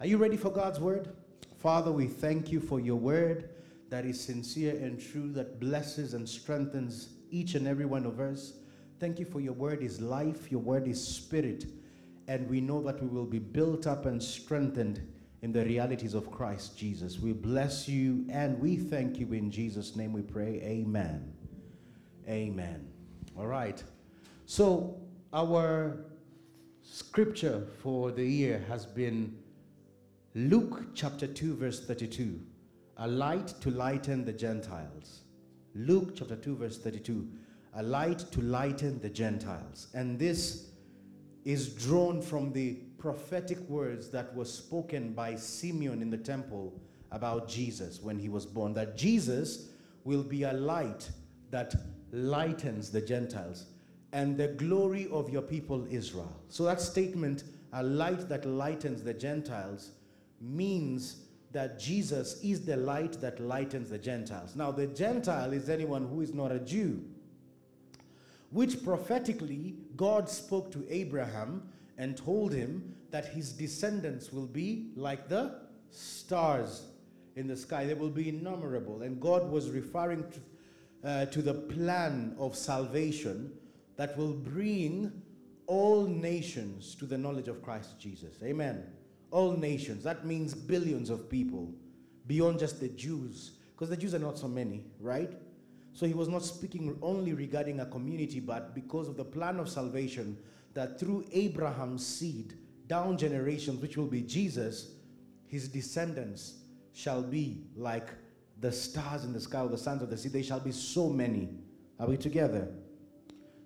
Are 0.00 0.06
you 0.06 0.16
ready 0.16 0.38
for 0.38 0.48
God's 0.48 0.80
word? 0.80 1.10
Father, 1.58 1.92
we 1.92 2.06
thank 2.06 2.50
you 2.50 2.58
for 2.58 2.80
your 2.80 2.96
word 2.96 3.50
that 3.90 4.06
is 4.06 4.18
sincere 4.18 4.74
and 4.76 4.98
true, 4.98 5.30
that 5.32 5.60
blesses 5.60 6.14
and 6.14 6.26
strengthens 6.26 7.10
each 7.30 7.54
and 7.54 7.68
every 7.68 7.84
one 7.84 8.06
of 8.06 8.18
us. 8.18 8.54
Thank 8.98 9.18
you 9.18 9.26
for 9.26 9.40
your 9.40 9.52
word 9.52 9.82
is 9.82 10.00
life, 10.00 10.50
your 10.50 10.62
word 10.62 10.88
is 10.88 11.06
spirit, 11.06 11.66
and 12.28 12.48
we 12.48 12.62
know 12.62 12.82
that 12.82 13.02
we 13.02 13.08
will 13.08 13.26
be 13.26 13.38
built 13.38 13.86
up 13.86 14.06
and 14.06 14.22
strengthened 14.22 15.06
in 15.42 15.52
the 15.52 15.66
realities 15.66 16.14
of 16.14 16.30
Christ 16.30 16.78
Jesus. 16.78 17.18
We 17.18 17.34
bless 17.34 17.86
you 17.86 18.24
and 18.30 18.58
we 18.58 18.76
thank 18.76 19.18
you 19.18 19.30
in 19.34 19.50
Jesus' 19.50 19.96
name 19.96 20.14
we 20.14 20.22
pray. 20.22 20.62
Amen. 20.62 21.30
Amen. 22.26 22.88
All 23.36 23.46
right. 23.46 23.84
So, 24.46 24.98
our 25.34 26.06
scripture 26.82 27.66
for 27.82 28.10
the 28.12 28.24
year 28.24 28.64
has 28.66 28.86
been 28.86 29.36
Luke 30.36 30.94
chapter 30.94 31.26
2, 31.26 31.56
verse 31.56 31.84
32. 31.84 32.38
A 32.98 33.08
light 33.08 33.48
to 33.60 33.70
lighten 33.70 34.24
the 34.24 34.32
Gentiles. 34.32 35.22
Luke 35.74 36.14
chapter 36.14 36.36
2, 36.36 36.54
verse 36.54 36.78
32. 36.78 37.28
A 37.74 37.82
light 37.82 38.20
to 38.30 38.40
lighten 38.40 39.00
the 39.00 39.08
Gentiles. 39.08 39.88
And 39.92 40.20
this 40.20 40.68
is 41.44 41.70
drawn 41.70 42.22
from 42.22 42.52
the 42.52 42.74
prophetic 42.98 43.58
words 43.68 44.08
that 44.10 44.32
were 44.36 44.44
spoken 44.44 45.14
by 45.14 45.34
Simeon 45.34 46.00
in 46.00 46.10
the 46.10 46.18
temple 46.18 46.80
about 47.10 47.48
Jesus 47.48 48.00
when 48.00 48.16
he 48.16 48.28
was 48.28 48.46
born. 48.46 48.72
That 48.72 48.96
Jesus 48.96 49.70
will 50.04 50.22
be 50.22 50.44
a 50.44 50.52
light 50.52 51.10
that 51.50 51.74
lightens 52.12 52.92
the 52.92 53.00
Gentiles 53.00 53.66
and 54.12 54.36
the 54.36 54.48
glory 54.48 55.08
of 55.10 55.28
your 55.28 55.42
people 55.42 55.88
Israel. 55.90 56.40
So 56.50 56.64
that 56.66 56.80
statement, 56.80 57.42
a 57.72 57.82
light 57.82 58.28
that 58.28 58.44
lightens 58.44 59.02
the 59.02 59.14
Gentiles, 59.14 59.90
means 60.40 61.16
that 61.52 61.78
Jesus 61.78 62.40
is 62.42 62.64
the 62.64 62.76
light 62.76 63.20
that 63.20 63.40
lightens 63.40 63.90
the 63.90 63.98
Gentiles. 63.98 64.54
Now, 64.54 64.70
the 64.70 64.86
Gentile 64.86 65.52
is 65.52 65.68
anyone 65.68 66.06
who 66.06 66.20
is 66.20 66.32
not 66.32 66.52
a 66.52 66.60
Jew, 66.60 67.04
which 68.50 68.82
prophetically 68.84 69.74
God 69.96 70.28
spoke 70.28 70.70
to 70.72 70.86
Abraham 70.88 71.68
and 71.98 72.16
told 72.16 72.52
him 72.52 72.94
that 73.10 73.26
his 73.26 73.52
descendants 73.52 74.32
will 74.32 74.46
be 74.46 74.92
like 74.94 75.28
the 75.28 75.60
stars 75.90 76.86
in 77.34 77.48
the 77.48 77.56
sky. 77.56 77.84
They 77.84 77.94
will 77.94 78.10
be 78.10 78.28
innumerable. 78.28 79.02
And 79.02 79.20
God 79.20 79.50
was 79.50 79.70
referring 79.70 80.24
to, 80.30 81.08
uh, 81.08 81.26
to 81.26 81.42
the 81.42 81.54
plan 81.54 82.36
of 82.38 82.56
salvation 82.56 83.52
that 83.96 84.16
will 84.16 84.32
bring 84.32 85.12
all 85.66 86.06
nations 86.06 86.94
to 86.96 87.06
the 87.06 87.18
knowledge 87.18 87.48
of 87.48 87.62
Christ 87.62 87.98
Jesus. 87.98 88.36
Amen 88.42 88.84
all 89.30 89.52
nations. 89.52 90.04
That 90.04 90.26
means 90.26 90.54
billions 90.54 91.10
of 91.10 91.28
people 91.28 91.72
beyond 92.26 92.58
just 92.58 92.80
the 92.80 92.88
Jews, 92.88 93.52
because 93.72 93.88
the 93.88 93.96
Jews 93.96 94.14
are 94.14 94.18
not 94.18 94.38
so 94.38 94.48
many, 94.48 94.84
right? 95.00 95.32
So 95.92 96.06
he 96.06 96.14
was 96.14 96.28
not 96.28 96.44
speaking 96.44 96.96
only 97.02 97.32
regarding 97.32 97.80
a 97.80 97.86
community, 97.86 98.40
but 98.40 98.74
because 98.74 99.08
of 99.08 99.16
the 99.16 99.24
plan 99.24 99.58
of 99.58 99.68
salvation 99.68 100.38
that 100.74 101.00
through 101.00 101.24
Abraham's 101.32 102.06
seed, 102.06 102.54
down 102.86 103.18
generations, 103.18 103.80
which 103.80 103.96
will 103.96 104.06
be 104.06 104.22
Jesus, 104.22 104.92
his 105.46 105.68
descendants 105.68 106.54
shall 106.92 107.22
be 107.22 107.64
like 107.76 108.08
the 108.60 108.70
stars 108.70 109.24
in 109.24 109.32
the 109.32 109.40
sky 109.40 109.62
or 109.62 109.68
the 109.68 109.78
sons 109.78 110.02
of 110.02 110.10
the 110.10 110.16
sea. 110.16 110.28
They 110.28 110.42
shall 110.42 110.60
be 110.60 110.72
so 110.72 111.08
many. 111.08 111.48
Are 111.98 112.06
we 112.06 112.16
together? 112.16 112.68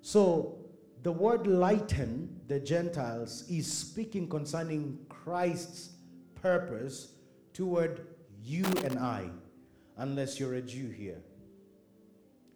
So 0.00 0.63
the 1.04 1.12
word 1.12 1.46
lighten 1.46 2.40
the 2.48 2.58
Gentiles 2.58 3.44
is 3.50 3.70
speaking 3.70 4.26
concerning 4.26 4.98
Christ's 5.10 5.90
purpose 6.34 7.12
toward 7.52 8.06
you 8.42 8.64
and 8.82 8.98
I, 8.98 9.28
unless 9.98 10.40
you're 10.40 10.54
a 10.54 10.62
Jew 10.62 10.88
here. 10.88 11.20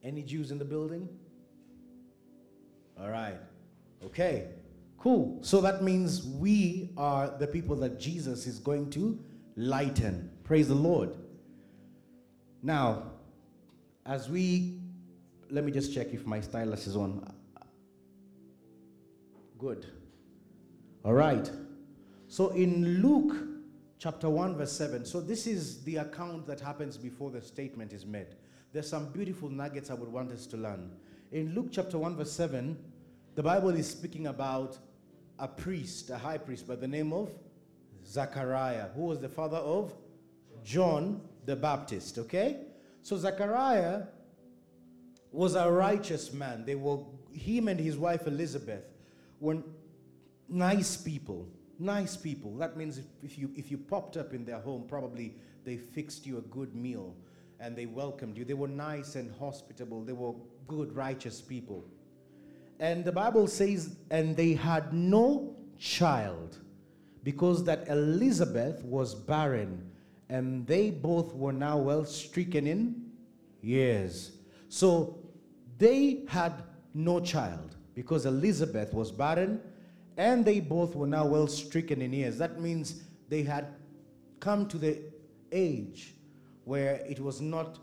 Any 0.03 0.23
Jews 0.23 0.51
in 0.51 0.59
the 0.59 0.65
building? 0.65 1.11
All 2.99 3.11
right. 3.11 3.39
Okay. 4.03 4.49
Cool. 4.97 5.39
So 5.43 5.61
that 5.61 5.83
means 5.83 6.25
we 6.25 6.91
are 6.97 7.29
the 7.39 7.47
people 7.47 7.77
that 7.77 8.01
Jesus 8.01 8.47
is 8.47 8.59
going 8.59 8.89
to 8.91 9.23
lighten. 9.57 10.31
Praise 10.43 10.69
the 10.69 10.75
Lord. 10.75 11.15
Now, 12.63 13.11
as 14.07 14.31
we, 14.31 14.81
let 15.51 15.65
me 15.65 15.71
just 15.71 15.93
check 15.93 16.15
if 16.15 16.25
my 16.27 16.41
stylus 16.41 16.87
is 16.87 16.97
on. 16.97 17.35
Good. 19.59 19.87
All 21.05 21.15
right. 21.15 21.51
So 22.29 22.51
in 22.51 23.03
Luke 23.03 23.37
chapter 23.99 24.31
1, 24.31 24.57
verse 24.57 24.71
7, 24.71 25.05
so 25.05 25.21
this 25.21 25.49
is 25.49 25.83
the 25.83 25.97
account 25.97 26.47
that 26.47 26.61
happens 26.61 26.97
before 26.97 27.33
the 27.33 27.43
statement 27.43 27.93
is 27.93 28.07
made. 28.07 28.29
There's 28.73 28.89
some 28.89 29.07
beautiful 29.07 29.49
nuggets 29.49 29.91
I 29.91 29.95
would 29.95 30.13
want 30.13 30.31
us 30.31 30.47
to 30.49 30.57
learn. 30.57 30.93
In 31.33 31.55
Luke 31.55 31.69
chapter 31.73 31.99
1, 31.99 32.17
verse 32.17 32.31
7, 32.31 32.79
the 33.35 33.43
Bible 33.43 33.71
is 33.71 33.91
speaking 33.91 34.29
about 34.29 34.79
a 35.41 35.49
priest, 35.49 36.11
a 36.11 36.19
high 36.19 36.39
priest 36.39 36.69
by 36.69 36.77
the 36.77 36.87
name 36.87 37.13
of 37.13 37.31
Zachariah, 38.07 38.89
who 38.95 39.03
was 39.03 39.19
the 39.19 39.29
father 39.29 39.57
of 39.57 39.93
John 40.63 41.21
the 41.47 41.57
Baptist. 41.57 42.19
Okay? 42.19 42.59
So 43.03 43.17
Zachariah 43.17 44.03
was 45.33 45.57
a 45.57 45.69
righteous 45.69 46.33
man. 46.33 46.65
They 46.65 46.77
were 46.77 46.99
him 47.33 47.67
and 47.67 47.81
his 47.81 47.97
wife 47.97 48.27
Elizabeth 48.27 48.85
were 49.41 49.59
nice 50.49 50.97
people. 50.97 51.49
Nice 51.79 52.17
people. 52.17 52.57
That 52.57 52.77
means 52.77 52.99
if, 52.99 53.05
if, 53.23 53.39
you, 53.39 53.51
if 53.55 53.71
you 53.71 53.79
popped 53.79 54.17
up 54.17 54.35
in 54.35 54.45
their 54.45 54.59
home, 54.59 54.85
probably 54.89 55.35
they 55.65 55.77
fixed 55.77 56.27
you 56.27 56.39
a 56.39 56.43
good 56.43 56.75
meal 56.75 57.15
and 57.61 57.77
they 57.77 57.87
welcomed 57.87 58.37
you. 58.37 58.45
They 58.45 58.55
were 58.55 58.69
nice 58.69 59.15
and 59.15 59.33
hospitable. 59.39 60.03
They 60.03 60.13
were 60.13 60.35
good, 60.67 60.95
righteous 60.95 61.41
people. 61.41 61.85
And 62.81 63.05
the 63.05 63.13
Bible 63.13 63.47
says, 63.47 63.97
and 64.11 64.37
they 64.37 64.55
had 64.55 64.93
no 64.93 65.57
child 65.79 66.59
because 67.25 67.65
that 67.65 67.89
Elizabeth 67.89 68.85
was 68.85 69.15
barren 69.15 69.91
and 70.29 70.67
they 70.67 70.91
both 70.91 71.35
were 71.35 71.53
now 71.53 71.79
well 71.79 72.05
stricken 72.05 72.67
in 72.67 73.11
years. 73.61 74.33
So 74.69 75.19
they 75.79 76.25
had 76.29 76.63
no 76.95 77.21
child 77.21 77.77
because 77.99 78.27
Elizabeth 78.27 78.95
was 78.95 79.11
barren 79.11 79.61
and 80.17 80.45
they 80.45 80.61
both 80.61 80.95
were 80.95 81.09
now 81.09 81.27
well 81.27 81.49
stricken 81.49 82.01
in 82.01 82.13
years. 82.13 82.39
That 82.39 82.61
means 82.61 83.03
they 83.29 83.43
had 83.43 83.75
come 84.39 84.69
to 84.69 84.79
the 84.79 85.01
age 85.51 86.15
where 86.63 87.05
it 87.09 87.19
was 87.19 87.41
not 87.41 87.81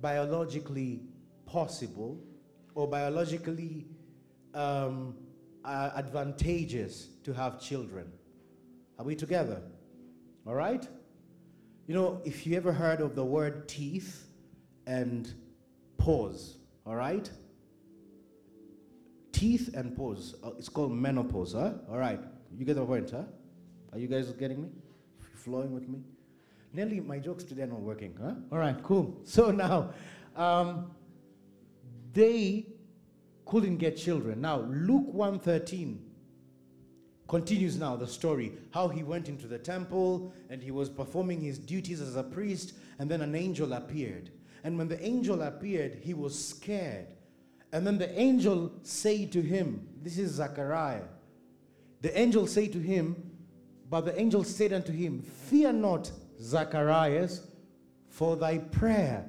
biologically 0.00 1.02
possible 1.46 2.18
or 2.74 2.88
biologically 2.88 3.86
um, 4.52 5.14
uh, 5.64 5.90
advantageous 5.94 7.10
to 7.22 7.32
have 7.32 7.60
children. 7.60 8.10
Are 8.98 9.04
we 9.04 9.14
together? 9.14 9.62
All 10.44 10.56
right? 10.56 10.88
You 11.86 11.94
know, 11.94 12.20
if 12.24 12.48
you 12.48 12.56
ever 12.56 12.72
heard 12.72 13.00
of 13.00 13.14
the 13.14 13.24
word 13.24 13.68
teeth 13.68 14.26
and 14.88 15.32
pause, 15.98 16.56
all 16.84 16.96
right? 16.96 17.30
Teeth 19.36 19.74
and 19.74 19.94
pause. 19.94 20.34
Uh, 20.42 20.50
it's 20.58 20.70
called 20.70 20.92
menopause, 20.92 21.52
huh? 21.52 21.72
All 21.90 21.98
right. 21.98 22.18
You 22.56 22.64
get 22.64 22.76
the 22.76 22.84
point, 22.86 23.10
huh? 23.10 23.24
Are 23.92 23.98
you 23.98 24.08
guys 24.08 24.30
getting 24.32 24.62
me? 24.62 24.68
Flowing 25.34 25.72
with 25.74 25.88
me? 25.88 26.00
Nearly 26.72 27.00
my 27.00 27.18
jokes 27.18 27.44
today 27.44 27.62
are 27.62 27.66
not 27.66 27.80
working, 27.80 28.14
huh? 28.20 28.32
All 28.50 28.58
right, 28.58 28.82
cool. 28.82 29.20
So 29.24 29.50
now, 29.50 29.90
um, 30.36 30.90
they 32.14 32.66
couldn't 33.44 33.76
get 33.76 33.98
children. 33.98 34.40
Now, 34.40 34.60
Luke 34.60 35.12
113 35.12 36.02
continues 37.28 37.76
now 37.76 37.96
the 37.96 38.06
story 38.06 38.52
how 38.70 38.86
he 38.86 39.02
went 39.02 39.28
into 39.28 39.48
the 39.48 39.58
temple 39.58 40.32
and 40.48 40.62
he 40.62 40.70
was 40.70 40.88
performing 40.88 41.40
his 41.40 41.58
duties 41.58 42.00
as 42.00 42.14
a 42.14 42.22
priest 42.22 42.74
and 43.00 43.10
then 43.10 43.20
an 43.20 43.34
angel 43.34 43.72
appeared 43.72 44.30
and 44.62 44.78
when 44.78 44.86
the 44.86 45.04
angel 45.04 45.42
appeared 45.42 45.98
he 46.04 46.14
was 46.14 46.38
scared 46.38 47.15
and 47.76 47.86
then 47.86 47.98
the 47.98 48.18
angel 48.18 48.72
say 48.84 49.26
to 49.26 49.42
him, 49.42 49.86
this 50.02 50.16
is 50.16 50.30
Zechariah. 50.30 51.02
The 52.00 52.18
angel 52.18 52.46
say 52.46 52.68
to 52.68 52.78
him, 52.78 53.16
but 53.90 54.06
the 54.06 54.18
angel 54.18 54.44
said 54.44 54.72
unto 54.72 54.92
him, 54.92 55.20
Fear 55.20 55.74
not, 55.74 56.10
Zacharias, 56.40 57.46
for 58.08 58.34
thy 58.34 58.56
prayer 58.56 59.28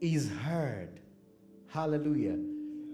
is 0.00 0.28
heard. 0.42 0.98
Hallelujah. 1.68 2.38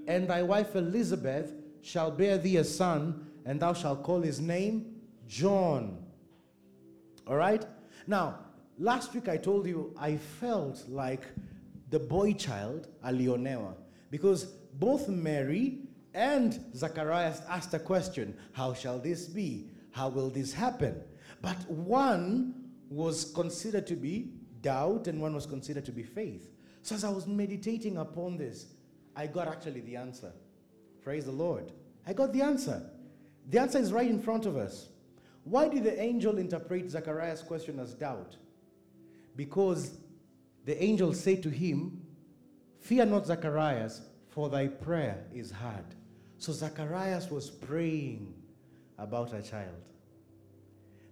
And 0.08 0.28
thy 0.28 0.42
wife 0.42 0.76
Elizabeth 0.76 1.54
shall 1.80 2.10
bear 2.10 2.36
thee 2.36 2.58
a 2.58 2.64
son, 2.64 3.26
and 3.46 3.58
thou 3.58 3.72
shalt 3.72 4.02
call 4.02 4.20
his 4.20 4.42
name 4.42 4.96
John. 5.26 6.04
All 7.26 7.36
right? 7.36 7.64
Now, 8.06 8.40
last 8.78 9.14
week 9.14 9.26
I 9.26 9.38
told 9.38 9.66
you 9.66 9.94
I 9.98 10.18
felt 10.18 10.84
like 10.86 11.22
the 11.88 11.98
boy 11.98 12.34
child, 12.34 12.88
Alionewa. 13.02 13.72
Because 14.10 14.52
both 14.78 15.08
Mary 15.08 15.78
and 16.14 16.60
Zacharias 16.74 17.42
asked 17.48 17.74
a 17.74 17.78
question 17.78 18.36
How 18.52 18.74
shall 18.74 18.98
this 18.98 19.26
be? 19.26 19.70
How 19.90 20.08
will 20.08 20.30
this 20.30 20.52
happen? 20.52 21.00
But 21.42 21.68
one 21.70 22.54
was 22.88 23.32
considered 23.34 23.86
to 23.88 23.96
be 23.96 24.32
doubt 24.62 25.06
and 25.06 25.20
one 25.20 25.34
was 25.34 25.46
considered 25.46 25.84
to 25.86 25.92
be 25.92 26.02
faith. 26.02 26.50
So 26.82 26.94
as 26.94 27.04
I 27.04 27.10
was 27.10 27.26
meditating 27.26 27.96
upon 27.96 28.36
this, 28.36 28.66
I 29.14 29.26
got 29.26 29.48
actually 29.48 29.80
the 29.80 29.96
answer. 29.96 30.32
Praise 31.02 31.24
the 31.24 31.32
Lord. 31.32 31.72
I 32.06 32.12
got 32.12 32.32
the 32.32 32.42
answer. 32.42 32.82
The 33.48 33.58
answer 33.60 33.78
is 33.78 33.92
right 33.92 34.08
in 34.08 34.20
front 34.20 34.46
of 34.46 34.56
us. 34.56 34.88
Why 35.44 35.68
did 35.68 35.84
the 35.84 36.00
angel 36.00 36.38
interpret 36.38 36.90
Zachariah's 36.90 37.42
question 37.42 37.78
as 37.78 37.94
doubt? 37.94 38.36
Because 39.36 39.92
the 40.64 40.82
angel 40.82 41.12
said 41.12 41.42
to 41.44 41.50
him, 41.50 42.02
Fear 42.80 43.06
not, 43.06 43.26
Zacharias, 43.26 44.02
for 44.36 44.50
thy 44.50 44.66
prayer 44.66 45.24
is 45.32 45.50
heard. 45.50 45.94
So 46.36 46.52
Zacharias 46.52 47.30
was 47.30 47.48
praying 47.48 48.34
about 48.98 49.32
a 49.32 49.40
child. 49.40 49.82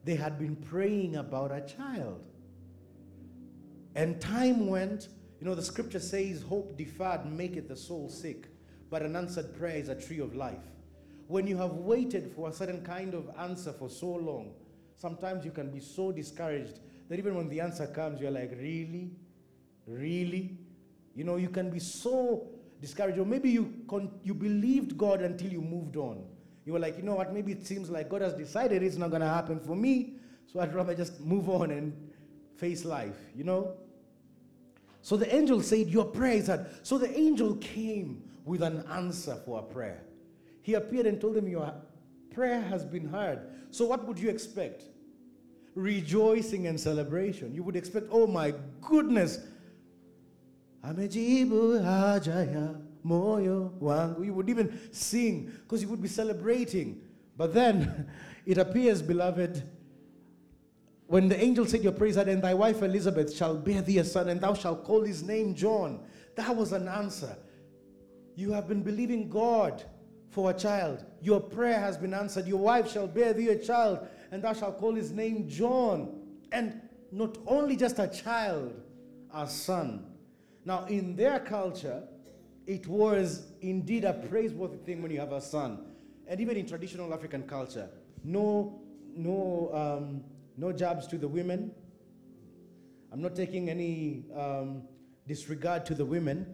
They 0.05 0.15
had 0.15 0.38
been 0.38 0.56
praying 0.56 1.17
about 1.17 1.50
a 1.50 1.62
child. 1.62 2.23
And 3.94 4.21
time 4.21 4.67
went. 4.67 5.09
You 5.41 5.47
know, 5.47 5.55
the 5.55 5.62
scripture 5.62 6.00
says, 6.00 6.43
Hope 6.43 6.76
deferred 6.76 7.25
maketh 7.25 7.67
the 7.67 7.76
soul 7.76 8.11
sick, 8.11 8.49
but 8.91 9.00
an 9.00 9.17
answered 9.17 9.56
prayer 9.56 9.77
is 9.77 9.88
a 9.88 9.94
tree 9.94 10.19
of 10.19 10.35
life. 10.35 10.69
When 11.27 11.47
you 11.47 11.56
have 11.56 11.73
waited 11.73 12.31
for 12.37 12.50
a 12.50 12.53
certain 12.53 12.85
kind 12.85 13.15
of 13.15 13.31
answer 13.38 13.73
for 13.73 13.88
so 13.88 14.09
long, 14.09 14.53
sometimes 14.97 15.47
you 15.47 15.50
can 15.50 15.70
be 15.70 15.81
so 15.81 16.12
discouraged 16.12 16.79
that 17.09 17.19
even 17.19 17.35
when 17.35 17.49
the 17.49 17.61
answer 17.61 17.87
comes, 17.87 18.20
you're 18.20 18.31
like, 18.31 18.50
Really? 18.50 19.12
Really? 19.87 20.59
You 21.15 21.25
know, 21.25 21.37
you 21.37 21.49
can 21.49 21.70
be 21.70 21.79
so 21.79 22.50
discouraged. 22.84 23.19
Or 23.19 23.25
maybe 23.25 23.50
you, 23.50 23.72
con- 23.88 24.10
you 24.22 24.34
believed 24.34 24.98
God 24.98 25.22
until 25.22 25.50
you 25.50 25.62
moved 25.62 25.96
on. 25.96 26.22
You 26.66 26.75
were 26.75 26.78
like, 26.78 26.96
you 26.96 27.02
know 27.02 27.14
what, 27.14 27.32
maybe 27.32 27.52
it 27.52 27.66
seems 27.66 27.88
like 27.88 28.08
God 28.08 28.22
has 28.22 28.34
decided 28.34 28.82
it's 28.82 28.96
not 28.96 29.10
going 29.10 29.22
to 29.22 29.28
happen 29.28 29.58
for 29.58 29.76
me, 29.76 30.14
so 30.46 30.60
I'd 30.60 30.75
rather 30.75 30.94
just 30.94 31.20
move 31.20 31.48
on 31.48 31.70
and 31.70 31.92
face 32.56 32.84
life, 32.84 33.16
you 33.34 33.44
know? 33.44 33.75
So 35.02 35.16
the 35.16 35.34
angel 35.34 35.60
said, 35.60 35.88
Your 35.88 36.06
prayer 36.06 36.34
is 36.34 36.46
heard. 36.46 36.66
So 36.82 36.96
the 36.96 37.14
angel 37.19 37.56
came 37.56 38.22
with 38.44 38.62
an 38.62 38.84
answer 38.90 39.36
for 39.44 39.58
a 39.58 39.62
prayer. 39.62 40.02
He 40.62 40.75
appeared 40.75 41.06
and 41.06 41.20
told 41.20 41.36
him, 41.36 41.48
Your 41.48 41.75
prayer 42.31 42.62
has 42.62 42.84
been 42.84 43.06
heard. 43.06 43.40
So 43.70 43.84
what 43.84 44.06
would 44.06 44.19
you 44.19 44.31
expect? 44.31 44.84
Rejoicing 45.75 46.66
and 46.66 46.81
celebration. 46.81 47.54
You 47.54 47.62
would 47.64 47.76
expect, 47.76 48.06
Oh 48.10 48.26
my 48.26 48.54
goodness, 48.81 49.40
amejibu 50.84 51.78
hajaya 51.82 52.75
moyo 53.04 53.72
wangu. 53.81 54.25
You 54.25 54.34
would 54.34 54.48
even 54.48 54.72
sing 54.90 55.50
because 55.62 55.82
you 55.82 55.88
would 55.88 56.02
be 56.02 56.08
celebrating. 56.08 57.00
But 57.36 57.54
then 57.54 58.06
it 58.46 58.58
appears, 58.58 59.02
beloved, 59.02 59.62
when 61.06 61.28
the 61.28 61.42
angel 61.42 61.66
said 61.66 61.82
your 61.82 61.92
praise 61.92 62.16
and 62.16 62.42
thy 62.42 62.54
wife 62.54 62.82
Elizabeth 62.82 63.34
shall 63.34 63.56
bear 63.56 63.82
thee 63.82 63.98
a 63.98 64.04
son, 64.04 64.28
and 64.28 64.40
thou 64.40 64.54
shalt 64.54 64.84
call 64.84 65.02
his 65.04 65.22
name 65.22 65.54
John. 65.54 66.00
That 66.36 66.54
was 66.56 66.72
an 66.72 66.88
answer. 66.88 67.36
You 68.36 68.52
have 68.52 68.66
been 68.69 68.82
believing 68.82 69.28
God 69.28 69.84
for 70.31 70.50
a 70.50 70.54
child. 70.54 71.04
Your 71.20 71.40
prayer 71.40 71.78
has 71.78 71.96
been 71.96 72.12
answered. 72.14 72.46
Your 72.46 72.58
wife 72.58 72.90
shall 72.90 73.06
bear 73.06 73.32
thee 73.32 73.50
a 73.50 73.58
child, 73.58 74.06
and 74.32 74.42
thou 74.42 74.52
shalt 74.52 74.78
call 74.78 74.94
his 74.94 75.12
name 75.12 75.48
John. 75.48 76.20
And 76.50 76.81
not 77.12 77.38
only 77.46 77.76
just 77.76 77.98
a 77.98 78.08
child, 78.08 78.75
a 79.32 79.46
son. 79.46 80.13
Now, 80.64 80.84
in 80.87 81.16
their 81.16 81.40
culture, 81.40 82.02
it 82.66 82.87
was 82.87 83.46
indeed 83.61 84.05
a 84.05 84.14
praiseworthy 84.14 84.78
thing 84.78 85.02
when 85.02 85.11
you 85.11 85.20
have 85.20 85.32
a 85.32 85.40
son. 85.40 85.84
And 86.26 86.40
even 86.40 86.56
in 86.56 86.66
traditional 86.66 87.12
African 87.12 87.43
culture, 87.43 87.90
no, 88.22 88.81
no, 89.14 89.70
um, 89.75 90.25
no 90.56 90.72
jabs 90.72 91.06
to 91.08 91.19
the 91.19 91.28
women. 91.28 91.72
I'm 93.12 93.20
not 93.20 93.37
taking 93.37 93.69
any 93.69 94.25
um, 94.34 94.82
disregard 95.26 95.84
to 95.87 95.94
the 95.94 96.05
women 96.05 96.46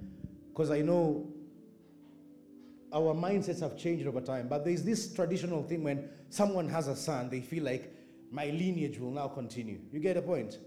because 0.48 0.70
I 0.70 0.80
know 0.80 1.32
our 2.92 3.14
mindsets 3.14 3.60
have 3.60 3.76
changed 3.76 4.06
over 4.06 4.20
time. 4.20 4.48
But 4.48 4.64
there's 4.64 4.82
this 4.82 5.12
traditional 5.12 5.62
thing 5.62 5.84
when 5.84 6.08
someone 6.28 6.68
has 6.68 6.88
a 6.88 6.96
son, 6.96 7.30
they 7.30 7.40
feel 7.40 7.64
like 7.64 7.92
my 8.30 8.46
lineage 8.46 8.98
will 8.98 9.10
now 9.10 9.28
continue. 9.28 9.78
You 9.92 10.00
get 10.00 10.14
the 10.14 10.22
point? 10.22 10.58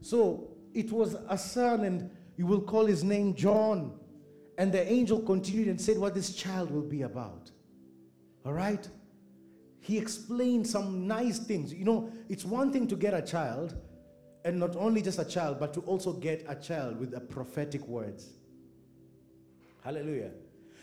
So 0.00 0.48
it 0.74 0.90
was 0.92 1.16
a 1.28 1.38
son, 1.38 1.84
and 1.84 2.10
you 2.38 2.46
will 2.46 2.62
call 2.62 2.86
his 2.86 3.04
name 3.04 3.34
John. 3.34 3.98
And 4.56 4.72
the 4.72 4.90
angel 4.90 5.20
continued 5.20 5.68
and 5.68 5.80
said 5.80 5.98
what 5.98 6.14
this 6.14 6.34
child 6.34 6.70
will 6.70 6.82
be 6.82 7.02
about. 7.02 7.50
All 8.46 8.52
right? 8.52 8.88
He 9.80 9.98
explained 9.98 10.66
some 10.66 11.06
nice 11.06 11.38
things. 11.38 11.74
You 11.74 11.84
know, 11.84 12.12
it's 12.28 12.44
one 12.44 12.72
thing 12.72 12.86
to 12.88 12.96
get 12.96 13.12
a 13.12 13.22
child, 13.22 13.76
and 14.44 14.58
not 14.58 14.76
only 14.76 15.02
just 15.02 15.18
a 15.18 15.24
child, 15.24 15.58
but 15.60 15.74
to 15.74 15.80
also 15.80 16.12
get 16.12 16.44
a 16.48 16.54
child 16.54 16.98
with 16.98 17.14
a 17.14 17.20
prophetic 17.20 17.86
words. 17.86 18.30
Hallelujah. 19.84 20.30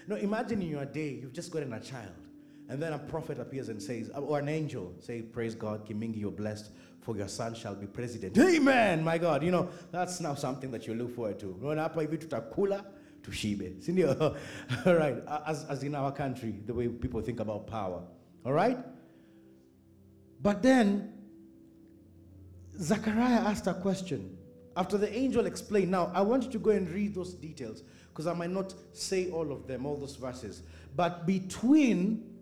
Now 0.07 0.15
imagine 0.15 0.61
in 0.61 0.69
your 0.69 0.85
day, 0.85 1.19
you've 1.21 1.33
just 1.33 1.51
gotten 1.51 1.73
a 1.73 1.79
child, 1.79 2.13
and 2.67 2.81
then 2.81 2.93
a 2.93 2.99
prophet 2.99 3.39
appears 3.39 3.69
and 3.69 3.81
says, 3.81 4.09
uh, 4.15 4.19
or 4.19 4.39
an 4.39 4.49
angel, 4.49 4.93
say, 4.99 5.21
Praise 5.21 5.53
God, 5.53 5.87
Kimingi, 5.87 6.19
you're 6.19 6.31
blessed, 6.31 6.71
for 7.01 7.15
your 7.15 7.27
son 7.27 7.53
shall 7.53 7.75
be 7.75 7.85
president. 7.85 8.37
Amen, 8.37 9.03
my 9.03 9.17
God. 9.17 9.43
You 9.43 9.51
know, 9.51 9.69
that's 9.91 10.19
now 10.19 10.33
something 10.33 10.71
that 10.71 10.87
you 10.87 10.95
look 10.95 11.15
forward 11.15 11.39
to. 11.39 11.57
All 14.85 14.95
right. 14.95 15.17
As, 15.45 15.65
as 15.65 15.83
in 15.83 15.93
our 15.93 16.11
country, 16.11 16.55
the 16.65 16.73
way 16.73 16.87
people 16.87 17.21
think 17.21 17.39
about 17.39 17.67
power. 17.67 18.01
All 18.43 18.53
right? 18.53 18.77
But 20.41 20.63
then, 20.63 21.13
Zachariah 22.79 23.41
asked 23.47 23.67
a 23.67 23.73
question. 23.73 24.37
After 24.77 24.97
the 24.97 25.13
angel 25.15 25.45
explained, 25.45 25.91
now 25.91 26.11
I 26.13 26.21
want 26.21 26.43
you 26.43 26.51
to 26.51 26.59
go 26.59 26.71
and 26.71 26.89
read 26.89 27.15
those 27.15 27.33
details 27.33 27.83
because 28.09 28.27
I 28.27 28.33
might 28.33 28.49
not 28.49 28.73
say 28.93 29.29
all 29.29 29.51
of 29.51 29.67
them, 29.67 29.85
all 29.85 29.95
those 29.95 30.15
verses. 30.15 30.63
But 30.95 31.25
between 31.25 32.34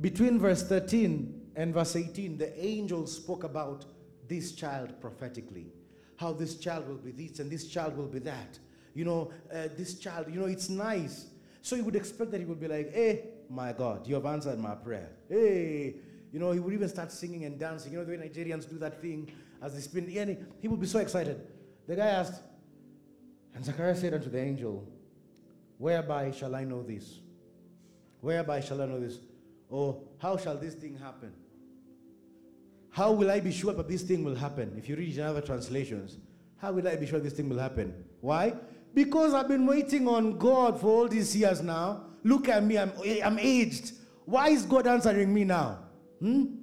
between 0.00 0.38
verse 0.38 0.62
13 0.62 1.52
and 1.56 1.74
verse 1.74 1.96
18, 1.96 2.38
the 2.38 2.64
angel 2.64 3.06
spoke 3.06 3.44
about 3.44 3.84
this 4.28 4.52
child 4.52 5.00
prophetically. 5.00 5.72
How 6.16 6.32
this 6.32 6.56
child 6.56 6.88
will 6.88 6.96
be 6.96 7.10
this 7.10 7.40
and 7.40 7.50
this 7.50 7.66
child 7.68 7.96
will 7.96 8.06
be 8.06 8.20
that 8.20 8.58
you 8.94 9.04
know, 9.04 9.30
uh, 9.52 9.68
this 9.76 9.98
child, 9.98 10.26
you 10.32 10.40
know, 10.40 10.46
it's 10.46 10.68
nice. 10.68 11.26
So 11.62 11.76
you 11.76 11.84
would 11.84 11.96
expect 11.96 12.30
that 12.32 12.38
he 12.38 12.44
would 12.44 12.60
be 12.60 12.68
like, 12.68 12.92
hey, 12.92 13.24
my 13.48 13.72
God, 13.72 14.06
you 14.06 14.14
have 14.14 14.26
answered 14.26 14.58
my 14.58 14.74
prayer. 14.74 15.10
Hey, 15.28 15.96
you 16.32 16.38
know, 16.38 16.52
he 16.52 16.60
would 16.60 16.72
even 16.72 16.88
start 16.88 17.12
singing 17.12 17.44
and 17.44 17.58
dancing. 17.58 17.92
You 17.92 17.98
know, 17.98 18.04
the 18.04 18.16
way 18.16 18.28
Nigerians 18.28 18.68
do 18.68 18.78
that 18.78 19.00
thing 19.00 19.30
as 19.62 19.74
they 19.74 19.80
spin. 19.80 20.10
And 20.16 20.46
he 20.60 20.68
would 20.68 20.80
be 20.80 20.86
so 20.86 20.98
excited. 20.98 21.40
The 21.86 21.96
guy 21.96 22.06
asked, 22.06 22.42
and 23.54 23.64
Zachariah 23.64 23.96
said 23.96 24.14
unto 24.14 24.30
the 24.30 24.38
angel, 24.38 24.86
Whereby 25.78 26.30
shall 26.30 26.54
I 26.54 26.64
know 26.64 26.82
this? 26.82 27.18
Whereby 28.20 28.60
shall 28.60 28.82
I 28.82 28.86
know 28.86 29.00
this? 29.00 29.18
Or 29.70 30.02
how 30.18 30.36
shall 30.36 30.56
this 30.56 30.74
thing 30.74 30.98
happen? 30.98 31.32
How 32.90 33.12
will 33.12 33.30
I 33.30 33.40
be 33.40 33.52
sure 33.52 33.72
that 33.72 33.88
this 33.88 34.02
thing 34.02 34.24
will 34.24 34.34
happen? 34.34 34.74
If 34.76 34.88
you 34.88 34.96
read 34.96 35.18
other 35.20 35.40
translations, 35.40 36.18
how 36.56 36.72
will 36.72 36.86
I 36.86 36.96
be 36.96 37.06
sure 37.06 37.20
this 37.20 37.32
thing 37.32 37.48
will 37.48 37.58
happen? 37.58 37.94
Why? 38.20 38.54
Because 38.92 39.32
I've 39.32 39.48
been 39.48 39.64
waiting 39.64 40.08
on 40.08 40.36
God 40.38 40.80
for 40.80 40.88
all 40.88 41.08
these 41.08 41.34
years 41.36 41.62
now. 41.62 42.06
Look 42.24 42.48
at 42.48 42.64
me, 42.64 42.76
I'm, 42.76 42.92
I'm 43.24 43.38
aged. 43.38 43.92
Why 44.24 44.48
is 44.48 44.64
God 44.64 44.86
answering 44.86 45.32
me 45.32 45.44
now? 45.44 45.78
Hmm? 46.18 46.56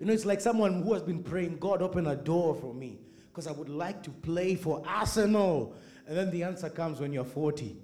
You 0.00 0.06
know, 0.06 0.12
it's 0.12 0.26
like 0.26 0.40
someone 0.40 0.82
who 0.82 0.92
has 0.94 1.02
been 1.02 1.22
praying, 1.22 1.58
God, 1.58 1.80
open 1.80 2.08
a 2.08 2.16
door 2.16 2.56
for 2.56 2.74
me 2.74 2.98
because 3.28 3.46
I 3.46 3.52
would 3.52 3.68
like 3.68 4.02
to 4.02 4.10
play 4.10 4.56
for 4.56 4.82
Arsenal. 4.84 5.76
And 6.08 6.16
then 6.16 6.30
the 6.32 6.42
answer 6.42 6.68
comes 6.68 7.00
when 7.00 7.12
you're 7.12 7.24
40. 7.24 7.76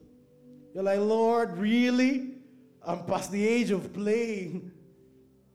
You're 0.74 0.82
like, 0.82 0.98
Lord, 0.98 1.56
really? 1.56 2.37
I'm 2.88 3.04
past 3.04 3.30
the 3.30 3.46
age 3.46 3.70
of 3.70 3.92
playing 3.92 4.72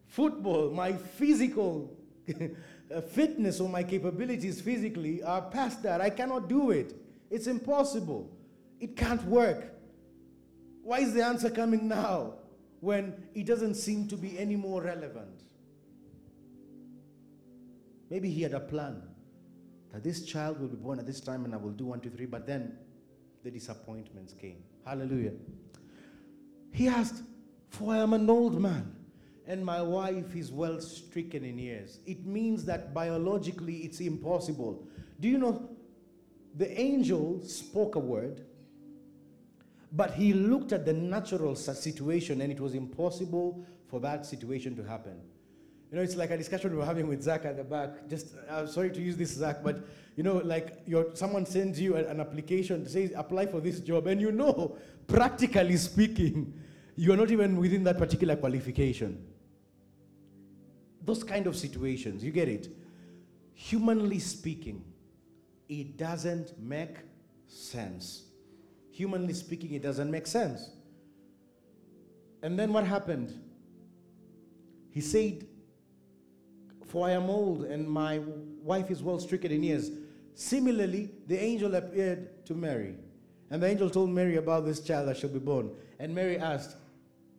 football. 0.06 0.70
My 0.70 0.94
physical 0.94 1.98
uh, 2.40 3.02
fitness 3.02 3.60
or 3.60 3.68
my 3.68 3.82
capabilities 3.82 4.62
physically 4.62 5.24
are 5.24 5.42
past 5.42 5.82
that. 5.82 6.00
I 6.00 6.12
cannot 6.12 6.48
do 6.48 6.70
it. 6.70 6.94
It's 7.32 7.48
impossible. 7.48 8.30
It 8.80 8.96
can't 8.96 9.24
work. 9.25 9.74
Why 10.84 11.00
is 11.00 11.16
the 11.16 11.25
answer 11.25 11.50
coming 11.50 11.88
now 11.88 12.36
when 12.82 13.16
it 13.34 13.48
doesn't 13.48 13.75
seem 13.75 14.08
to 14.10 14.16
be 14.16 14.38
any 14.38 14.56
more 14.56 14.84
relevant? 14.84 15.42
Maybe 18.12 18.30
he 18.30 18.44
had 18.44 18.54
a 18.54 18.60
plan 18.60 19.02
that 19.92 20.04
this 20.04 20.24
child 20.24 20.60
will 20.60 20.68
be 20.68 20.75
born 20.75 21.00
at 21.00 21.08
this 21.08 21.20
time 21.20 21.46
and 21.46 21.56
I 21.56 21.58
will 21.58 21.72
do 21.72 21.88
one, 21.88 22.00
two, 22.00 22.12
three, 22.12 22.28
but 22.28 22.46
then 22.46 22.78
the 23.44 23.50
disappointments 23.50 24.34
came. 24.34 24.58
Hallelujah. 24.86 25.32
He 26.74 26.88
asked, 26.89 27.24
For 27.70 27.94
I 27.94 28.00
am 28.00 28.13
an 28.13 28.30
old 28.30 28.60
man 28.60 28.94
and 29.46 29.63
my 29.63 29.82
wife 29.82 30.36
is 30.36 30.51
well 30.51 30.80
stricken 30.80 31.44
in 31.44 31.58
years. 31.58 32.00
It 32.06 32.25
means 32.25 32.65
that 32.65 32.94
biologically 32.94 33.77
it's 33.77 34.00
impossible. 34.00 34.88
Do 35.20 35.27
you 35.27 35.38
know 35.38 35.70
the 36.56 36.80
angel 36.80 37.42
spoke 37.42 37.96
a 37.96 38.00
word, 38.00 38.46
but 39.92 40.13
he 40.13 40.34
looked 40.34 40.72
at 40.72 40.86
the 40.86 40.94
natural 40.94 41.56
situation 41.56 42.42
and 42.42 42.51
it 42.51 42.60
was 42.60 42.74
impossible 42.74 43.65
for 43.88 44.00
that 44.00 44.25
situation 44.25 44.75
to 44.75 44.84
happen. 44.84 45.20
You 45.93 46.00
know, 46.00 46.03
it's 46.05 46.15
like 46.15 46.31
a 46.31 46.38
discussion 46.38 46.71
we 46.71 46.77
were 46.77 46.85
having 46.85 47.05
with 47.05 47.21
Zach 47.21 47.45
at 47.45 47.55
the 47.55 47.63
back. 47.63 48.09
Just, 48.09 48.33
I'm 48.50 48.67
sorry 48.67 48.89
to 48.89 49.00
use 49.00 49.15
this, 49.15 49.29
Zach, 49.29 49.63
but 49.63 49.85
you 50.15 50.23
know, 50.23 50.38
like 50.38 50.79
your 50.88 51.13
someone 51.13 51.45
sends 51.45 51.79
you 51.79 51.95
an, 51.97 52.19
application, 52.19 52.89
say 52.89 53.12
apply 53.15 53.45
for 53.45 53.62
this 53.62 53.79
job, 53.79 54.07
and 54.07 54.19
you 54.19 54.31
know, 54.31 54.75
practically 55.05 55.77
speaking, 55.77 56.51
you're 56.95 57.15
not 57.15 57.29
even 57.29 57.57
within 57.57 57.83
that 57.83 58.00
particular 58.00 58.35
qualification. 58.35 59.23
Those 61.05 61.23
kind 61.23 61.45
of 61.45 61.55
situations, 61.55 62.23
you 62.23 62.31
get 62.31 62.47
it. 62.47 62.69
Humanly 63.53 64.17
speaking, 64.17 64.83
it 65.69 65.95
doesn't 65.95 66.59
make 66.59 66.97
sense. 67.45 68.23
Humanly 68.89 69.35
speaking, 69.35 69.71
it 69.73 69.83
doesn't 69.83 70.09
make 70.09 70.25
sense. 70.25 70.71
And 72.41 72.57
then 72.57 72.73
what 72.73 72.83
happened? 72.88 73.39
He 74.89 75.00
said, 75.00 75.45
For 76.93 77.07
I 77.07 77.13
am 77.13 77.27
old 77.27 77.63
and 77.63 77.89
my 77.89 78.19
wife 78.62 78.91
is 78.91 79.01
well 79.01 79.19
stricken 79.19 79.51
in 79.51 79.63
years. 79.63 79.89
Similarly, 80.35 81.09
the 81.25 81.43
angel 81.43 81.73
appeared 81.73 82.45
to 82.45 82.53
Mary. 82.53 82.93
And 83.50 83.63
the 83.63 83.67
angel 83.67 83.89
told 83.89 84.12
Mary 84.12 84.35
about 84.35 84.63
this 84.63 84.79
child 84.79 85.07
that 85.07 85.17
shall 85.17 85.31
be 85.31 85.39
born. 85.39 85.71
And 85.97 86.13
Mary 86.13 86.38
asked, 86.38 86.75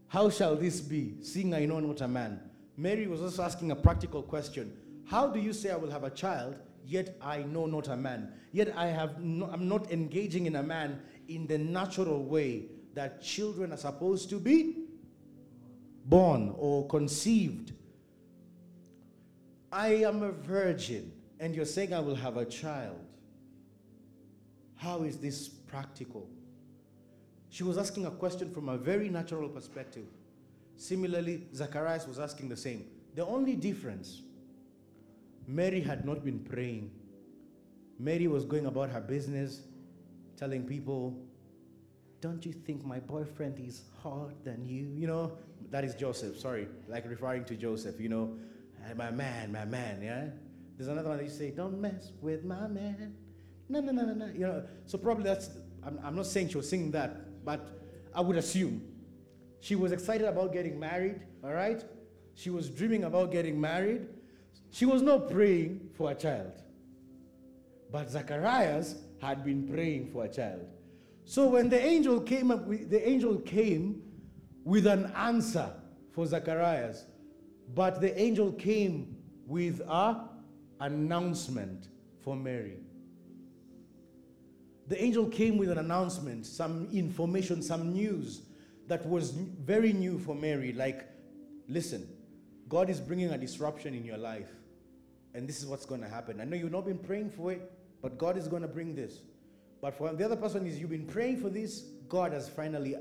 How 0.08 0.28
shall 0.28 0.56
this 0.56 0.80
be, 0.80 1.22
seeing 1.22 1.54
I 1.54 1.66
know 1.66 1.78
not 1.78 2.00
a 2.00 2.08
man? 2.08 2.40
Mary 2.76 3.06
was 3.06 3.22
also 3.22 3.44
asking 3.44 3.70
a 3.70 3.76
practical 3.76 4.24
question. 4.24 4.76
How 5.06 5.28
do 5.28 5.38
you 5.38 5.52
say 5.52 5.70
I 5.70 5.76
will 5.76 5.90
have 5.92 6.02
a 6.02 6.10
child, 6.10 6.56
yet 6.84 7.16
I 7.22 7.44
know 7.44 7.66
not 7.66 7.86
a 7.86 7.96
man? 7.96 8.32
Yet 8.50 8.74
I 8.76 8.88
have 8.88 9.20
no, 9.20 9.46
I'm 9.52 9.68
not 9.68 9.92
engaging 9.92 10.46
in 10.46 10.56
a 10.56 10.64
man 10.64 11.00
in 11.28 11.46
the 11.46 11.58
natural 11.58 12.24
way 12.24 12.64
that 12.94 13.22
children 13.22 13.72
are 13.72 13.76
supposed 13.76 14.30
to 14.30 14.40
be 14.40 14.78
born 16.06 16.52
or 16.58 16.88
conceived. 16.88 17.70
I 19.74 19.88
am 20.04 20.22
a 20.22 20.30
virgin, 20.30 21.10
and 21.40 21.52
you're 21.52 21.64
saying 21.64 21.92
I 21.92 21.98
will 21.98 22.14
have 22.14 22.36
a 22.36 22.44
child. 22.44 23.00
How 24.76 25.02
is 25.02 25.16
this 25.16 25.48
practical? 25.48 26.28
She 27.50 27.64
was 27.64 27.76
asking 27.76 28.06
a 28.06 28.12
question 28.12 28.52
from 28.52 28.68
a 28.68 28.76
very 28.78 29.08
natural 29.08 29.48
perspective. 29.48 30.06
Similarly, 30.76 31.48
Zacharias 31.52 32.06
was 32.06 32.20
asking 32.20 32.50
the 32.50 32.56
same. 32.56 32.84
The 33.16 33.26
only 33.26 33.56
difference, 33.56 34.22
Mary 35.48 35.80
had 35.80 36.04
not 36.04 36.24
been 36.24 36.38
praying. 36.38 36.92
Mary 37.98 38.28
was 38.28 38.44
going 38.44 38.66
about 38.66 38.90
her 38.90 39.00
business, 39.00 39.62
telling 40.36 40.62
people, 40.62 41.18
Don't 42.20 42.46
you 42.46 42.52
think 42.52 42.84
my 42.84 43.00
boyfriend 43.00 43.58
is 43.58 43.82
hotter 44.00 44.34
than 44.44 44.64
you? 44.64 44.86
You 44.94 45.08
know, 45.08 45.32
that 45.72 45.82
is 45.82 45.96
Joseph, 45.96 46.38
sorry, 46.38 46.68
like 46.86 47.08
referring 47.10 47.44
to 47.46 47.56
Joseph, 47.56 48.00
you 48.00 48.08
know, 48.08 48.38
my 48.96 49.10
man, 49.10 49.52
my 49.52 49.64
man, 49.64 50.02
yeah? 50.02 50.26
There's 50.76 50.88
another 50.88 51.08
one 51.08 51.18
that 51.18 51.24
you 51.24 51.30
say, 51.30 51.50
Don't 51.50 51.80
mess 51.80 52.12
with 52.20 52.44
my 52.44 52.66
man. 52.68 53.14
No, 53.68 53.80
no, 53.80 53.92
no, 53.92 54.04
no, 54.04 54.14
no. 54.14 54.26
You 54.26 54.40
know, 54.40 54.64
so 54.86 54.98
probably 54.98 55.24
that's, 55.24 55.50
I'm, 55.82 55.98
I'm 56.04 56.16
not 56.16 56.26
saying 56.26 56.48
she 56.48 56.56
was 56.56 56.68
singing 56.68 56.90
that, 56.92 57.44
but 57.44 57.66
I 58.14 58.20
would 58.20 58.36
assume 58.36 58.82
she 59.60 59.74
was 59.74 59.92
excited 59.92 60.26
about 60.26 60.52
getting 60.52 60.78
married, 60.78 61.20
all 61.42 61.52
right? 61.52 61.82
She 62.34 62.50
was 62.50 62.68
dreaming 62.68 63.04
about 63.04 63.32
getting 63.32 63.60
married. 63.60 64.06
She 64.70 64.84
was 64.84 65.00
not 65.02 65.30
praying 65.30 65.90
for 65.94 66.10
a 66.10 66.14
child. 66.14 66.52
But 67.90 68.10
Zacharias 68.10 68.96
had 69.20 69.44
been 69.44 69.66
praying 69.68 70.10
for 70.12 70.24
a 70.24 70.28
child. 70.28 70.66
So 71.24 71.46
when 71.48 71.68
the 71.68 71.80
angel 71.80 72.20
came 72.20 72.50
up 72.50 72.66
with, 72.66 72.90
the 72.90 73.08
angel 73.08 73.36
came 73.38 74.02
with 74.64 74.86
an 74.86 75.12
answer 75.16 75.70
for 76.12 76.26
Zacharias, 76.26 77.06
but 77.72 78.00
the 78.00 78.18
angel 78.20 78.52
came 78.52 79.16
with 79.46 79.80
a 79.80 80.28
announcement 80.80 81.88
for 82.20 82.36
Mary. 82.36 82.78
The 84.88 85.02
angel 85.02 85.26
came 85.26 85.56
with 85.56 85.70
an 85.70 85.78
announcement, 85.78 86.44
some 86.44 86.88
information, 86.92 87.62
some 87.62 87.92
news 87.92 88.42
that 88.86 89.06
was 89.06 89.30
very 89.30 89.92
new 89.92 90.18
for 90.18 90.34
Mary. 90.34 90.72
Like, 90.72 91.08
listen, 91.68 92.06
God 92.68 92.90
is 92.90 93.00
bringing 93.00 93.30
a 93.30 93.38
disruption 93.38 93.94
in 93.94 94.04
your 94.04 94.18
life, 94.18 94.50
and 95.34 95.48
this 95.48 95.60
is 95.60 95.66
what's 95.66 95.86
going 95.86 96.02
to 96.02 96.08
happen. 96.08 96.40
I 96.40 96.44
know 96.44 96.56
you've 96.56 96.72
not 96.72 96.84
been 96.84 96.98
praying 96.98 97.30
for 97.30 97.52
it, 97.52 97.72
but 98.02 98.18
God 98.18 98.36
is 98.36 98.46
going 98.46 98.62
to 98.62 98.68
bring 98.68 98.94
this. 98.94 99.20
But 99.80 99.94
for 99.94 100.12
the 100.12 100.24
other 100.24 100.36
person 100.36 100.66
is 100.66 100.78
you've 100.78 100.90
been 100.90 101.06
praying 101.06 101.40
for 101.40 101.48
this, 101.48 101.84
God 102.08 102.32
has 102.32 102.48
finally 102.48 102.94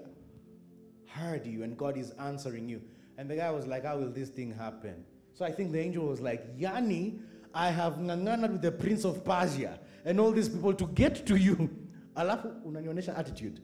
heard 1.08 1.46
you, 1.46 1.64
and 1.64 1.78
God 1.78 1.98
is 1.98 2.12
answering 2.12 2.70
you. 2.70 2.82
And 3.18 3.30
the 3.30 3.36
guy 3.36 3.52
was 3.52 3.68
like, 3.68 3.86
How 3.86 3.98
will 3.98 4.10
this 4.10 4.30
thing 4.30 4.54
happen? 4.54 5.04
So 5.34 5.46
I 5.46 5.52
think 5.52 5.72
the 5.72 5.80
angel 5.80 6.06
was 6.06 6.22
like, 6.22 6.58
Yani, 6.58 7.20
I 7.54 7.70
have 7.70 7.94
ngangana 7.94 8.52
with 8.52 8.62
the 8.62 8.72
prince 8.72 9.04
of 9.04 9.24
Persia 9.24 9.80
and 10.06 10.20
all 10.20 10.32
these 10.32 10.50
people 10.50 10.74
to 10.74 10.88
get 10.88 11.26
to 11.28 11.36
you. 11.36 11.70
Alafu 12.18 12.64
unanionyesha 12.66 13.18
attitude. 13.18 13.62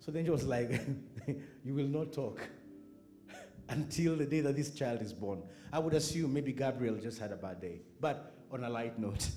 So 0.00 0.10
the 0.12 0.18
angel 0.18 0.34
was 0.34 0.44
like, 0.44 0.80
You 1.64 1.74
will 1.74 1.86
not 1.86 2.12
talk 2.12 2.40
until 3.68 4.16
the 4.16 4.26
day 4.26 4.40
that 4.40 4.56
this 4.56 4.70
child 4.70 5.02
is 5.02 5.12
born. 5.12 5.42
I 5.72 5.78
would 5.78 5.94
assume 5.94 6.32
maybe 6.32 6.52
Gabriel 6.52 6.96
just 6.96 7.18
had 7.18 7.32
a 7.32 7.36
bad 7.36 7.60
day. 7.60 7.80
But 8.00 8.34
on 8.52 8.64
a 8.64 8.70
light 8.70 8.98
note, 8.98 9.28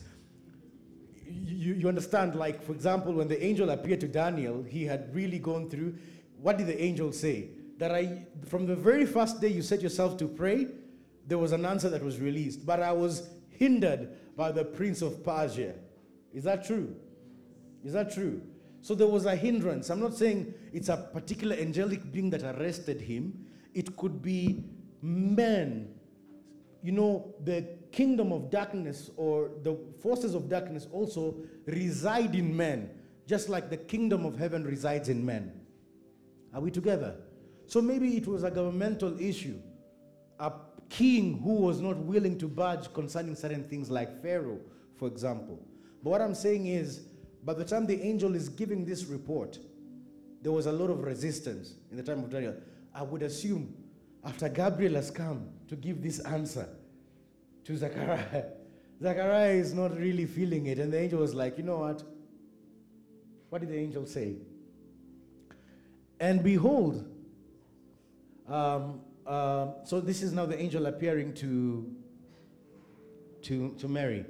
you, 1.26 1.74
you 1.74 1.88
understand, 1.88 2.36
like, 2.36 2.64
for 2.64 2.72
example, 2.72 3.14
when 3.14 3.28
the 3.28 3.44
angel 3.44 3.70
appeared 3.70 4.00
to 4.02 4.08
Daniel, 4.08 4.64
he 4.64 4.86
had 4.86 5.14
really 5.14 5.40
gone 5.40 5.70
through. 5.70 5.96
What 6.42 6.58
did 6.58 6.68
the 6.68 6.82
angel 6.82 7.12
say? 7.12 7.50
That 7.78 7.92
I, 7.92 8.26
from 8.46 8.66
the 8.66 8.76
very 8.76 9.06
first 9.06 9.40
day 9.40 9.50
you 9.50 9.62
set 9.62 9.82
yourself 9.82 10.18
to 10.18 10.28
pray, 10.28 10.68
there 11.28 11.38
was 11.38 11.52
an 11.52 11.66
answer 11.66 11.90
that 11.90 12.04
was 12.04 12.20
released. 12.20 12.66
But 12.66 12.82
I 12.82 12.92
was 12.92 13.30
hindered 13.50 14.10
by 14.36 14.52
the 14.52 14.64
prince 14.64 15.02
of 15.02 15.24
Persia. 15.24 15.76
Is 16.34 16.44
that 16.44 16.66
true? 16.66 16.96
Is 17.84 17.94
that 17.94 18.14
true? 18.14 18.42
So 18.82 18.96
there 18.96 19.08
was 19.08 19.26
a 19.26 19.36
hindrance. 19.36 19.90
I'm 19.90 20.00
not 20.00 20.16
saying 20.16 20.54
it's 20.72 20.90
a 20.90 20.98
particular 20.98 21.56
angelic 21.56 22.12
being 22.12 22.30
that 22.32 22.44
arrested 22.44 23.02
him, 23.02 23.46
it 23.74 23.96
could 23.98 24.22
be 24.22 24.64
men. 25.02 25.94
You 26.82 26.92
know, 26.94 27.36
the 27.44 27.68
kingdom 27.92 28.32
of 28.32 28.50
darkness 28.50 29.10
or 29.18 29.52
the 29.64 29.78
forces 30.02 30.36
of 30.36 30.48
darkness 30.48 30.88
also 30.92 31.36
reside 31.66 32.36
in 32.36 32.56
men, 32.56 32.92
just 33.26 33.50
like 33.50 33.70
the 33.70 33.78
kingdom 33.78 34.26
of 34.26 34.38
heaven 34.38 34.64
resides 34.64 35.10
in 35.10 35.26
men. 35.26 35.52
Are 36.54 36.62
we 36.62 36.72
together? 36.72 37.16
So 37.68 37.82
maybe 37.82 38.16
it 38.16 38.26
was 38.26 38.44
a 38.44 38.50
governmental 38.50 39.20
issue. 39.20 39.60
A 40.40 40.54
king 40.90 41.40
who 41.44 41.56
was 41.56 41.82
not 41.82 41.98
willing 41.98 42.38
to 42.40 42.48
budge 42.48 42.92
concerning 42.94 43.36
certain 43.36 43.64
things 43.66 43.92
like 43.92 44.22
Pharaoh, 44.22 44.60
for 44.96 45.08
example. 45.08 45.60
But 46.02 46.10
what 46.12 46.22
I'm 46.22 46.34
saying 46.34 46.68
is, 46.68 47.02
by 47.44 47.54
the 47.54 47.66
time 47.66 47.86
the 47.86 48.02
angel 48.02 48.36
is 48.36 48.48
giving 48.48 48.86
this 48.86 49.06
report, 49.06 49.60
there 50.42 50.52
was 50.52 50.66
a 50.66 50.72
lot 50.72 50.90
of 50.90 51.04
resistance 51.04 51.74
in 51.92 51.98
the 51.98 52.04
time 52.04 52.24
of 52.24 52.30
Daniel. 52.30 52.56
I 52.96 53.04
would 53.04 53.22
assume 53.22 53.74
after 54.24 54.48
Gabriel 54.48 54.96
has 54.96 55.12
come 55.12 55.50
to 55.68 55.76
give 55.76 56.02
this 56.02 56.20
answer 56.20 56.70
to 57.66 57.76
Zechariah, 57.76 58.46
Zechariah 59.02 59.54
is 59.54 59.74
not 59.74 59.98
really 59.98 60.26
feeling 60.26 60.68
it. 60.68 60.80
And 60.80 60.92
the 60.92 61.00
angel 61.00 61.20
was 61.20 61.34
like, 61.34 61.58
you 61.58 61.64
know 61.64 61.80
what? 61.80 62.04
What 63.50 63.60
did 63.60 63.70
the 63.70 63.78
angel 63.78 64.06
say? 64.06 64.36
And 66.20 66.44
behold, 66.44 67.06
um, 68.48 69.02
uh, 69.26 69.68
so 69.84 70.00
this 70.00 70.22
is 70.22 70.32
now 70.32 70.46
the 70.46 70.60
angel 70.60 70.86
appearing 70.86 71.34
to, 71.36 71.94
to, 73.42 73.76
to 73.78 73.88
Mary. 73.88 74.26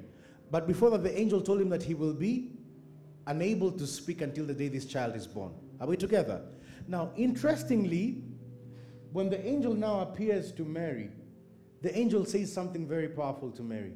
But 0.50 0.66
before 0.66 0.90
that, 0.90 1.02
the 1.02 1.18
angel 1.18 1.40
told 1.40 1.60
him 1.60 1.68
that 1.70 1.82
he 1.82 1.94
will 1.94 2.14
be 2.14 2.50
unable 3.26 3.70
to 3.70 3.86
speak 3.86 4.22
until 4.22 4.46
the 4.46 4.54
day 4.54 4.68
this 4.68 4.86
child 4.86 5.14
is 5.14 5.26
born. 5.26 5.52
Are 5.80 5.86
we 5.86 5.96
together? 5.96 6.42
Now, 6.88 7.10
interestingly, 7.16 8.22
when 9.12 9.28
the 9.28 9.46
angel 9.46 9.74
now 9.74 10.00
appears 10.00 10.52
to 10.52 10.64
Mary, 10.64 11.10
the 11.82 11.96
angel 11.96 12.24
says 12.24 12.52
something 12.52 12.86
very 12.86 13.08
powerful 13.08 13.50
to 13.52 13.62
Mary. 13.62 13.92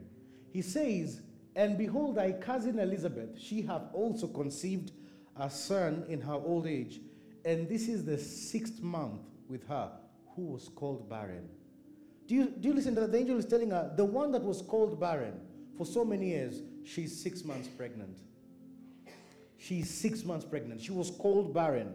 He 0.53 0.63
says, 0.63 1.23
And 1.57 1.77
behold, 1.77 2.17
thy 2.17 2.33
cousin 2.33 2.79
Elizabeth, 2.79 3.39
she 3.41 3.63
hath 3.63 3.83
also 3.93 4.29
conceived 4.29 4.93
a 5.37 5.51
son 5.51 6.05
in 6.09 6.21
her 6.21 6.35
old 6.35 6.67
age, 6.67 7.01
and 7.45 7.69
this 7.69 7.89
is 7.89 8.05
the 8.05 8.19
sixth 8.19 8.81
month 8.83 9.23
with 9.49 9.67
her, 9.69 9.91
who 10.35 10.43
was 10.43 10.69
called 10.69 11.09
barren. 11.09 11.49
Do 12.27 12.35
you, 12.35 12.49
do 12.49 12.69
you 12.69 12.75
listen 12.75 12.95
to 12.95 13.03
that? 13.03 13.13
The 13.13 13.19
angel 13.19 13.39
is 13.39 13.45
telling 13.45 13.71
her, 13.71 13.93
the 13.97 14.05
one 14.05 14.33
that 14.33 14.43
was 14.43 14.63
called 14.63 14.99
barren 14.99 15.41
for 15.77 15.85
so 15.85 16.05
many 16.05 16.29
years, 16.29 16.63
she's 16.85 17.23
six 17.23 17.45
months 17.45 17.69
pregnant. 17.69 18.19
She's 19.59 19.91
six 19.91 20.25
months 20.25 20.45
pregnant. 20.45 20.81
She 20.81 20.93
was 20.93 21.11
called 21.11 21.55
barren, 21.55 21.95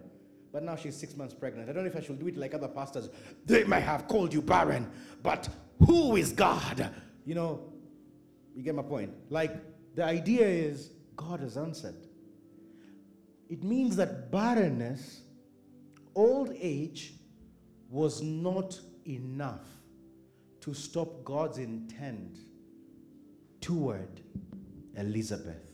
but 0.53 0.63
now 0.63 0.75
she's 0.75 0.96
six 0.96 1.15
months 1.17 1.34
pregnant. 1.34 1.70
I 1.70 1.74
don't 1.74 1.84
know 1.84 1.89
if 1.89 1.96
I 1.96 2.01
should 2.01 2.20
do 2.20 2.27
it 2.27 2.38
like 2.38 2.53
other 2.53 2.67
pastors. 2.67 3.10
They 3.46 3.63
may 3.63 3.82
have 3.82 4.08
called 4.08 4.34
you 4.34 4.41
barren, 4.41 4.89
but 5.22 5.50
who 5.86 6.15
is 6.15 6.32
God? 6.32 6.91
You 7.25 7.36
know, 7.36 7.74
you 8.56 8.63
get 8.63 8.75
my 8.75 8.84
point. 8.84 9.13
Like, 9.29 9.56
the 9.96 10.03
idea 10.03 10.46
is 10.46 10.91
God 11.15 11.39
has 11.41 11.58
answered. 11.58 12.08
It 13.50 13.63
means 13.63 13.96
that 13.98 14.32
barrenness, 14.32 15.22
old 16.15 16.53
age, 16.58 17.13
was 17.89 18.22
not 18.22 18.79
enough 19.06 19.65
to 20.62 20.74
stop 20.74 21.24
God's 21.24 21.58
intent 21.58 22.39
toward 23.62 24.22
Elizabeth. 24.96 25.72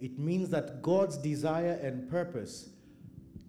It 0.00 0.18
means 0.18 0.48
that 0.50 0.82
God's 0.82 1.16
desire 1.16 1.78
and 1.82 2.08
purpose 2.08 2.70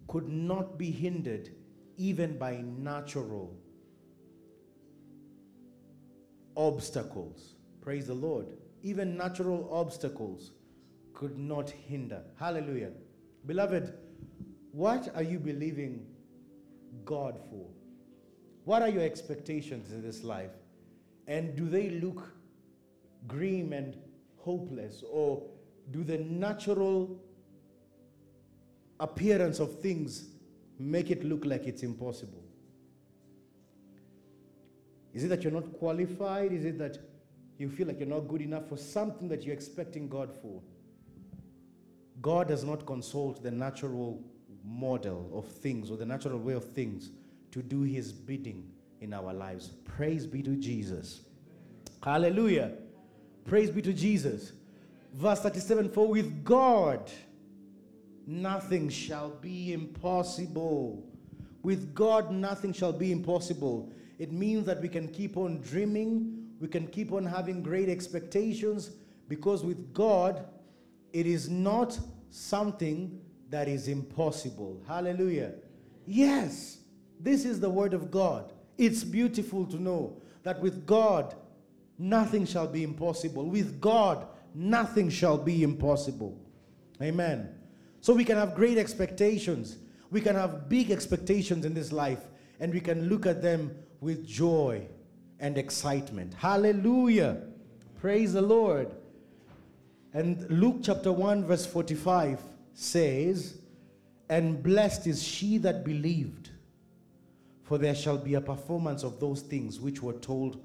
could 0.07 0.27
not 0.27 0.77
be 0.77 0.91
hindered 0.91 1.49
even 1.97 2.37
by 2.37 2.63
natural 2.77 3.57
obstacles. 6.55 7.55
Praise 7.81 8.07
the 8.07 8.13
Lord. 8.13 8.47
Even 8.83 9.17
natural 9.17 9.67
obstacles 9.71 10.51
could 11.13 11.37
not 11.37 11.69
hinder. 11.69 12.21
Hallelujah. 12.39 12.91
Beloved, 13.45 13.93
what 14.71 15.09
are 15.15 15.23
you 15.23 15.39
believing 15.39 16.05
God 17.05 17.39
for? 17.49 17.67
What 18.65 18.81
are 18.81 18.89
your 18.89 19.03
expectations 19.03 19.91
in 19.91 20.01
this 20.01 20.23
life? 20.23 20.51
And 21.27 21.55
do 21.55 21.67
they 21.67 21.89
look 21.89 22.33
grim 23.27 23.73
and 23.73 23.97
hopeless? 24.37 25.03
Or 25.09 25.43
do 25.91 26.03
the 26.03 26.17
natural 26.19 27.19
appearance 28.99 29.59
of 29.59 29.79
things 29.79 30.29
make 30.79 31.11
it 31.11 31.23
look 31.23 31.45
like 31.45 31.65
it's 31.65 31.83
impossible? 31.83 32.43
Is 35.13 35.23
it 35.23 35.27
that 35.27 35.43
you're 35.43 35.53
not 35.53 35.71
qualified? 35.73 36.51
Is 36.51 36.65
it 36.65 36.77
that 36.79 36.97
you 37.57 37.69
feel 37.69 37.87
like 37.87 37.99
you're 37.99 38.07
not 38.07 38.27
good 38.27 38.41
enough 38.41 38.67
for 38.67 38.77
something 38.77 39.27
that 39.29 39.43
you're 39.43 39.53
expecting 39.53 40.07
God 40.07 40.33
for? 40.41 40.61
God 42.21 42.47
does 42.47 42.63
not 42.63 42.85
consult 42.85 43.43
the 43.43 43.51
natural 43.51 44.23
model 44.63 45.29
of 45.33 45.47
things 45.47 45.91
or 45.91 45.97
the 45.97 46.05
natural 46.05 46.39
way 46.39 46.53
of 46.53 46.65
things 46.71 47.11
to 47.51 47.61
do 47.61 47.81
his 47.81 48.11
bidding 48.11 48.67
in 49.01 49.13
our 49.13 49.33
lives. 49.33 49.69
Praise 49.85 50.25
be 50.25 50.41
to 50.41 50.55
Jesus. 50.55 51.21
Hallelujah. 52.03 52.71
Praise 53.45 53.69
be 53.69 53.81
to 53.81 53.93
Jesus. 53.93 54.53
Verse 55.13 55.41
37 55.41 55.89
For 55.89 56.07
with 56.07 56.43
God 56.43 57.11
nothing 58.25 58.89
shall 58.89 59.29
be 59.29 59.73
impossible. 59.73 61.03
With 61.61 61.93
God 61.93 62.31
nothing 62.31 62.73
shall 62.73 62.93
be 62.93 63.11
impossible. 63.11 63.91
It 64.19 64.31
means 64.31 64.65
that 64.65 64.81
we 64.81 64.89
can 64.89 65.07
keep 65.07 65.37
on 65.37 65.59
dreaming, 65.61 66.47
we 66.59 66.67
can 66.67 66.87
keep 66.87 67.11
on 67.11 67.25
having 67.25 67.61
great 67.61 67.89
expectations, 67.89 68.91
because 69.27 69.63
with 69.63 69.93
God, 69.93 70.45
it 71.11 71.25
is 71.25 71.49
not 71.49 71.97
something 72.31 73.19
that 73.53 73.67
is 73.67 73.87
impossible. 73.87 74.81
Hallelujah. 74.87 75.51
Yes, 76.07 76.79
this 77.19 77.45
is 77.45 77.59
the 77.59 77.69
word 77.69 77.93
of 77.93 78.09
God. 78.09 78.51
It's 78.79 79.03
beautiful 79.03 79.67
to 79.67 79.79
know 79.79 80.19
that 80.41 80.59
with 80.59 80.87
God, 80.87 81.35
nothing 81.99 82.47
shall 82.47 82.65
be 82.65 82.81
impossible. 82.81 83.45
With 83.45 83.79
God, 83.79 84.25
nothing 84.55 85.07
shall 85.07 85.37
be 85.37 85.61
impossible. 85.61 86.35
Amen. 86.99 87.47
So 88.01 88.15
we 88.15 88.25
can 88.25 88.37
have 88.37 88.55
great 88.55 88.79
expectations. 88.79 89.77
We 90.09 90.19
can 90.19 90.35
have 90.35 90.67
big 90.67 90.89
expectations 90.89 91.63
in 91.63 91.75
this 91.75 91.91
life, 91.91 92.23
and 92.59 92.73
we 92.73 92.81
can 92.81 93.07
look 93.07 93.27
at 93.27 93.43
them 93.43 93.75
with 94.01 94.25
joy 94.25 94.87
and 95.39 95.59
excitement. 95.59 96.33
Hallelujah. 96.33 97.43
Praise 97.99 98.33
the 98.33 98.41
Lord. 98.41 98.95
And 100.11 100.49
Luke 100.49 100.77
chapter 100.81 101.11
1, 101.11 101.45
verse 101.45 101.67
45 101.67 102.39
says, 102.73 103.57
And 104.29 104.61
blessed 104.61 105.07
is 105.07 105.23
she 105.23 105.57
that 105.59 105.83
believed, 105.83 106.49
for 107.63 107.77
there 107.77 107.95
shall 107.95 108.17
be 108.17 108.33
a 108.35 108.41
performance 108.41 109.03
of 109.03 109.19
those 109.19 109.41
things 109.41 109.79
which 109.79 110.01
were 110.01 110.13
told 110.13 110.59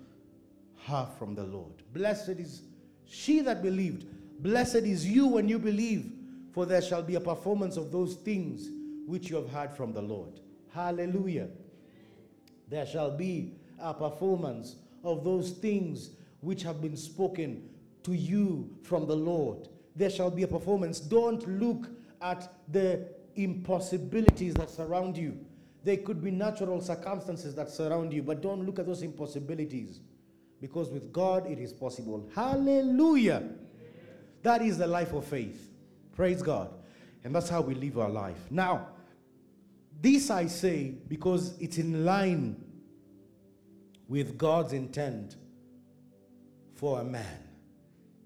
her 0.87 1.09
from 1.19 1.35
the 1.35 1.45
Lord. 1.45 1.73
Blessed 1.93 2.31
is 2.31 2.63
she 3.07 3.41
that 3.41 3.63
believed. 3.63 4.07
Blessed 4.43 4.77
is 4.77 5.07
you 5.07 5.27
when 5.27 5.49
you 5.49 5.59
believe, 5.59 6.13
for 6.53 6.67
there 6.67 6.83
shall 6.83 7.03
be 7.03 7.15
a 7.17 7.21
performance 7.21 7.77
of 7.77 7.93
those 7.93 8.15
things 8.15 8.69
which 9.07 9.31
you 9.31 9.37
have 9.37 9.49
heard 9.51 9.73
from 9.73 9.93
the 9.93 10.03
Lord. 10.03 10.41
Hallelujah. 10.73 11.49
There 12.69 12.87
shall 12.87 13.11
be 13.11 13.53
a 13.81 13.95
performance 13.95 14.77
of 15.03 15.25
those 15.25 15.51
things 15.53 16.11
which 16.41 16.63
have 16.63 16.81
been 16.83 16.97
spoken 16.97 17.69
to 18.03 18.13
you 18.13 18.69
from 18.83 19.07
the 19.07 19.17
Lord. 19.17 19.69
There 19.97 20.11
shall 20.11 20.31
be 20.31 20.43
a 20.43 20.49
performance. 20.49 21.01
Don't 21.01 21.47
look 21.61 21.89
at 22.21 22.53
the 22.71 23.09
impossibilities 23.37 24.55
that 24.55 24.71
surround 24.71 25.17
you. 25.17 25.39
There 25.85 25.97
could 25.97 26.23
be 26.23 26.31
natural 26.31 26.81
circumstances 26.81 27.55
that 27.55 27.71
surround 27.71 28.13
you, 28.13 28.23
but 28.23 28.43
don't 28.43 28.67
look 28.67 28.79
at 28.79 28.87
those 28.87 29.03
impossibilities 29.03 30.01
because 30.61 30.91
with 30.91 31.13
God 31.13 31.47
it 31.47 31.59
is 31.59 31.73
possible. 31.73 32.29
Hallelujah. 32.35 33.49
That 34.43 34.63
is 34.63 34.79
the 34.79 34.87
life 34.87 35.13
of 35.13 35.25
faith. 35.25 35.71
Praise 36.15 36.43
God. 36.43 36.71
And 37.25 37.35
that's 37.35 37.49
how 37.49 37.61
we 37.61 37.75
live 37.75 37.99
our 37.99 38.11
life. 38.11 38.39
Now, 38.51 38.89
this 40.01 40.31
I 40.31 40.47
say 40.47 40.95
because 41.09 41.57
it's 41.61 41.79
in 41.79 42.05
line 42.05 42.65
with 44.09 44.39
God's 44.39 44.73
intent 44.73 45.37
for 46.75 47.01
a 47.01 47.05
man. 47.05 47.43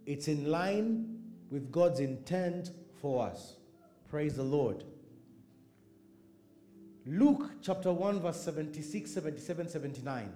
It's 0.06 0.28
in 0.28 0.50
line 0.50 1.18
with 1.50 1.70
God's 1.72 2.00
intent 2.00 2.70
for 3.00 3.26
us. 3.26 3.56
Praise 4.12 4.34
the 4.34 4.42
Lord. 4.42 4.84
Luke 7.06 7.50
chapter 7.62 7.90
1, 7.90 8.20
verse 8.20 8.42
76, 8.42 9.10
77, 9.10 9.70
79. 9.70 10.30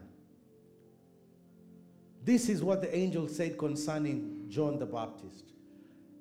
This 2.24 2.48
is 2.48 2.62
what 2.62 2.80
the 2.80 2.96
angel 2.96 3.28
said 3.28 3.58
concerning 3.58 4.46
John 4.48 4.78
the 4.78 4.86
Baptist. 4.86 5.52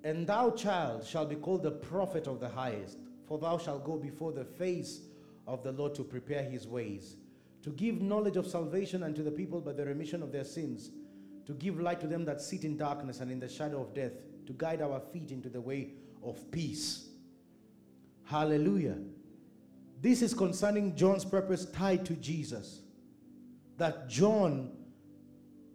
And 0.03 0.27
thou, 0.27 0.49
child, 0.49 1.05
shall 1.05 1.25
be 1.25 1.37
called 1.37 1.63
the 1.63 1.71
prophet 1.71 2.27
of 2.27 2.41
the 2.41 2.49
highest, 2.49 2.97
for 3.25 3.39
thou 3.39 3.57
shalt 3.57 3.85
go 3.85 3.95
before 3.95 4.33
the 4.33 4.43
face 4.43 5.03
of 5.47 5.63
the 5.63 5.71
Lord 5.71 5.95
to 5.95 6.03
prepare 6.03 6.43
his 6.43 6.67
ways, 6.67 7.15
to 7.63 7.69
give 7.69 8.01
knowledge 8.01 8.35
of 8.35 8.47
salvation 8.47 9.01
unto 9.01 9.23
the 9.23 9.31
people 9.31 9.61
by 9.61 9.71
the 9.71 9.85
remission 9.85 10.21
of 10.21 10.33
their 10.33 10.43
sins, 10.43 10.91
to 11.45 11.53
give 11.53 11.79
light 11.79 12.01
to 12.01 12.07
them 12.07 12.25
that 12.25 12.41
sit 12.41 12.65
in 12.65 12.75
darkness 12.75 13.21
and 13.21 13.31
in 13.31 13.39
the 13.39 13.47
shadow 13.47 13.81
of 13.81 13.93
death, 13.93 14.11
to 14.45 14.51
guide 14.51 14.81
our 14.81 14.99
feet 14.99 15.31
into 15.31 15.47
the 15.47 15.61
way 15.61 15.91
of 16.21 16.51
peace. 16.51 17.04
Hallelujah. 18.25 18.97
This 20.01 20.21
is 20.21 20.33
concerning 20.33 20.95
John's 20.95 21.23
purpose 21.23 21.65
tied 21.65 22.05
to 22.05 22.13
Jesus. 22.15 22.81
That 23.77 24.09
John, 24.09 24.71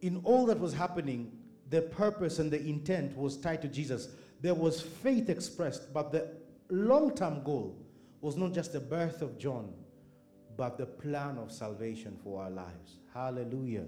in 0.02 0.20
all 0.24 0.46
that 0.46 0.58
was 0.58 0.74
happening, 0.74 1.32
the 1.68 1.82
purpose 1.82 2.38
and 2.38 2.50
the 2.50 2.60
intent 2.60 3.16
was 3.16 3.36
tied 3.36 3.62
to 3.62 3.68
Jesus. 3.68 4.08
There 4.40 4.54
was 4.54 4.80
faith 4.80 5.28
expressed, 5.28 5.92
but 5.92 6.10
the 6.10 6.28
long 6.70 7.14
term 7.14 7.42
goal 7.44 7.76
was 8.20 8.36
not 8.36 8.52
just 8.52 8.72
the 8.72 8.80
birth 8.80 9.22
of 9.22 9.38
John, 9.38 9.72
but 10.56 10.76
the 10.76 10.86
plan 10.86 11.38
of 11.38 11.52
salvation 11.52 12.18
for 12.22 12.42
our 12.42 12.50
lives. 12.50 12.96
Hallelujah. 13.14 13.86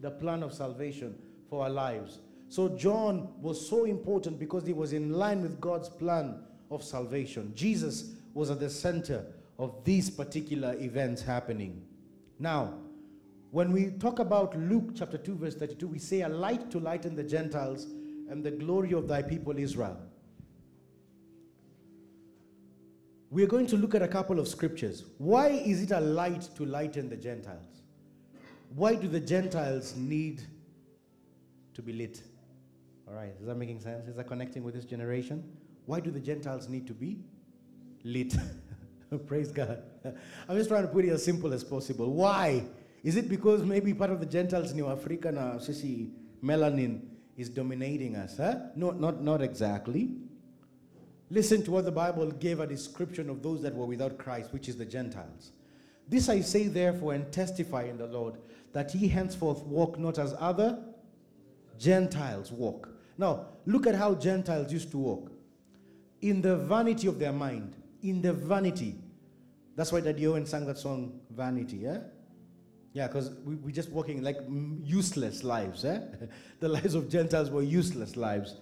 The 0.00 0.10
plan 0.10 0.42
of 0.42 0.54
salvation 0.54 1.16
for 1.48 1.64
our 1.64 1.70
lives. 1.70 2.20
So, 2.48 2.70
John 2.70 3.28
was 3.40 3.68
so 3.68 3.84
important 3.84 4.38
because 4.38 4.66
he 4.66 4.72
was 4.72 4.92
in 4.92 5.12
line 5.12 5.42
with 5.42 5.60
God's 5.60 5.88
plan 5.88 6.42
of 6.70 6.82
salvation. 6.82 7.52
Jesus 7.54 8.12
was 8.34 8.50
at 8.50 8.60
the 8.60 8.70
center 8.70 9.26
of 9.58 9.84
these 9.84 10.08
particular 10.08 10.74
events 10.78 11.22
happening. 11.22 11.82
Now, 12.38 12.74
when 13.50 13.72
we 13.72 13.90
talk 13.90 14.20
about 14.20 14.56
Luke 14.56 14.90
chapter 14.94 15.18
2, 15.18 15.36
verse 15.36 15.56
32, 15.56 15.88
we 15.88 15.98
say, 15.98 16.22
A 16.22 16.28
light 16.28 16.70
to 16.70 16.78
lighten 16.78 17.16
the 17.16 17.24
Gentiles 17.24 17.86
and 18.28 18.44
the 18.44 18.50
glory 18.50 18.92
of 18.92 19.08
thy 19.08 19.22
people 19.22 19.58
Israel. 19.58 19.98
We're 23.30 23.48
going 23.48 23.66
to 23.68 23.76
look 23.76 23.94
at 23.94 24.02
a 24.02 24.08
couple 24.08 24.40
of 24.40 24.48
scriptures. 24.48 25.04
Why 25.18 25.48
is 25.48 25.82
it 25.82 25.90
a 25.90 26.00
light 26.00 26.48
to 26.56 26.64
lighten 26.64 27.08
the 27.08 27.16
Gentiles? 27.16 27.82
Why 28.74 28.94
do 28.94 29.08
the 29.08 29.20
Gentiles 29.20 29.94
need 29.96 30.42
to 31.74 31.82
be 31.82 31.92
lit? 31.92 32.22
All 33.08 33.14
right, 33.14 33.32
is 33.40 33.46
that 33.46 33.56
making 33.56 33.80
sense? 33.80 34.06
Is 34.06 34.16
that 34.16 34.28
connecting 34.28 34.62
with 34.62 34.74
this 34.74 34.84
generation? 34.84 35.44
Why 35.90 35.98
do 35.98 36.12
the 36.12 36.20
Gentiles 36.20 36.68
need 36.68 36.86
to 36.86 36.94
be 36.94 37.18
lit? 38.04 38.32
Praise 39.26 39.50
God. 39.50 39.82
I'm 40.48 40.56
just 40.56 40.68
trying 40.68 40.82
to 40.82 40.88
put 40.88 41.04
it 41.04 41.08
as 41.08 41.24
simple 41.24 41.52
as 41.52 41.64
possible. 41.64 42.12
Why? 42.12 42.62
Is 43.02 43.16
it 43.16 43.28
because 43.28 43.64
maybe 43.64 43.92
part 43.92 44.10
of 44.10 44.20
the 44.20 44.26
Gentiles 44.26 44.70
in 44.70 44.76
New 44.76 44.86
Africa 44.86 45.32
now, 45.32 45.54
sisi 45.54 46.12
melanin 46.44 47.00
is 47.36 47.48
dominating 47.48 48.14
us? 48.14 48.36
Huh? 48.36 48.54
No, 48.76 48.92
not, 48.92 49.20
not 49.20 49.42
exactly. 49.42 50.14
Listen 51.28 51.60
to 51.64 51.72
what 51.72 51.86
the 51.86 51.90
Bible 51.90 52.30
gave 52.30 52.60
a 52.60 52.68
description 52.68 53.28
of 53.28 53.42
those 53.42 53.60
that 53.62 53.74
were 53.74 53.86
without 53.86 54.16
Christ, 54.16 54.52
which 54.52 54.68
is 54.68 54.76
the 54.76 54.84
Gentiles. 54.84 55.50
This 56.06 56.28
I 56.28 56.40
say, 56.42 56.68
therefore, 56.68 57.14
and 57.14 57.32
testify 57.32 57.82
in 57.82 57.98
the 57.98 58.06
Lord, 58.06 58.36
that 58.74 58.94
ye 58.94 59.08
henceforth 59.08 59.64
walk 59.64 59.98
not 59.98 60.20
as 60.20 60.36
other 60.38 60.78
Gentiles 61.80 62.52
walk. 62.52 62.90
Now, 63.18 63.46
look 63.66 63.88
at 63.88 63.96
how 63.96 64.14
Gentiles 64.14 64.72
used 64.72 64.92
to 64.92 64.98
walk. 64.98 65.32
In 66.22 66.42
the 66.42 66.56
vanity 66.56 67.06
of 67.06 67.18
their 67.18 67.32
mind. 67.32 67.76
In 68.02 68.22
the 68.22 68.32
vanity. 68.32 68.96
That's 69.76 69.92
why 69.92 70.00
Daddy 70.00 70.26
Owen 70.26 70.46
sang 70.46 70.66
that 70.66 70.78
song, 70.78 71.20
Vanity, 71.30 71.78
yeah? 71.78 71.98
Yeah, 72.92 73.06
because 73.06 73.30
we, 73.44 73.54
we're 73.56 73.70
just 73.70 73.90
walking 73.90 74.22
like 74.22 74.38
useless 74.82 75.44
lives. 75.44 75.84
Eh? 75.84 76.00
the 76.60 76.68
lives 76.68 76.94
of 76.94 77.08
Gentiles 77.08 77.50
were 77.50 77.62
useless 77.62 78.16
lives. 78.16 78.56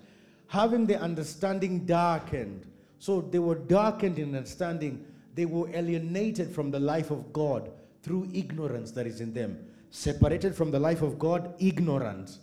Having 0.48 0.86
their 0.86 1.00
understanding 1.00 1.86
darkened. 1.86 2.66
So 2.98 3.20
they 3.20 3.38
were 3.38 3.54
darkened 3.54 4.18
in 4.18 4.34
understanding. 4.34 5.04
They 5.34 5.46
were 5.46 5.68
alienated 5.74 6.54
from 6.54 6.70
the 6.70 6.80
life 6.80 7.10
of 7.10 7.32
God 7.32 7.70
through 8.02 8.28
ignorance 8.32 8.90
that 8.92 9.06
is 9.06 9.20
in 9.20 9.32
them. 9.32 9.58
Separated 9.90 10.54
from 10.54 10.70
the 10.70 10.78
life 10.78 11.00
of 11.02 11.18
God, 11.18 11.54
ignorant. 11.58 12.38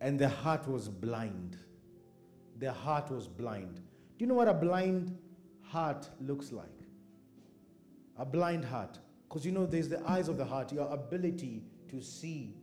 And 0.00 0.18
their 0.18 0.28
heart 0.28 0.68
was 0.68 0.88
blind. 0.88 1.56
Their 2.62 2.70
heart 2.70 3.10
was 3.10 3.26
blind. 3.26 3.74
Do 3.74 4.24
you 4.24 4.26
know 4.28 4.34
what 4.34 4.46
a 4.46 4.54
blind 4.54 5.18
heart 5.62 6.08
looks 6.20 6.52
like? 6.52 6.78
A 8.16 8.24
blind 8.24 8.64
heart. 8.64 9.00
Because 9.28 9.44
you 9.44 9.50
know, 9.50 9.66
there's 9.66 9.88
the 9.88 10.00
eyes 10.08 10.28
of 10.28 10.36
the 10.36 10.44
heart, 10.44 10.70
your 10.70 10.88
ability 10.94 11.64
to 11.90 12.00
see, 12.00 12.54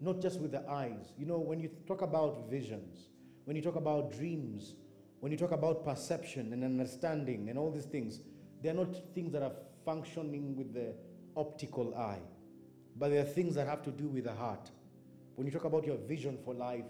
not 0.00 0.20
just 0.20 0.38
with 0.38 0.52
the 0.52 0.62
eyes. 0.70 1.12
You 1.18 1.26
know, 1.26 1.40
when 1.40 1.58
you 1.58 1.68
talk 1.84 2.02
about 2.02 2.48
visions, 2.48 3.08
when 3.44 3.56
you 3.56 3.62
talk 3.62 3.74
about 3.74 4.12
dreams, 4.12 4.76
when 5.18 5.32
you 5.32 5.38
talk 5.38 5.50
about 5.50 5.84
perception 5.84 6.52
and 6.52 6.62
understanding 6.62 7.50
and 7.50 7.58
all 7.58 7.72
these 7.72 7.86
things, 7.86 8.20
they're 8.62 8.72
not 8.72 8.94
things 9.16 9.32
that 9.32 9.42
are 9.42 9.56
functioning 9.84 10.54
with 10.54 10.72
the 10.72 10.94
optical 11.36 11.92
eye, 11.96 12.22
but 12.94 13.08
they 13.08 13.18
are 13.18 13.24
things 13.24 13.56
that 13.56 13.66
have 13.66 13.82
to 13.82 13.90
do 13.90 14.06
with 14.06 14.22
the 14.22 14.32
heart. 14.32 14.70
When 15.34 15.44
you 15.44 15.52
talk 15.52 15.64
about 15.64 15.84
your 15.84 15.96
vision 15.96 16.38
for 16.44 16.54
life, 16.54 16.86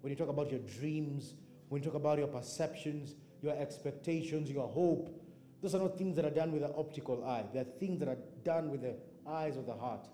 when 0.00 0.12
you 0.12 0.16
talk 0.16 0.28
about 0.28 0.48
your 0.52 0.60
dreams, 0.60 1.34
when 1.68 1.82
you 1.82 1.88
talk 1.88 1.96
about 1.96 2.18
your 2.18 2.28
perceptions, 2.28 3.14
your 3.42 3.56
expectations, 3.56 4.50
your 4.50 4.68
hope, 4.68 5.14
those 5.60 5.74
are 5.74 5.80
not 5.80 5.98
things 5.98 6.16
that 6.16 6.24
are 6.24 6.30
done 6.30 6.52
with 6.52 6.62
the 6.62 6.72
optical 6.74 7.24
eye. 7.24 7.44
They're 7.52 7.64
things 7.64 7.98
that 8.00 8.08
are 8.08 8.18
done 8.44 8.70
with 8.70 8.82
the 8.82 8.94
eyes 9.26 9.56
of 9.56 9.66
the 9.66 9.74
heart. 9.74 10.06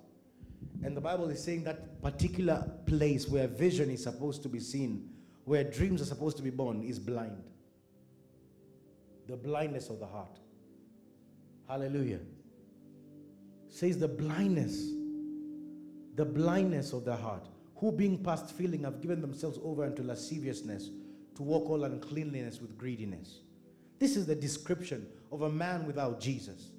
And 0.82 0.96
the 0.96 1.00
Bible 1.00 1.28
is 1.28 1.42
saying 1.42 1.64
that 1.64 2.02
particular 2.02 2.68
place 2.86 3.28
where 3.28 3.46
vision 3.46 3.90
is 3.90 4.02
supposed 4.02 4.42
to 4.42 4.48
be 4.48 4.58
seen, 4.58 5.10
where 5.44 5.62
dreams 5.62 6.00
are 6.00 6.06
supposed 6.06 6.36
to 6.38 6.42
be 6.42 6.50
born, 6.50 6.82
is 6.82 6.98
blind. 6.98 7.42
The 9.28 9.36
blindness 9.36 9.90
of 9.90 10.00
the 10.00 10.06
heart. 10.06 10.38
Hallelujah. 11.68 12.20
Says 13.68 13.98
the 13.98 14.08
blindness, 14.08 14.90
the 16.14 16.24
blindness 16.24 16.92
of 16.92 17.04
the 17.04 17.16
heart, 17.16 17.48
who 17.76 17.92
being 17.92 18.22
past 18.22 18.52
feeling 18.52 18.84
have 18.84 19.00
given 19.00 19.20
themselves 19.20 19.58
over 19.62 19.84
unto 19.84 20.02
lasciviousness 20.02 20.90
to 21.36 21.42
walk 21.42 21.68
all 21.68 21.84
uncleanliness 21.84 22.60
with 22.60 22.76
greediness. 22.78 23.40
This 23.98 24.16
is 24.16 24.26
the 24.26 24.34
description 24.34 25.06
of 25.32 25.42
a 25.42 25.50
man 25.50 25.86
without 25.86 26.20
Jesus. 26.20 26.70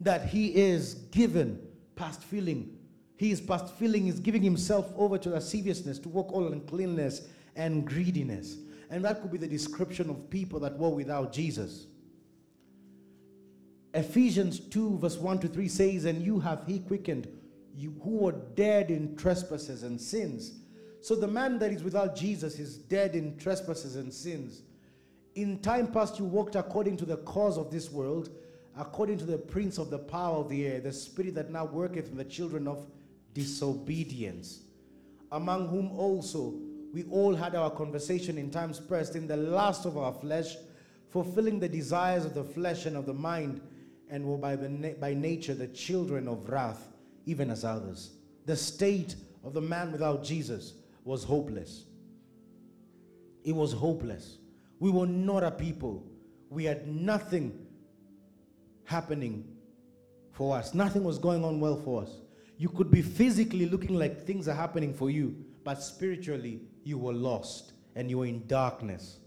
That 0.00 0.26
he 0.26 0.54
is 0.54 0.94
given 0.94 1.60
past 1.96 2.22
feeling. 2.22 2.76
He 3.16 3.30
is 3.30 3.40
past 3.40 3.74
feeling, 3.74 4.06
is 4.06 4.20
giving 4.20 4.42
himself 4.42 4.92
over 4.96 5.18
to 5.18 5.30
lasciviousness, 5.30 5.98
to 6.00 6.08
walk 6.08 6.32
all 6.32 6.48
uncleanness 6.48 7.22
and 7.56 7.86
greediness. 7.86 8.56
And 8.90 9.04
that 9.04 9.20
could 9.22 9.30
be 9.30 9.38
the 9.38 9.46
description 9.46 10.10
of 10.10 10.28
people 10.28 10.60
that 10.60 10.76
were 10.78 10.90
without 10.90 11.32
Jesus. 11.32 11.86
Ephesians 13.94 14.58
2, 14.58 14.98
verse 14.98 15.18
1 15.18 15.38
to 15.40 15.48
3 15.48 15.68
says, 15.68 16.04
And 16.04 16.22
you 16.22 16.40
have 16.40 16.64
he 16.66 16.78
quickened, 16.80 17.28
you 17.76 17.94
who 18.02 18.18
were 18.18 18.32
dead 18.32 18.90
in 18.90 19.16
trespasses 19.16 19.82
and 19.82 20.00
sins. 20.00 20.61
So 21.02 21.16
the 21.16 21.26
man 21.26 21.58
that 21.58 21.72
is 21.72 21.82
without 21.82 22.14
Jesus 22.14 22.60
is 22.60 22.76
dead 22.76 23.16
in 23.16 23.36
trespasses 23.36 23.96
and 23.96 24.14
sins. 24.14 24.62
In 25.34 25.58
time 25.58 25.88
past, 25.88 26.20
you 26.20 26.24
walked 26.24 26.54
according 26.54 26.96
to 26.98 27.04
the 27.04 27.16
cause 27.18 27.58
of 27.58 27.72
this 27.72 27.90
world, 27.90 28.30
according 28.78 29.18
to 29.18 29.24
the 29.24 29.36
prince 29.36 29.78
of 29.78 29.90
the 29.90 29.98
power 29.98 30.36
of 30.36 30.48
the 30.48 30.64
air, 30.64 30.80
the 30.80 30.92
spirit 30.92 31.34
that 31.34 31.50
now 31.50 31.64
worketh 31.64 32.08
in 32.08 32.16
the 32.16 32.24
children 32.24 32.68
of 32.68 32.86
disobedience, 33.34 34.60
among 35.32 35.66
whom 35.66 35.90
also 35.90 36.54
we 36.92 37.02
all 37.04 37.34
had 37.34 37.56
our 37.56 37.70
conversation 37.70 38.38
in 38.38 38.50
times 38.50 38.78
past 38.78 39.16
in 39.16 39.26
the 39.26 39.36
last 39.36 39.86
of 39.86 39.96
our 39.96 40.12
flesh, 40.12 40.54
fulfilling 41.08 41.58
the 41.58 41.68
desires 41.68 42.24
of 42.24 42.34
the 42.34 42.44
flesh 42.44 42.86
and 42.86 42.96
of 42.96 43.06
the 43.06 43.14
mind, 43.14 43.60
and 44.08 44.24
were 44.24 44.38
by, 44.38 44.54
the 44.54 44.68
na- 44.68 44.92
by 45.00 45.14
nature 45.14 45.54
the 45.54 45.66
children 45.68 46.28
of 46.28 46.48
wrath, 46.48 46.92
even 47.26 47.50
as 47.50 47.64
others. 47.64 48.12
The 48.46 48.56
state 48.56 49.16
of 49.42 49.52
the 49.52 49.60
man 49.60 49.90
without 49.90 50.22
Jesus 50.22 50.74
was 51.04 51.24
hopeless. 51.24 51.84
It 53.44 53.54
was 53.54 53.72
hopeless. 53.72 54.38
We 54.78 54.90
were 54.90 55.06
not 55.06 55.42
a 55.42 55.50
people. 55.50 56.04
We 56.48 56.64
had 56.64 56.86
nothing 56.86 57.66
happening 58.84 59.44
for 60.32 60.56
us. 60.56 60.74
Nothing 60.74 61.04
was 61.04 61.18
going 61.18 61.44
on 61.44 61.60
well 61.60 61.76
for 61.76 62.02
us. 62.02 62.10
You 62.58 62.68
could 62.68 62.90
be 62.90 63.02
physically 63.02 63.66
looking 63.66 63.98
like 63.98 64.24
things 64.24 64.48
are 64.48 64.54
happening 64.54 64.94
for 64.94 65.10
you, 65.10 65.34
but 65.64 65.82
spiritually, 65.82 66.60
you 66.84 66.98
were 66.98 67.12
lost 67.12 67.72
and 67.96 68.08
you 68.10 68.18
were 68.18 68.26
in 68.26 68.46
darkness. 68.46 69.18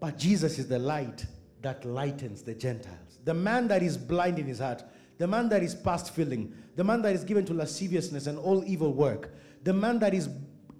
But 0.00 0.16
Jesus 0.16 0.58
is 0.58 0.68
the 0.68 0.78
light 0.78 1.26
that 1.62 1.84
lightens 1.84 2.42
the 2.42 2.54
Gentiles. 2.54 3.18
The 3.24 3.34
man 3.34 3.68
that 3.68 3.82
is 3.82 3.98
blind 3.98 4.38
in 4.38 4.46
his 4.46 4.58
heart, 4.58 4.82
the 5.18 5.26
man 5.26 5.50
that 5.50 5.62
is 5.62 5.74
past 5.74 6.14
feeling, 6.14 6.54
the 6.76 6.84
man 6.84 7.02
that 7.02 7.14
is 7.14 7.24
given 7.24 7.44
to 7.46 7.54
lasciviousness 7.54 8.26
and 8.26 8.38
all 8.38 8.64
evil 8.64 8.94
work, 8.94 9.34
the 9.62 9.72
man 9.72 9.98
that 9.98 10.14
is 10.14 10.28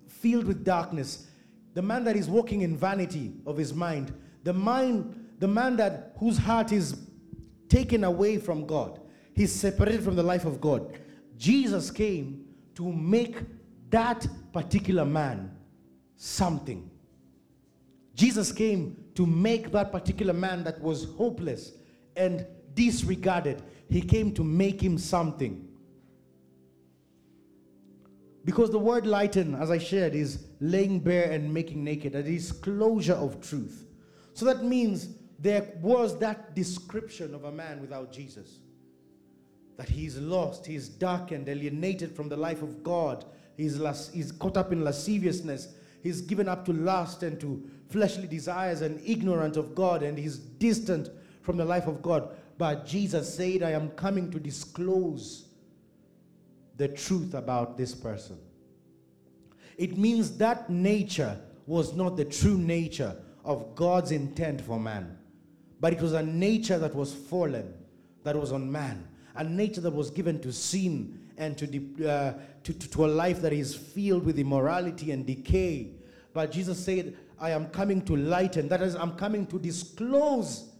filled 0.09 0.47
with 0.47 0.64
darkness 0.64 1.27
the 1.75 1.83
man 1.83 2.05
that 2.05 2.16
is 2.16 2.29
walking 2.29 2.62
in 2.62 2.77
vanity 2.77 3.33
of 3.47 3.57
his 3.57 3.73
mind, 3.73 4.12
the 4.43 4.53
mind, 4.53 5.29
the 5.38 5.49
man 5.49 5.77
that 5.77 6.12
whose 6.19 6.37
heart 6.37 6.73
is 6.73 6.97
taken 7.69 8.05
away 8.05 8.38
from 8.38 8.66
God, 8.66 9.01
he's 9.35 9.53
separated 9.53 10.03
from 10.03 10.16
the 10.16 10.23
life 10.23 10.45
of 10.45 10.61
God. 10.61 10.99
Jesus 11.37 11.90
came 11.90 12.45
to 12.75 12.93
make 12.93 13.37
that 13.90 14.27
particular 14.53 15.05
man 15.05 15.57
something. 16.16 16.90
Jesus 18.14 18.53
came 18.53 19.05
to 19.14 19.25
make 19.25 19.71
that 19.73 19.93
particular 19.93 20.33
man 20.33 20.64
that 20.64 20.81
was 20.81 21.05
hopeless 21.16 21.73
and 22.16 22.47
disregarded, 22.75 23.62
he 23.88 24.01
came 24.01 24.33
to 24.35 24.45
make 24.45 24.81
him 24.81 24.99
something. 24.99 25.66
Because 28.44 28.70
the 28.70 28.79
word 28.79 29.07
lighten, 29.07 29.55
as 29.55 29.70
I 29.70 29.79
shared, 29.79 30.14
is 30.14 30.46
laying 30.61 31.00
bare 31.00 31.31
and 31.31 31.53
making 31.53 31.85
naked, 31.85 32.14
a 32.14 32.22
disclosure 32.22 33.14
of 33.14 33.40
truth. 33.40 33.87
So 34.33 34.46
that 34.46 34.64
means 34.64 35.09
there 35.38 35.72
was 35.83 36.18
that 36.18 36.55
description 36.55 37.35
of 37.35 37.44
a 37.44 37.53
man 37.53 37.81
without 37.81 38.12
Jesus. 38.12 38.61
That 39.76 39.88
he's 39.88 40.18
lost, 40.18 40.66
he's 40.66 40.88
darkened, 40.88 41.48
alienated 41.48 42.14
from 42.14 42.29
the 42.29 42.37
life 42.37 42.62
of 42.62 42.83
God, 42.83 43.24
he's, 43.57 43.79
las- 43.79 44.11
he's 44.12 44.33
caught 44.33 44.57
up 44.57 44.72
in 44.72 44.85
lasciviousness, 44.85 45.68
he's 46.03 46.20
given 46.22 46.48
up 46.48 46.64
to 46.66 46.72
lust 46.72 47.22
and 47.22 47.38
to 47.40 47.68
fleshly 47.88 48.26
desires 48.26 48.81
and 48.81 49.00
ignorant 49.05 49.57
of 49.57 49.74
God, 49.74 50.03
and 50.03 50.16
he's 50.18 50.38
distant 50.38 51.11
from 51.42 51.57
the 51.57 51.64
life 51.64 51.87
of 51.87 52.00
God. 52.00 52.31
But 52.57 52.87
Jesus 52.87 53.35
said, 53.35 53.62
I 53.62 53.72
am 53.72 53.90
coming 53.90 54.31
to 54.31 54.38
disclose 54.38 55.46
the 56.81 56.88
truth 56.88 57.35
about 57.35 57.77
this 57.77 57.95
person. 57.95 58.38
It 59.77 59.99
means 59.99 60.38
that 60.38 60.71
nature 60.71 61.38
was 61.66 61.95
not 61.95 62.16
the 62.16 62.25
true 62.25 62.57
nature 62.57 63.14
of 63.45 63.75
God's 63.75 64.12
intent 64.12 64.62
for 64.62 64.81
man, 64.81 65.19
but 65.79 65.93
it 65.93 66.01
was 66.01 66.14
a 66.14 66.23
nature 66.23 66.79
that 66.79 66.95
was 66.95 67.12
fallen, 67.12 67.75
that 68.25 68.35
was 68.35 68.51
on 68.51 68.73
man, 68.73 69.07
a 69.35 69.45
nature 69.45 69.83
that 69.83 69.93
was 69.93 70.11
given 70.11 70.40
to 70.40 70.55
sin 70.55 71.29
and 71.37 71.59
to, 71.59 72.09
uh, 72.09 72.33
to, 72.64 72.73
to, 72.73 72.88
to 72.88 73.05
a 73.05 73.09
life 73.09 73.43
that 73.43 73.53
is 73.53 73.75
filled 73.75 74.25
with 74.25 74.38
immorality 74.38 75.11
and 75.11 75.27
decay. 75.27 75.90
But 76.33 76.51
Jesus 76.51 76.83
said, 76.83 77.14
I 77.38 77.51
am 77.51 77.66
coming 77.66 78.01
to 78.07 78.16
lighten, 78.16 78.69
that 78.69 78.81
is, 78.81 78.95
I'm 78.95 79.16
coming 79.16 79.47
to 79.49 79.59
disclose 79.59 80.71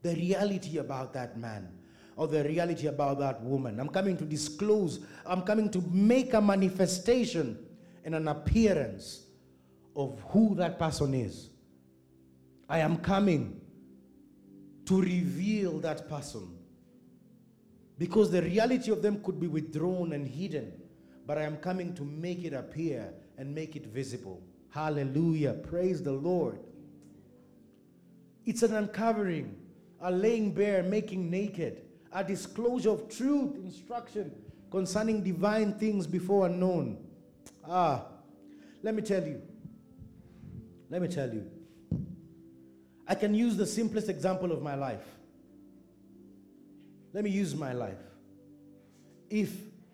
the 0.00 0.14
reality 0.14 0.78
about 0.78 1.12
that 1.12 1.38
man 1.38 1.68
or 2.16 2.28
the 2.28 2.44
reality 2.44 2.86
about 2.86 3.18
that 3.18 3.40
woman. 3.42 3.80
I'm 3.80 3.88
coming 3.88 4.16
to 4.18 4.24
disclose, 4.24 5.00
I'm 5.26 5.42
coming 5.42 5.70
to 5.70 5.80
make 5.90 6.34
a 6.34 6.40
manifestation 6.40 7.58
and 8.04 8.14
an 8.14 8.28
appearance 8.28 9.26
of 9.96 10.20
who 10.28 10.54
that 10.56 10.78
person 10.78 11.14
is. 11.14 11.50
I 12.68 12.78
am 12.78 12.98
coming 12.98 13.60
to 14.86 15.00
reveal 15.00 15.78
that 15.80 16.08
person. 16.08 16.58
Because 17.98 18.30
the 18.30 18.42
reality 18.42 18.90
of 18.90 19.02
them 19.02 19.22
could 19.22 19.40
be 19.40 19.46
withdrawn 19.46 20.12
and 20.12 20.26
hidden, 20.26 20.72
but 21.26 21.38
I 21.38 21.42
am 21.42 21.56
coming 21.58 21.94
to 21.94 22.04
make 22.04 22.44
it 22.44 22.52
appear 22.52 23.12
and 23.38 23.54
make 23.54 23.76
it 23.76 23.86
visible. 23.86 24.42
Hallelujah. 24.70 25.54
Praise 25.54 26.02
the 26.02 26.12
Lord. 26.12 26.58
It's 28.44 28.62
an 28.62 28.74
uncovering, 28.74 29.56
a 30.00 30.10
laying 30.10 30.52
bare, 30.52 30.82
making 30.82 31.30
naked 31.30 31.82
a 32.14 32.24
disclosure 32.24 32.90
of 32.90 33.08
truth, 33.08 33.56
instruction 33.56 34.32
concerning 34.70 35.22
divine 35.22 35.74
things 35.74 36.06
before 36.06 36.46
unknown. 36.46 36.96
Ah, 37.68 38.06
let 38.82 38.94
me 38.94 39.02
tell 39.02 39.22
you. 39.22 39.42
Let 40.88 41.02
me 41.02 41.08
tell 41.08 41.32
you. 41.32 41.50
I 43.06 43.14
can 43.14 43.34
use 43.34 43.56
the 43.56 43.66
simplest 43.66 44.08
example 44.08 44.52
of 44.52 44.62
my 44.62 44.76
life. 44.76 45.04
Let 47.12 47.24
me 47.24 47.30
use 47.30 47.54
my 47.54 47.72
life. 47.72 47.98
if 49.30 49.50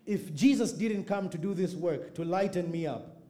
if 0.07 0.35
Jesus 0.35 0.73
didn't 0.73 1.05
come 1.05 1.29
to 1.29 1.39
do 1.39 1.55
this 1.55 1.75
work, 1.75 2.15
to 2.15 2.25
lighten 2.25 2.71
me 2.71 2.87
up, 2.87 3.23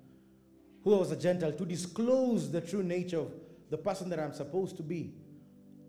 who 0.83 0.97
was 0.97 1.11
a 1.13 1.17
Gentile, 1.17 1.53
to 1.53 1.67
disclose 1.67 2.51
the 2.51 2.61
true 2.61 2.83
nature 2.83 3.19
of 3.19 3.33
the 3.69 3.77
person 3.77 4.09
that 4.09 4.19
I'm 4.19 4.33
supposed 4.33 4.77
to 4.79 4.83
be, 4.83 5.13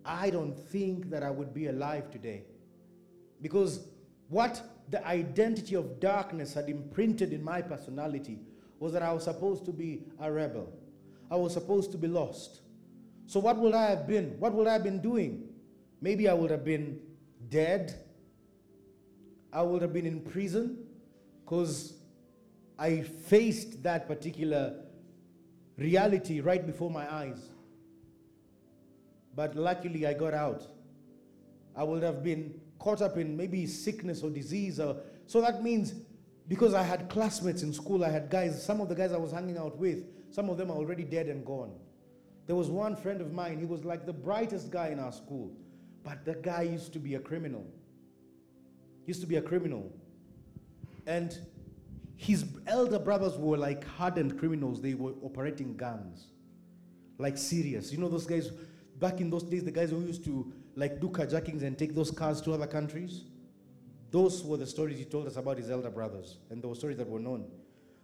I 0.04 0.30
don't 0.30 0.54
think 0.54 1.10
that 1.12 1.24
I 1.24 1.30
would 1.30 1.54
be 1.54 1.68
alive 1.68 2.12
today. 2.12 2.44
Because 3.42 3.88
what 4.30 4.62
the 4.90 5.06
identity 5.08 5.76
of 5.76 6.00
darkness 6.00 6.54
had 6.54 6.70
imprinted 6.70 7.34
in 7.34 7.44
my 7.44 7.62
personality 7.62 8.40
was 8.80 8.94
that 8.94 9.02
I 9.02 9.14
was 9.14 9.24
supposed 9.24 9.66
to 9.66 9.72
be 9.72 10.04
a 10.20 10.32
rebel. 10.32 10.72
I 11.30 11.36
was 11.36 11.54
supposed 11.54 11.92
to 11.92 11.98
be 11.98 12.08
lost. 12.08 12.62
So, 13.26 13.40
what 13.40 13.58
would 13.58 13.74
I 13.74 13.90
have 13.90 14.08
been? 14.08 14.36
What 14.40 14.54
would 14.54 14.68
I 14.68 14.74
have 14.74 14.84
been 14.84 15.02
doing? 15.02 15.48
Maybe 16.02 16.28
I 16.28 16.34
would 16.34 16.52
have 16.52 16.66
been 16.66 17.00
dead. 17.50 17.96
I 19.54 19.62
would 19.62 19.82
have 19.82 19.94
been 19.94 20.06
in 20.06 20.22
prison 20.22 20.86
because 21.44 21.94
I 22.78 23.02
faced 23.02 23.84
that 23.84 24.08
particular 24.08 24.76
reality 25.78 26.42
right 26.42 26.66
before 26.66 26.90
my 26.90 27.12
eyes. 27.14 27.50
But 29.36 29.56
luckily, 29.56 30.06
I 30.06 30.14
got 30.14 30.34
out. 30.34 30.64
I 31.76 31.84
would 31.84 32.04
have 32.04 32.24
been 32.24 32.60
caught 32.82 33.02
up 33.02 33.16
in 33.18 33.38
maybe 33.38 33.68
sickness 33.68 34.24
or 34.24 34.32
disease. 34.32 34.80
Or, 34.80 34.98
so 35.28 35.40
that 35.42 35.64
means 35.64 35.94
because 36.48 36.74
I 36.74 36.82
had 36.82 37.10
classmates 37.10 37.62
in 37.62 37.72
school, 37.72 38.04
I 38.04 38.10
had 38.10 38.30
guys, 38.30 38.64
some 38.66 38.82
of 38.82 38.90
the 38.90 38.96
guys 38.96 39.14
I 39.14 39.18
was 39.18 39.32
hanging 39.32 39.58
out 39.58 39.78
with, 39.78 40.04
some 40.32 40.50
of 40.50 40.58
them 40.58 40.72
are 40.72 40.78
already 40.78 41.04
dead 41.04 41.28
and 41.28 41.46
gone. 41.46 41.72
There 42.48 42.56
was 42.56 42.70
one 42.70 42.96
friend 42.96 43.22
of 43.22 43.32
mine, 43.32 43.60
he 43.60 43.66
was 43.66 43.86
like 43.86 44.08
the 44.08 44.14
brightest 44.14 44.72
guy 44.72 44.88
in 44.88 45.00
our 45.00 45.12
school, 45.12 45.52
but 46.04 46.26
the 46.26 46.34
guy 46.34 46.64
used 46.64 46.92
to 46.94 47.00
be 47.00 47.16
a 47.16 47.20
criminal. 47.20 47.66
Used 49.06 49.22
to 49.22 49.28
be 49.28 49.36
a 49.36 49.42
criminal. 49.42 49.94
And 51.06 51.38
his 52.16 52.46
elder 52.66 53.00
brothers 53.00 53.38
were 53.38 53.58
like 53.58 53.88
hardened 53.88 54.40
criminals. 54.40 54.82
They 54.82 54.96
were 54.96 55.14
operating 55.24 55.78
guns, 55.78 56.28
like 57.20 57.38
serious. 57.38 57.92
You 57.92 58.00
know 58.00 58.10
those 58.10 58.26
guys 58.26 58.52
back 59.00 59.22
in 59.22 59.30
those 59.30 59.44
days, 59.44 59.64
the 59.64 59.72
guys 59.72 59.92
who 59.92 60.02
used 60.02 60.24
to 60.26 60.52
like 60.76 61.00
do 61.00 61.10
carjackings 61.10 61.64
and 61.64 61.78
take 61.78 61.96
those 61.96 62.12
cars 62.12 62.42
to 62.42 62.54
other 62.54 62.68
countries. 62.68 63.24
Those 64.12 64.44
were 64.44 64.58
the 64.58 64.68
stories 64.68 64.98
he 64.98 65.06
told 65.06 65.28
us 65.28 65.38
about 65.38 65.58
his 65.58 65.70
elder 65.70 65.90
brothers, 65.90 66.38
and 66.50 66.62
those 66.62 66.80
stories 66.80 66.98
that 66.98 67.08
were 67.08 67.20
known. 67.20 67.50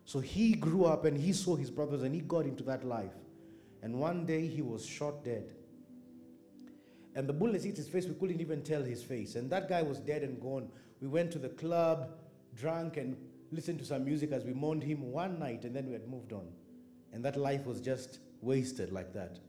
So 0.06 0.20
he 0.20 0.54
grew 0.54 0.86
up 0.86 1.04
and 1.04 1.18
he 1.18 1.34
saw 1.34 1.58
his 1.58 1.70
brothers 1.70 2.04
and 2.04 2.16
he 2.16 2.22
got 2.22 2.46
into 2.46 2.64
that 2.64 2.86
life. 2.86 3.12
And 3.82 4.00
one 4.00 4.26
day 4.26 4.48
he 4.48 4.62
was 4.62 4.86
shot 4.86 5.26
dead. 5.26 5.52
And 7.14 7.28
the 7.28 7.34
bullets 7.34 7.66
hit 7.66 7.76
his 7.76 7.90
face, 7.90 8.06
we 8.06 8.14
couldn't 8.14 8.40
even 8.40 8.62
tell 8.62 8.82
his 8.84 9.04
face. 9.04 9.36
And 9.36 9.50
that 9.50 9.68
guy 9.68 9.82
was 9.82 10.00
dead 10.00 10.24
and 10.24 10.40
gone. 10.40 10.70
We 11.02 11.08
went 11.08 11.32
to 11.32 11.40
the 11.40 11.50
club, 11.50 12.12
drank, 12.56 12.96
and 12.96 13.18
listened 13.52 13.80
to 13.80 13.86
some 13.86 14.06
music 14.06 14.32
as 14.32 14.46
we 14.46 14.54
mourned 14.54 14.84
him 14.84 15.12
one 15.12 15.40
night, 15.40 15.64
and 15.66 15.76
then 15.76 15.88
we 15.88 15.94
had 15.94 16.08
moved 16.08 16.32
on. 16.32 16.48
And 17.12 17.24
that 17.26 17.36
life 17.36 17.66
was 17.66 17.82
just 17.82 18.20
wasted 18.42 18.92
like 18.92 19.14
that. 19.14 19.40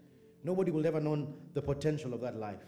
Nobody 0.44 0.70
will 0.70 0.86
ever 0.86 1.00
know 1.00 1.34
the 1.54 1.62
potential 1.62 2.14
of 2.14 2.20
that 2.22 2.36
life. 2.36 2.64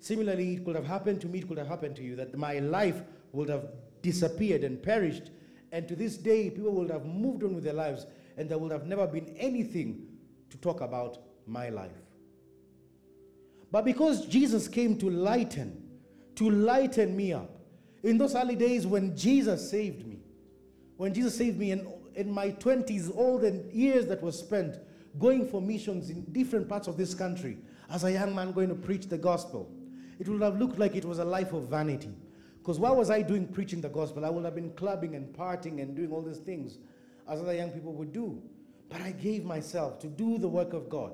Similarly, 0.00 0.54
it 0.54 0.64
could 0.64 0.76
have 0.76 0.86
happened 0.86 1.20
to 1.22 1.26
me, 1.26 1.40
it 1.40 1.48
could 1.48 1.58
have 1.58 1.66
happened 1.68 1.96
to 1.96 2.02
you, 2.02 2.16
that 2.16 2.36
my 2.36 2.58
life 2.58 3.02
would 3.32 3.48
have 3.48 3.68
disappeared 4.02 4.62
and 4.64 4.82
perished. 4.82 5.30
And 5.72 5.88
to 5.88 5.96
this 5.96 6.16
day, 6.16 6.50
people 6.50 6.72
would 6.72 6.90
have 6.90 7.06
moved 7.06 7.42
on 7.42 7.54
with 7.54 7.64
their 7.64 7.72
lives, 7.72 8.06
and 8.36 8.48
there 8.48 8.58
would 8.58 8.72
have 8.72 8.86
never 8.86 9.06
been 9.06 9.34
anything 9.36 10.06
to 10.50 10.58
talk 10.58 10.80
about 10.80 11.18
my 11.46 11.68
life. 11.70 11.90
But 13.70 13.84
because 13.84 14.26
Jesus 14.26 14.68
came 14.68 14.96
to 14.98 15.10
lighten, 15.10 15.82
to 16.36 16.50
lighten 16.50 17.16
me 17.16 17.32
up, 17.32 17.50
in 18.02 18.18
those 18.18 18.34
early 18.36 18.54
days 18.54 18.86
when 18.86 19.16
Jesus 19.16 19.68
saved 19.68 20.06
me, 20.06 20.20
when 20.96 21.12
Jesus 21.12 21.36
saved 21.36 21.58
me 21.58 21.72
in, 21.72 21.86
in 22.14 22.30
my 22.30 22.50
20s, 22.50 23.14
all 23.14 23.38
the 23.38 23.64
years 23.72 24.06
that 24.06 24.22
were 24.22 24.32
spent 24.32 24.76
going 25.18 25.48
for 25.48 25.60
missions 25.60 26.10
in 26.10 26.22
different 26.32 26.68
parts 26.68 26.88
of 26.88 26.96
this 26.96 27.14
country, 27.14 27.58
as 27.90 28.04
a 28.04 28.12
young 28.12 28.34
man 28.34 28.52
going 28.52 28.68
to 28.68 28.74
preach 28.74 29.06
the 29.08 29.18
gospel, 29.18 29.70
it 30.18 30.28
would 30.28 30.42
have 30.42 30.58
looked 30.58 30.78
like 30.78 30.96
it 30.96 31.04
was 31.04 31.18
a 31.18 31.24
life 31.24 31.52
of 31.52 31.68
vanity. 31.68 32.14
Because 32.58 32.78
what 32.78 32.96
was 32.96 33.10
I 33.10 33.22
doing 33.22 33.46
preaching 33.46 33.80
the 33.80 33.88
gospel? 33.88 34.24
I 34.24 34.30
would 34.30 34.44
have 34.44 34.54
been 34.54 34.70
clubbing 34.70 35.14
and 35.14 35.32
partying 35.34 35.80
and 35.80 35.94
doing 35.94 36.10
all 36.10 36.22
these 36.22 36.38
things 36.38 36.78
as 37.28 37.40
other 37.40 37.54
young 37.54 37.70
people 37.70 37.92
would 37.92 38.12
do. 38.12 38.42
But 38.88 39.00
I 39.02 39.12
gave 39.12 39.44
myself 39.44 39.98
to 40.00 40.08
do 40.08 40.38
the 40.38 40.48
work 40.48 40.72
of 40.72 40.88
God. 40.88 41.12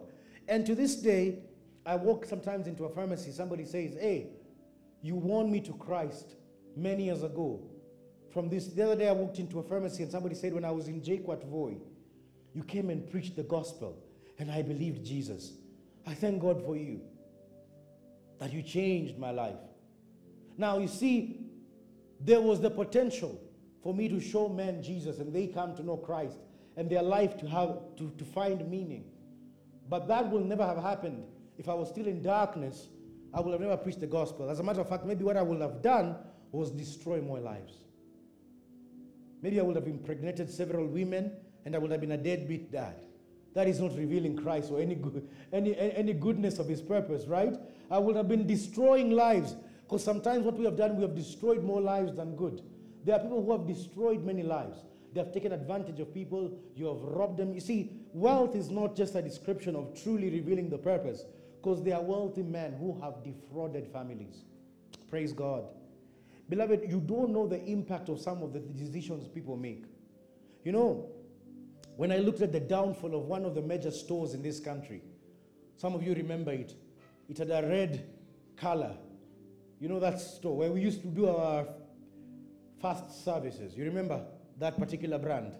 And 0.48 0.64
to 0.66 0.74
this 0.74 0.96
day, 0.96 1.40
I 1.84 1.96
walk 1.96 2.24
sometimes 2.24 2.66
into 2.66 2.84
a 2.84 2.88
pharmacy, 2.88 3.32
somebody 3.32 3.64
says, 3.64 3.96
Hey, 4.00 4.28
you 5.02 5.16
won 5.16 5.50
me 5.50 5.60
to 5.60 5.72
Christ 5.74 6.36
many 6.76 7.04
years 7.04 7.22
ago. 7.22 7.60
From 8.30 8.48
this, 8.48 8.68
the 8.68 8.82
other 8.84 8.96
day 8.96 9.08
I 9.08 9.12
walked 9.12 9.38
into 9.38 9.58
a 9.58 9.62
pharmacy 9.62 10.02
and 10.02 10.10
somebody 10.10 10.34
said, 10.34 10.54
When 10.54 10.64
I 10.64 10.70
was 10.70 10.88
in 10.88 11.00
JKUAT 11.00 11.44
Voi, 11.44 11.76
you 12.54 12.62
came 12.62 12.90
and 12.90 13.08
preached 13.10 13.36
the 13.36 13.42
gospel, 13.42 13.96
and 14.38 14.50
I 14.50 14.62
believed 14.62 15.04
Jesus. 15.04 15.52
I 16.06 16.14
thank 16.14 16.40
God 16.40 16.64
for 16.64 16.76
you, 16.76 17.00
that 18.42 18.52
you 18.52 18.60
changed 18.60 19.16
my 19.18 19.30
life. 19.30 19.54
Now, 20.58 20.78
you 20.78 20.88
see, 20.88 21.46
there 22.20 22.40
was 22.40 22.60
the 22.60 22.70
potential 22.70 23.40
for 23.84 23.94
me 23.94 24.08
to 24.08 24.18
show 24.18 24.48
men 24.48 24.82
Jesus 24.82 25.20
and 25.20 25.32
they 25.32 25.46
come 25.46 25.76
to 25.76 25.82
know 25.84 25.96
Christ 25.96 26.38
and 26.76 26.90
their 26.90 27.04
life 27.04 27.36
to 27.38 27.46
have 27.46 27.78
to, 27.98 28.10
to 28.18 28.24
find 28.24 28.68
meaning. 28.68 29.04
But 29.88 30.08
that 30.08 30.28
will 30.28 30.42
never 30.42 30.66
have 30.66 30.78
happened 30.78 31.22
if 31.56 31.68
I 31.68 31.74
was 31.74 31.88
still 31.88 32.08
in 32.08 32.20
darkness. 32.20 32.88
I 33.32 33.38
would 33.38 33.52
have 33.52 33.60
never 33.60 33.76
preached 33.76 34.00
the 34.00 34.08
gospel. 34.08 34.50
As 34.50 34.58
a 34.58 34.64
matter 34.64 34.80
of 34.80 34.88
fact, 34.88 35.06
maybe 35.06 35.22
what 35.22 35.36
I 35.36 35.42
would 35.42 35.60
have 35.60 35.80
done 35.80 36.16
was 36.50 36.72
destroy 36.72 37.20
more 37.20 37.38
lives. 37.38 37.74
Maybe 39.40 39.60
I 39.60 39.62
would 39.62 39.76
have 39.76 39.86
impregnated 39.86 40.50
several 40.50 40.88
women 40.88 41.30
and 41.64 41.76
I 41.76 41.78
would 41.78 41.92
have 41.92 42.00
been 42.00 42.10
a 42.10 42.18
deadbeat 42.18 42.72
dad. 42.72 42.96
That 43.54 43.68
is 43.68 43.78
not 43.78 43.96
revealing 43.96 44.36
Christ 44.36 44.72
or 44.72 44.80
any, 44.80 44.96
good, 44.96 45.28
any, 45.52 45.76
any 45.76 46.12
goodness 46.12 46.58
of 46.58 46.66
his 46.66 46.82
purpose, 46.82 47.26
right? 47.26 47.54
I 47.92 47.98
would 47.98 48.16
have 48.16 48.26
been 48.26 48.46
destroying 48.46 49.10
lives 49.10 49.54
because 49.82 50.02
sometimes 50.02 50.46
what 50.46 50.56
we 50.56 50.64
have 50.64 50.78
done, 50.78 50.96
we 50.96 51.02
have 51.02 51.14
destroyed 51.14 51.62
more 51.62 51.78
lives 51.80 52.14
than 52.14 52.34
good. 52.36 52.62
There 53.04 53.14
are 53.14 53.18
people 53.20 53.44
who 53.44 53.52
have 53.52 53.66
destroyed 53.66 54.24
many 54.24 54.42
lives. 54.42 54.78
They 55.12 55.20
have 55.20 55.30
taken 55.30 55.52
advantage 55.52 56.00
of 56.00 56.14
people. 56.14 56.58
You 56.74 56.86
have 56.86 57.02
robbed 57.02 57.36
them. 57.36 57.52
You 57.52 57.60
see, 57.60 57.90
wealth 58.14 58.56
is 58.56 58.70
not 58.70 58.96
just 58.96 59.14
a 59.14 59.20
description 59.20 59.76
of 59.76 60.02
truly 60.02 60.30
revealing 60.30 60.70
the 60.70 60.78
purpose 60.78 61.24
because 61.60 61.82
there 61.82 61.96
are 61.96 62.02
wealthy 62.02 62.42
men 62.42 62.72
who 62.72 62.98
have 63.02 63.22
defrauded 63.22 63.86
families. 63.86 64.44
Praise 65.10 65.34
God. 65.34 65.64
Beloved, 66.48 66.84
you 66.88 66.98
don't 66.98 67.30
know 67.30 67.46
the 67.46 67.62
impact 67.66 68.08
of 68.08 68.18
some 68.18 68.42
of 68.42 68.54
the 68.54 68.60
decisions 68.60 69.28
people 69.28 69.58
make. 69.58 69.84
You 70.64 70.72
know, 70.72 71.10
when 71.96 72.10
I 72.10 72.16
looked 72.16 72.40
at 72.40 72.52
the 72.52 72.60
downfall 72.60 73.14
of 73.14 73.26
one 73.26 73.44
of 73.44 73.54
the 73.54 73.60
major 73.60 73.90
stores 73.90 74.32
in 74.32 74.42
this 74.42 74.60
country, 74.60 75.02
some 75.76 75.94
of 75.94 76.02
you 76.02 76.14
remember 76.14 76.52
it. 76.52 76.74
It 77.32 77.38
had 77.38 77.50
a 77.50 77.66
red 77.66 78.04
color. 78.58 78.94
You 79.80 79.88
know 79.88 79.98
that 80.00 80.20
store 80.20 80.54
where 80.54 80.70
we 80.70 80.82
used 80.82 81.00
to 81.00 81.08
do 81.08 81.28
our 81.28 81.66
fast 82.82 83.24
services. 83.24 83.74
You 83.74 83.84
remember 83.84 84.22
that 84.58 84.78
particular 84.78 85.16
brand 85.16 85.54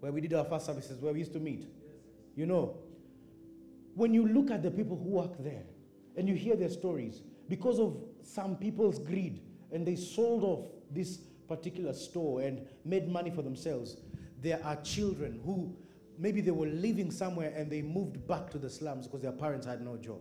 where 0.00 0.12
we 0.12 0.20
did 0.20 0.34
our 0.34 0.44
fast 0.44 0.66
services, 0.66 1.00
where 1.00 1.14
we 1.14 1.20
used 1.20 1.32
to 1.32 1.40
meet? 1.40 1.66
You 2.36 2.44
know, 2.44 2.76
when 3.94 4.12
you 4.12 4.28
look 4.28 4.50
at 4.50 4.62
the 4.62 4.70
people 4.70 4.98
who 4.98 5.08
work 5.08 5.42
there 5.42 5.62
and 6.18 6.28
you 6.28 6.34
hear 6.34 6.56
their 6.56 6.68
stories, 6.68 7.22
because 7.48 7.80
of 7.80 7.96
some 8.22 8.56
people's 8.56 8.98
greed, 8.98 9.40
and 9.72 9.86
they 9.86 9.96
sold 9.96 10.44
off 10.44 10.66
this 10.90 11.20
particular 11.48 11.94
store 11.94 12.42
and 12.42 12.66
made 12.84 13.08
money 13.08 13.30
for 13.30 13.40
themselves, 13.40 13.96
there 14.42 14.60
are 14.62 14.76
children 14.82 15.40
who 15.42 15.74
maybe 16.18 16.42
they 16.42 16.50
were 16.50 16.66
living 16.66 17.10
somewhere 17.10 17.54
and 17.56 17.72
they 17.72 17.80
moved 17.80 18.28
back 18.28 18.50
to 18.50 18.58
the 18.58 18.68
slums 18.68 19.06
because 19.06 19.22
their 19.22 19.32
parents 19.32 19.66
had 19.66 19.80
no 19.80 19.96
job. 19.96 20.20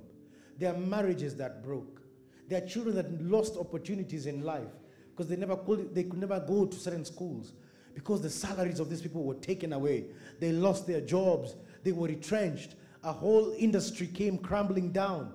There 0.57 0.73
are 0.73 0.77
marriages 0.77 1.35
that 1.35 1.63
broke. 1.63 2.01
There 2.47 2.61
are 2.61 2.65
children 2.65 2.95
that 2.95 3.21
lost 3.21 3.57
opportunities 3.57 4.25
in 4.25 4.43
life 4.43 4.71
because 5.09 5.29
they 5.29 5.35
never 5.35 5.55
could, 5.55 5.93
they 5.93 6.03
could 6.03 6.19
never 6.19 6.39
go 6.39 6.65
to 6.65 6.77
certain 6.77 7.05
schools 7.05 7.53
because 7.93 8.21
the 8.21 8.29
salaries 8.29 8.79
of 8.79 8.89
these 8.89 9.01
people 9.01 9.23
were 9.23 9.35
taken 9.35 9.73
away. 9.73 10.05
They 10.39 10.51
lost 10.51 10.87
their 10.87 11.01
jobs. 11.01 11.55
They 11.83 11.91
were 11.91 12.07
retrenched. 12.07 12.75
A 13.03 13.11
whole 13.11 13.53
industry 13.57 14.07
came 14.07 14.37
crumbling 14.37 14.91
down 14.91 15.33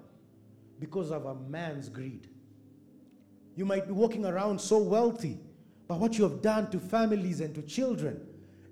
because 0.79 1.11
of 1.11 1.27
a 1.27 1.35
man's 1.35 1.89
greed. 1.89 2.29
You 3.57 3.65
might 3.65 3.87
be 3.87 3.93
walking 3.93 4.25
around 4.25 4.61
so 4.61 4.79
wealthy, 4.79 5.39
but 5.87 5.99
what 5.99 6.17
you 6.17 6.25
have 6.25 6.41
done 6.41 6.71
to 6.71 6.79
families 6.79 7.41
and 7.41 7.55
to 7.55 7.63
children 7.63 8.21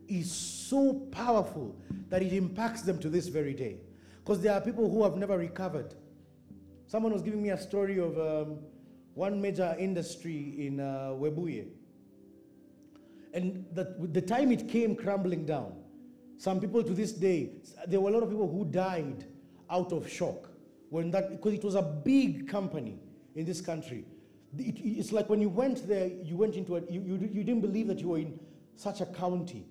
is 0.08 0.30
so 0.30 0.94
powerful 1.10 1.76
that 2.08 2.22
it 2.22 2.32
impacts 2.32 2.82
them 2.82 2.98
to 2.98 3.08
this 3.08 3.28
very 3.28 3.54
day. 3.54 3.76
Because 4.24 4.40
there 4.40 4.52
are 4.52 4.60
people 4.60 4.90
who 4.90 5.02
have 5.02 5.16
never 5.16 5.36
recovered. 5.36 5.94
Someone 6.90 7.12
was 7.12 7.22
giving 7.22 7.40
me 7.40 7.50
a 7.50 7.56
story 7.56 8.00
of 8.00 8.18
um, 8.18 8.58
one 9.14 9.40
major 9.40 9.76
industry 9.78 10.66
in 10.66 10.80
uh, 10.80 11.12
Webuye. 11.12 11.68
And 13.32 13.64
the, 13.72 13.94
the 14.10 14.20
time 14.20 14.50
it 14.50 14.68
came 14.68 14.96
crumbling 14.96 15.46
down, 15.46 15.72
some 16.36 16.58
people 16.58 16.82
to 16.82 16.92
this 16.92 17.12
day, 17.12 17.50
there 17.86 18.00
were 18.00 18.10
a 18.10 18.12
lot 18.12 18.24
of 18.24 18.30
people 18.30 18.50
who 18.50 18.64
died 18.64 19.24
out 19.70 19.92
of 19.92 20.10
shock 20.10 20.48
when 20.88 21.12
that, 21.12 21.30
because 21.30 21.54
it 21.54 21.62
was 21.62 21.76
a 21.76 21.82
big 21.82 22.48
company 22.48 22.98
in 23.36 23.44
this 23.44 23.60
country. 23.60 24.04
It, 24.58 24.74
it's 24.82 25.12
like 25.12 25.30
when 25.30 25.40
you 25.40 25.48
went 25.48 25.86
there, 25.86 26.08
you 26.08 26.36
went 26.36 26.56
into 26.56 26.74
it, 26.74 26.90
you, 26.90 27.02
you, 27.02 27.30
you 27.32 27.44
didn't 27.44 27.60
believe 27.60 27.86
that 27.86 28.00
you 28.00 28.08
were 28.08 28.18
in 28.18 28.36
such 28.74 29.00
a 29.00 29.06
county. 29.06 29.64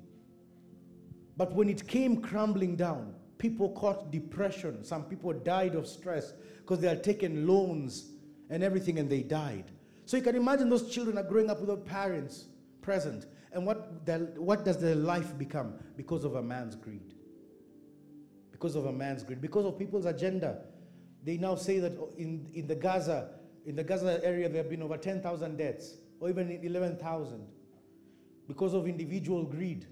But 1.35 1.51
when 1.51 1.67
it 1.67 1.85
came 1.85 2.21
crumbling 2.21 2.77
down, 2.77 3.13
people 3.39 3.69
caught 3.71 4.11
depression. 4.11 4.83
Some 4.83 5.05
people 5.05 5.33
died 5.33 5.73
of 5.73 5.87
stress 5.87 6.33
because 6.57 6.79
they 6.79 6.87
had 6.87 7.03
taken 7.03 7.47
loans 7.47 8.11
and 8.51 8.61
everything 8.63 8.99
and 8.99 9.09
they 9.09 9.23
died. 9.23 9.71
So 10.05 10.17
you 10.17 10.23
can 10.23 10.35
imagine 10.35 10.69
those 10.69 10.91
children 10.91 11.17
are 11.17 11.23
growing 11.23 11.49
up 11.49 11.59
without 11.59 11.85
parents 11.85 12.45
present. 12.81 13.25
And 13.51 13.65
what, 13.65 14.05
their, 14.05 14.19
what 14.19 14.65
does 14.65 14.79
their 14.79 14.95
life 14.95 15.37
become? 15.37 15.73
Because 15.95 16.23
of 16.23 16.35
a 16.35 16.43
man's 16.43 16.75
greed. 16.75 17.15
Because 18.51 18.75
of 18.75 18.85
a 18.85 18.91
man's 18.91 19.23
greed. 19.23 19.41
Because 19.41 19.65
of 19.65 19.79
people's 19.79 20.05
agenda. 20.05 20.61
They 21.23 21.37
now 21.37 21.55
say 21.55 21.79
that 21.79 21.93
in, 22.17 22.47
in 22.53 22.67
the 22.67 22.75
Gaza, 22.75 23.29
in 23.65 23.75
the 23.75 23.83
Gaza 23.83 24.19
area, 24.23 24.49
there 24.49 24.61
have 24.61 24.69
been 24.69 24.83
over 24.83 24.97
10,000 24.97 25.57
deaths, 25.57 25.97
or 26.19 26.29
even 26.29 26.51
11,000, 26.63 27.47
because 28.47 28.73
of 28.73 28.87
individual 28.87 29.43
greed. 29.43 29.85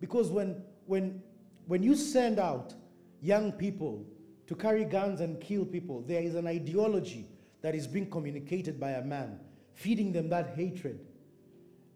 Because 0.00 0.30
when, 0.30 0.62
when, 0.86 1.22
when 1.70 1.84
you 1.84 1.94
send 1.94 2.40
out 2.40 2.74
young 3.22 3.52
people 3.52 4.04
to 4.48 4.56
carry 4.56 4.84
guns 4.84 5.20
and 5.20 5.40
kill 5.40 5.64
people, 5.64 6.02
there 6.04 6.20
is 6.20 6.34
an 6.34 6.48
ideology 6.48 7.28
that 7.62 7.76
is 7.76 7.86
being 7.86 8.10
communicated 8.10 8.80
by 8.80 8.90
a 8.90 9.04
man, 9.04 9.38
feeding 9.74 10.10
them 10.10 10.28
that 10.28 10.54
hatred. 10.56 10.98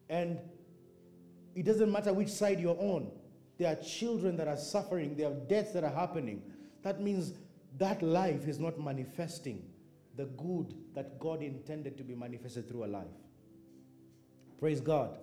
And 0.09 0.39
it 1.57 1.65
doesn't 1.65 1.91
matter 1.91 2.13
which 2.13 2.29
side 2.29 2.61
you're 2.61 2.79
on, 2.79 3.11
there 3.59 3.73
are 3.73 3.83
children 3.83 4.37
that 4.37 4.47
are 4.47 4.57
suffering, 4.57 5.17
there 5.17 5.27
are 5.27 5.35
deaths 5.35 5.73
that 5.73 5.83
are 5.83 5.93
happening. 5.93 6.45
That 6.85 7.01
means 7.01 7.33
that 7.77 8.01
life 8.01 8.47
is 8.47 8.61
not 8.61 8.79
manifesting 8.79 9.61
the 10.17 10.27
good 10.27 10.73
that 10.95 11.19
God 11.19 11.43
intended 11.43 11.99
to 11.99 12.05
be 12.05 12.15
manifested 12.15 12.69
through 12.69 12.85
a 12.85 12.87
life. 12.87 13.19
Praise 14.61 14.81
God. 14.81 15.19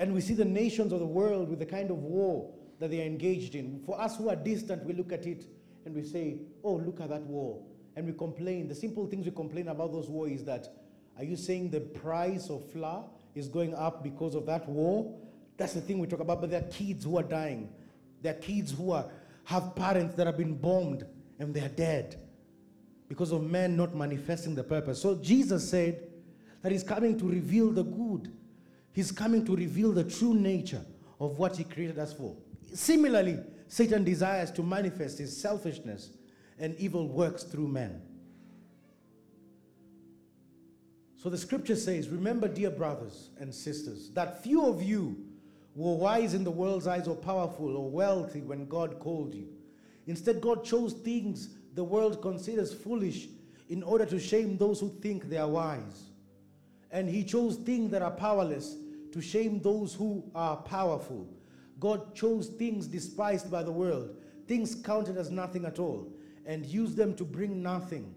And 0.00 0.12
we 0.12 0.20
see 0.20 0.34
the 0.34 0.44
nations 0.44 0.92
of 0.92 0.98
the 0.98 1.06
world 1.06 1.48
with 1.48 1.60
the 1.60 1.66
kind 1.66 1.92
of 1.92 1.98
war 1.98 2.57
that 2.78 2.90
they 2.90 3.00
are 3.02 3.06
engaged 3.06 3.54
in. 3.54 3.80
For 3.84 4.00
us 4.00 4.16
who 4.16 4.28
are 4.28 4.36
distant, 4.36 4.84
we 4.84 4.92
look 4.92 5.12
at 5.12 5.26
it 5.26 5.44
and 5.84 5.94
we 5.94 6.02
say, 6.02 6.38
Oh, 6.62 6.74
look 6.74 7.00
at 7.00 7.08
that 7.10 7.22
war. 7.22 7.62
And 7.96 8.06
we 8.06 8.12
complain. 8.12 8.68
The 8.68 8.74
simple 8.74 9.06
things 9.06 9.26
we 9.26 9.32
complain 9.32 9.68
about 9.68 9.92
those 9.92 10.08
wars 10.08 10.32
is 10.32 10.44
that 10.44 10.68
are 11.16 11.24
you 11.24 11.36
saying 11.36 11.70
the 11.70 11.80
price 11.80 12.48
of 12.48 12.70
flour 12.70 13.04
is 13.34 13.48
going 13.48 13.74
up 13.74 14.04
because 14.04 14.34
of 14.34 14.46
that 14.46 14.68
war? 14.68 15.18
That's 15.56 15.72
the 15.72 15.80
thing 15.80 15.98
we 15.98 16.06
talk 16.06 16.20
about. 16.20 16.40
But 16.40 16.50
there 16.50 16.60
are 16.60 16.68
kids 16.68 17.04
who 17.04 17.18
are 17.18 17.24
dying. 17.24 17.70
There 18.22 18.32
are 18.32 18.38
kids 18.38 18.72
who 18.72 18.92
are, 18.92 19.06
have 19.44 19.74
parents 19.74 20.14
that 20.14 20.26
have 20.26 20.36
been 20.36 20.54
bombed 20.54 21.04
and 21.40 21.52
they 21.52 21.60
are 21.60 21.68
dead 21.68 22.20
because 23.08 23.32
of 23.32 23.42
men 23.42 23.76
not 23.76 23.96
manifesting 23.96 24.54
the 24.54 24.62
purpose. 24.62 25.00
So 25.02 25.16
Jesus 25.16 25.68
said 25.68 26.08
that 26.62 26.70
he's 26.70 26.84
coming 26.84 27.18
to 27.18 27.28
reveal 27.28 27.72
the 27.72 27.82
good. 27.84 28.32
He's 28.92 29.10
coming 29.10 29.44
to 29.46 29.56
reveal 29.56 29.92
the 29.92 30.04
true 30.04 30.34
nature 30.34 30.84
of 31.20 31.38
what 31.38 31.56
he 31.56 31.64
created 31.64 31.98
us 31.98 32.12
for. 32.12 32.36
Similarly, 32.72 33.38
Satan 33.68 34.04
desires 34.04 34.50
to 34.52 34.62
manifest 34.62 35.18
his 35.18 35.36
selfishness 35.36 36.10
and 36.58 36.74
evil 36.76 37.08
works 37.08 37.44
through 37.44 37.68
men. 37.68 38.02
So 41.16 41.28
the 41.28 41.38
scripture 41.38 41.76
says, 41.76 42.08
Remember, 42.08 42.48
dear 42.48 42.70
brothers 42.70 43.30
and 43.38 43.54
sisters, 43.54 44.10
that 44.10 44.42
few 44.42 44.66
of 44.66 44.82
you 44.82 45.16
were 45.74 45.94
wise 45.94 46.34
in 46.34 46.44
the 46.44 46.50
world's 46.50 46.86
eyes 46.86 47.08
or 47.08 47.16
powerful 47.16 47.76
or 47.76 47.90
wealthy 47.90 48.40
when 48.40 48.66
God 48.66 48.98
called 48.98 49.34
you. 49.34 49.48
Instead, 50.06 50.40
God 50.40 50.64
chose 50.64 50.92
things 50.92 51.50
the 51.74 51.84
world 51.84 52.22
considers 52.22 52.72
foolish 52.72 53.28
in 53.68 53.82
order 53.82 54.06
to 54.06 54.18
shame 54.18 54.56
those 54.56 54.80
who 54.80 54.88
think 55.00 55.28
they 55.28 55.36
are 55.36 55.48
wise. 55.48 56.04
And 56.90 57.08
he 57.08 57.22
chose 57.22 57.56
things 57.56 57.90
that 57.90 58.02
are 58.02 58.10
powerless 58.10 58.76
to 59.12 59.20
shame 59.20 59.60
those 59.60 59.94
who 59.94 60.24
are 60.34 60.56
powerful. 60.56 61.28
God 61.80 62.14
chose 62.14 62.48
things 62.48 62.86
despised 62.86 63.50
by 63.50 63.62
the 63.62 63.72
world, 63.72 64.16
things 64.46 64.74
counted 64.74 65.16
as 65.16 65.30
nothing 65.30 65.64
at 65.64 65.78
all, 65.78 66.08
and 66.46 66.66
used 66.66 66.96
them 66.96 67.14
to 67.14 67.24
bring 67.24 67.62
nothing, 67.62 68.14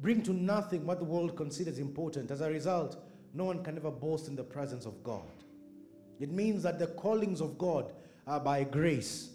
bring 0.00 0.22
to 0.22 0.32
nothing 0.32 0.86
what 0.86 0.98
the 0.98 1.04
world 1.04 1.36
considers 1.36 1.78
important. 1.78 2.30
As 2.30 2.40
a 2.40 2.50
result, 2.50 2.96
no 3.34 3.44
one 3.44 3.62
can 3.62 3.76
ever 3.76 3.90
boast 3.90 4.28
in 4.28 4.36
the 4.36 4.44
presence 4.44 4.86
of 4.86 5.02
God. 5.02 5.28
It 6.20 6.30
means 6.30 6.62
that 6.62 6.78
the 6.78 6.86
callings 6.88 7.40
of 7.40 7.58
God 7.58 7.92
are 8.26 8.40
by 8.40 8.64
grace. 8.64 9.30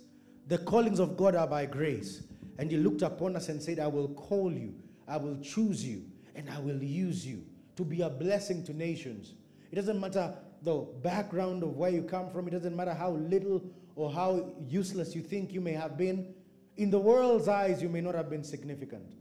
The 0.47 0.59
callings 0.59 0.99
of 0.99 1.17
God 1.17 1.35
are 1.35 1.47
by 1.47 1.65
grace. 1.65 2.23
And 2.57 2.71
he 2.71 2.77
looked 2.77 3.01
upon 3.01 3.35
us 3.35 3.49
and 3.49 3.61
said, 3.61 3.79
I 3.79 3.87
will 3.87 4.09
call 4.09 4.51
you, 4.51 4.73
I 5.07 5.17
will 5.17 5.37
choose 5.41 5.85
you, 5.85 6.03
and 6.35 6.49
I 6.49 6.59
will 6.59 6.81
use 6.81 7.25
you 7.25 7.43
to 7.75 7.83
be 7.83 8.01
a 8.01 8.09
blessing 8.09 8.63
to 8.63 8.73
nations. 8.73 9.33
It 9.71 9.75
doesn't 9.75 9.99
matter 9.99 10.33
the 10.61 10.85
background 11.01 11.63
of 11.63 11.77
where 11.77 11.89
you 11.89 12.01
come 12.03 12.29
from, 12.29 12.47
it 12.47 12.51
doesn't 12.51 12.75
matter 12.75 12.93
how 12.93 13.11
little 13.11 13.63
or 13.95 14.11
how 14.11 14.53
useless 14.67 15.15
you 15.15 15.21
think 15.21 15.53
you 15.53 15.61
may 15.61 15.73
have 15.73 15.97
been. 15.97 16.33
In 16.77 16.91
the 16.91 16.99
world's 16.99 17.47
eyes, 17.47 17.81
you 17.81 17.89
may 17.89 18.01
not 18.01 18.15
have 18.15 18.29
been 18.29 18.43
significant. 18.43 19.13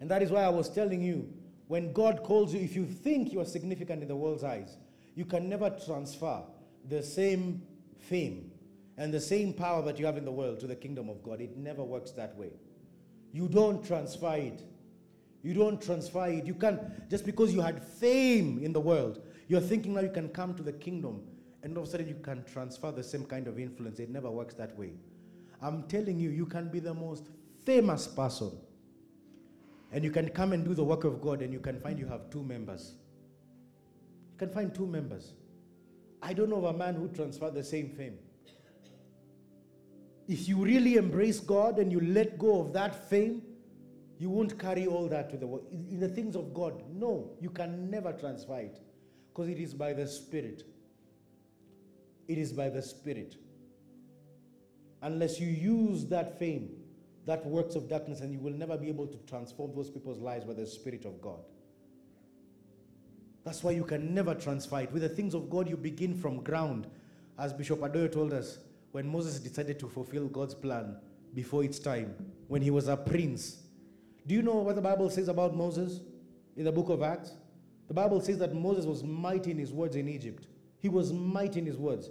And 0.00 0.10
that 0.10 0.22
is 0.22 0.30
why 0.30 0.42
I 0.42 0.48
was 0.48 0.68
telling 0.68 1.02
you 1.02 1.32
when 1.68 1.92
God 1.92 2.22
calls 2.22 2.54
you, 2.54 2.60
if 2.60 2.74
you 2.74 2.86
think 2.86 3.32
you 3.32 3.40
are 3.40 3.44
significant 3.44 4.02
in 4.02 4.08
the 4.08 4.16
world's 4.16 4.42
eyes, 4.42 4.76
you 5.14 5.24
can 5.24 5.48
never 5.48 5.70
transfer 5.70 6.42
the 6.88 7.02
same 7.02 7.62
fame 7.98 8.50
and 8.96 9.12
the 9.12 9.20
same 9.20 9.52
power 9.52 9.82
that 9.82 9.98
you 9.98 10.06
have 10.06 10.16
in 10.16 10.24
the 10.24 10.32
world 10.32 10.60
to 10.60 10.66
the 10.66 10.74
kingdom 10.74 11.08
of 11.08 11.22
God. 11.22 11.40
It 11.40 11.56
never 11.56 11.84
works 11.84 12.10
that 12.12 12.36
way. 12.36 12.52
You 13.32 13.48
don't 13.48 13.84
transfer 13.86 14.34
it. 14.34 14.62
You 15.42 15.54
don't 15.54 15.80
transfer 15.80 16.26
it. 16.26 16.46
You 16.46 16.54
can't, 16.54 17.08
just 17.10 17.26
because 17.26 17.52
you 17.52 17.60
had 17.60 17.82
fame 17.82 18.58
in 18.62 18.72
the 18.72 18.80
world, 18.80 19.22
you're 19.48 19.60
thinking 19.60 19.94
now 19.94 20.00
you 20.00 20.10
can 20.10 20.28
come 20.28 20.54
to 20.54 20.62
the 20.62 20.72
kingdom 20.72 21.22
and 21.62 21.76
all 21.76 21.82
of 21.82 21.88
a 21.88 21.92
sudden 21.92 22.08
you 22.08 22.14
can 22.22 22.44
transfer 22.44 22.92
the 22.92 23.02
same 23.02 23.24
kind 23.24 23.48
of 23.48 23.58
influence. 23.58 23.98
It 23.98 24.10
never 24.10 24.30
works 24.30 24.54
that 24.54 24.78
way. 24.78 24.92
I'm 25.60 25.82
telling 25.84 26.18
you, 26.18 26.30
you 26.30 26.46
can 26.46 26.68
be 26.68 26.78
the 26.78 26.94
most 26.94 27.28
famous 27.64 28.06
person 28.06 28.52
and 29.90 30.04
you 30.04 30.10
can 30.10 30.28
come 30.28 30.52
and 30.52 30.64
do 30.64 30.74
the 30.74 30.84
work 30.84 31.04
of 31.04 31.20
God 31.20 31.42
and 31.42 31.52
you 31.52 31.60
can 31.60 31.80
find 31.80 31.98
you 31.98 32.06
have 32.06 32.30
two 32.30 32.44
members. 32.44 32.92
You 34.32 34.38
can 34.38 34.50
find 34.50 34.74
two 34.74 34.86
members. 34.86 35.32
I 36.22 36.32
don't 36.32 36.50
know 36.50 36.64
of 36.64 36.74
a 36.74 36.78
man 36.78 36.94
who 36.94 37.08
transferred 37.08 37.54
the 37.54 37.64
same 37.64 37.88
fame 37.90 38.18
if 40.28 40.46
you 40.46 40.62
really 40.62 40.96
embrace 40.96 41.40
God 41.40 41.78
and 41.78 41.90
you 41.90 42.00
let 42.00 42.38
go 42.38 42.60
of 42.60 42.74
that 42.74 43.08
fame, 43.08 43.42
you 44.18 44.28
won't 44.28 44.58
carry 44.58 44.86
all 44.86 45.08
that 45.08 45.30
to 45.30 45.38
the 45.38 45.46
world. 45.46 45.66
In 45.72 45.98
the 45.98 46.08
things 46.08 46.36
of 46.36 46.52
God, 46.52 46.82
no, 46.92 47.30
you 47.40 47.48
can 47.48 47.90
never 47.90 48.12
transfer 48.12 48.58
it 48.58 48.78
because 49.38 49.52
it 49.52 49.60
is 49.60 49.72
by 49.72 49.92
the 49.92 50.04
Spirit. 50.04 50.64
It 52.26 52.38
is 52.38 52.52
by 52.52 52.70
the 52.70 52.82
Spirit. 52.82 53.36
Unless 55.00 55.38
you 55.38 55.46
use 55.46 56.06
that 56.06 56.40
fame, 56.40 56.70
that 57.24 57.46
works 57.46 57.76
of 57.76 57.88
darkness, 57.88 58.20
and 58.20 58.32
you 58.32 58.40
will 58.40 58.52
never 58.52 58.76
be 58.76 58.88
able 58.88 59.06
to 59.06 59.16
transform 59.28 59.76
those 59.76 59.90
people's 59.90 60.18
lives 60.18 60.44
by 60.44 60.54
the 60.54 60.66
Spirit 60.66 61.04
of 61.04 61.22
God. 61.22 61.38
That's 63.44 63.62
why 63.62 63.70
you 63.70 63.84
can 63.84 64.12
never 64.12 64.34
transfer 64.34 64.80
it. 64.80 64.90
With 64.90 65.02
the 65.02 65.08
things 65.08 65.34
of 65.34 65.48
God, 65.48 65.68
you 65.68 65.76
begin 65.76 66.16
from 66.16 66.42
ground. 66.42 66.88
As 67.38 67.52
Bishop 67.52 67.78
Adoyo 67.78 68.10
told 68.10 68.32
us, 68.32 68.58
when 68.90 69.06
Moses 69.06 69.38
decided 69.38 69.78
to 69.78 69.88
fulfill 69.88 70.26
God's 70.26 70.54
plan 70.54 70.96
before 71.32 71.62
its 71.62 71.78
time, 71.78 72.12
when 72.48 72.60
he 72.60 72.72
was 72.72 72.88
a 72.88 72.96
prince. 72.96 73.58
Do 74.26 74.34
you 74.34 74.42
know 74.42 74.56
what 74.56 74.74
the 74.74 74.82
Bible 74.82 75.08
says 75.10 75.28
about 75.28 75.54
Moses 75.54 76.00
in 76.56 76.64
the 76.64 76.72
book 76.72 76.88
of 76.88 77.02
Acts? 77.02 77.34
The 77.88 77.94
Bible 77.94 78.20
says 78.20 78.38
that 78.38 78.54
Moses 78.54 78.84
was 78.84 79.02
mighty 79.02 79.50
in 79.50 79.58
his 79.58 79.72
words 79.72 79.96
in 79.96 80.08
Egypt. 80.08 80.46
He 80.78 80.88
was 80.88 81.12
mighty 81.12 81.58
in 81.58 81.66
his 81.66 81.76
words. 81.76 82.10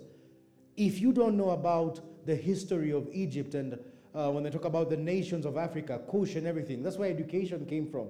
If 0.76 1.00
you 1.00 1.14
don't 1.14 1.38
know 1.38 1.52
about 1.52 2.02
the 2.26 2.36
history 2.36 2.92
of 2.92 3.08
Egypt 3.12 3.54
and 3.54 3.80
uh, 4.14 4.32
when 4.32 4.44
they 4.44 4.50
talk 4.50 4.66
about 4.66 4.90
the 4.90 4.98
nations 4.98 5.46
of 5.46 5.56
Africa, 5.58 6.02
Kush 6.10 6.36
and 6.36 6.48
everything, 6.48 6.84
that's 6.84 6.98
where 6.98 7.10
education 7.10 7.66
came 7.66 7.90
from. 7.90 8.08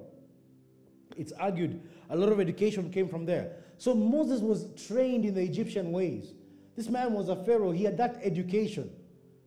It's 1.18 1.34
argued 1.34 1.82
a 2.10 2.16
lot 2.16 2.32
of 2.32 2.40
education 2.40 2.92
came 2.92 3.10
from 3.10 3.26
there. 3.26 3.52
So 3.78 3.94
Moses 3.94 4.42
was 4.42 4.68
trained 4.88 5.26
in 5.26 5.34
the 5.34 5.42
Egyptian 5.42 5.92
ways. 5.92 6.34
This 6.76 6.90
man 6.90 7.14
was 7.14 7.30
a 7.30 7.36
Pharaoh. 7.36 7.72
He 7.72 7.84
had 7.84 7.98
that 7.98 8.20
education 8.24 8.90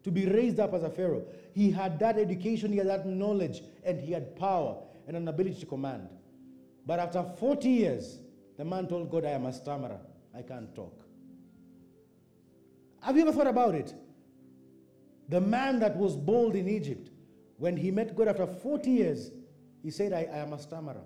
to 0.03 0.11
be 0.11 0.27
raised 0.27 0.61
up 0.61 0.75
as 0.75 0.83
a 0.83 0.91
Pharaoh. 0.91 1.25
He 1.55 1.71
had 1.71 1.99
that 2.01 2.19
education, 2.19 2.73
he 2.73 2.79
had 2.79 2.89
that 2.89 3.07
knowledge, 3.07 3.63
and 3.85 4.01
he 4.01 4.13
had 4.13 4.37
power 4.37 4.77
and 5.07 5.17
an 5.17 5.29
ability 5.29 5.61
to 5.61 5.67
command. 5.67 6.09
But 6.91 6.99
after 6.99 7.23
40 7.23 7.69
years, 7.69 8.19
the 8.57 8.65
man 8.65 8.89
told 8.89 9.13
God, 9.13 9.25
I 9.25 9.31
am 9.31 9.47
a 9.47 9.53
stammerer. 9.53 10.01
I 10.37 10.43
can't 10.43 10.75
talk. 10.75 11.05
Have 13.01 13.15
you 13.17 13.23
ever 13.23 13.31
thought 13.31 13.47
about 13.47 13.77
it? 13.77 13.95
The 15.29 15.41
man 15.41 15.79
that 15.79 15.97
was 15.97 16.17
bold 16.17 16.57
in 16.57 16.69
Egypt, 16.69 17.11
when 17.59 17.77
he 17.77 17.93
met 17.93 18.17
God 18.17 18.27
after 18.27 18.45
40 18.45 18.91
years, 18.91 19.31
he 19.85 19.93
said, 19.93 20.13
I, 20.13 20.27
I 20.35 20.39
am 20.39 20.53
a 20.53 20.59
stammerer. 20.59 21.05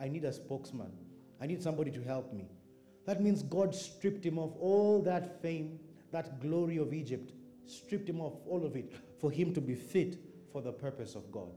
I 0.00 0.08
need 0.08 0.24
a 0.24 0.32
spokesman. 0.32 0.90
I 1.40 1.46
need 1.46 1.62
somebody 1.62 1.92
to 1.92 2.02
help 2.02 2.32
me. 2.32 2.48
That 3.06 3.22
means 3.22 3.44
God 3.44 3.72
stripped 3.72 4.26
him 4.26 4.36
of 4.36 4.56
all 4.56 5.00
that 5.02 5.40
fame, 5.40 5.78
that 6.10 6.40
glory 6.40 6.78
of 6.78 6.92
Egypt, 6.92 7.34
stripped 7.66 8.08
him 8.08 8.20
of 8.20 8.36
all 8.48 8.66
of 8.66 8.74
it 8.74 8.92
for 9.20 9.30
him 9.30 9.54
to 9.54 9.60
be 9.60 9.76
fit 9.76 10.18
for 10.52 10.60
the 10.60 10.72
purpose 10.72 11.14
of 11.14 11.30
God. 11.30 11.52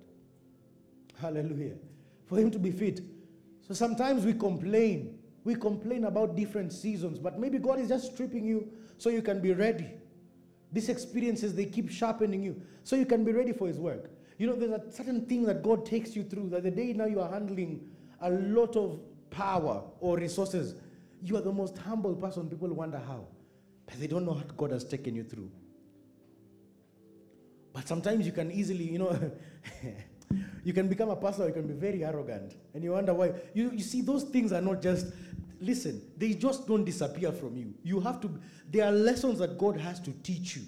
Hallelujah. 1.19 1.77
for 2.27 2.37
him 2.37 2.51
to 2.51 2.59
be 2.59 2.69
fit. 2.69 3.01
So 3.67 3.73
sometimes 3.73 4.25
we 4.25 4.33
complain. 4.33 5.19
We 5.43 5.55
complain 5.55 6.05
about 6.05 6.35
different 6.35 6.71
seasons, 6.71 7.19
but 7.19 7.37
maybe 7.37 7.57
God 7.57 7.79
is 7.79 7.89
just 7.89 8.13
stripping 8.13 8.45
you 8.45 8.71
so 8.97 9.09
you 9.09 9.21
can 9.21 9.41
be 9.41 9.53
ready. 9.53 9.89
These 10.71 10.89
experiences, 10.89 11.53
they 11.53 11.65
keep 11.65 11.89
sharpening 11.89 12.41
you 12.41 12.61
so 12.83 12.95
you 12.95 13.05
can 13.05 13.23
be 13.23 13.33
ready 13.33 13.51
for 13.51 13.67
His 13.67 13.77
work. 13.77 14.09
You 14.37 14.47
know, 14.47 14.55
there's 14.55 14.71
a 14.71 14.91
certain 14.91 15.25
thing 15.25 15.43
that 15.43 15.61
God 15.61 15.85
takes 15.85 16.15
you 16.15 16.23
through 16.23 16.49
that 16.49 16.63
the 16.63 16.71
day 16.71 16.93
now 16.93 17.05
you 17.05 17.19
are 17.19 17.29
handling 17.29 17.89
a 18.21 18.29
lot 18.29 18.75
of 18.75 18.99
power 19.29 19.83
or 19.99 20.17
resources, 20.17 20.75
you 21.21 21.35
are 21.35 21.41
the 21.41 21.51
most 21.51 21.77
humble 21.77 22.15
person. 22.15 22.49
People 22.49 22.69
wonder 22.69 22.99
how, 22.99 23.27
but 23.85 23.99
they 23.99 24.07
don't 24.07 24.25
know 24.25 24.33
what 24.33 24.55
God 24.55 24.71
has 24.71 24.83
taken 24.83 25.15
you 25.15 25.23
through. 25.23 25.51
But 27.73 27.87
sometimes 27.87 28.25
you 28.25 28.31
can 28.31 28.51
easily, 28.51 28.83
you 28.83 28.99
know, 28.99 29.31
you 30.63 30.73
can 30.73 30.87
become 30.87 31.09
a 31.09 31.15
pastor, 31.15 31.47
you 31.47 31.53
can 31.53 31.67
be 31.67 31.73
very 31.73 32.03
arrogant, 32.03 32.55
and 32.73 32.83
you 32.83 32.91
wonder 32.91 33.13
why. 33.13 33.33
You, 33.53 33.71
you 33.71 33.83
see, 33.83 34.01
those 34.01 34.23
things 34.23 34.51
are 34.51 34.61
not 34.61 34.81
just, 34.81 35.07
listen, 35.59 36.01
they 36.17 36.33
just 36.33 36.67
don't 36.67 36.83
disappear 36.83 37.31
from 37.31 37.57
you. 37.57 37.73
You 37.83 37.99
have 38.01 38.21
to, 38.21 38.31
there 38.69 38.85
are 38.85 38.91
lessons 38.91 39.39
that 39.39 39.57
God 39.57 39.77
has 39.77 39.99
to 40.01 40.11
teach 40.23 40.55
you, 40.55 40.63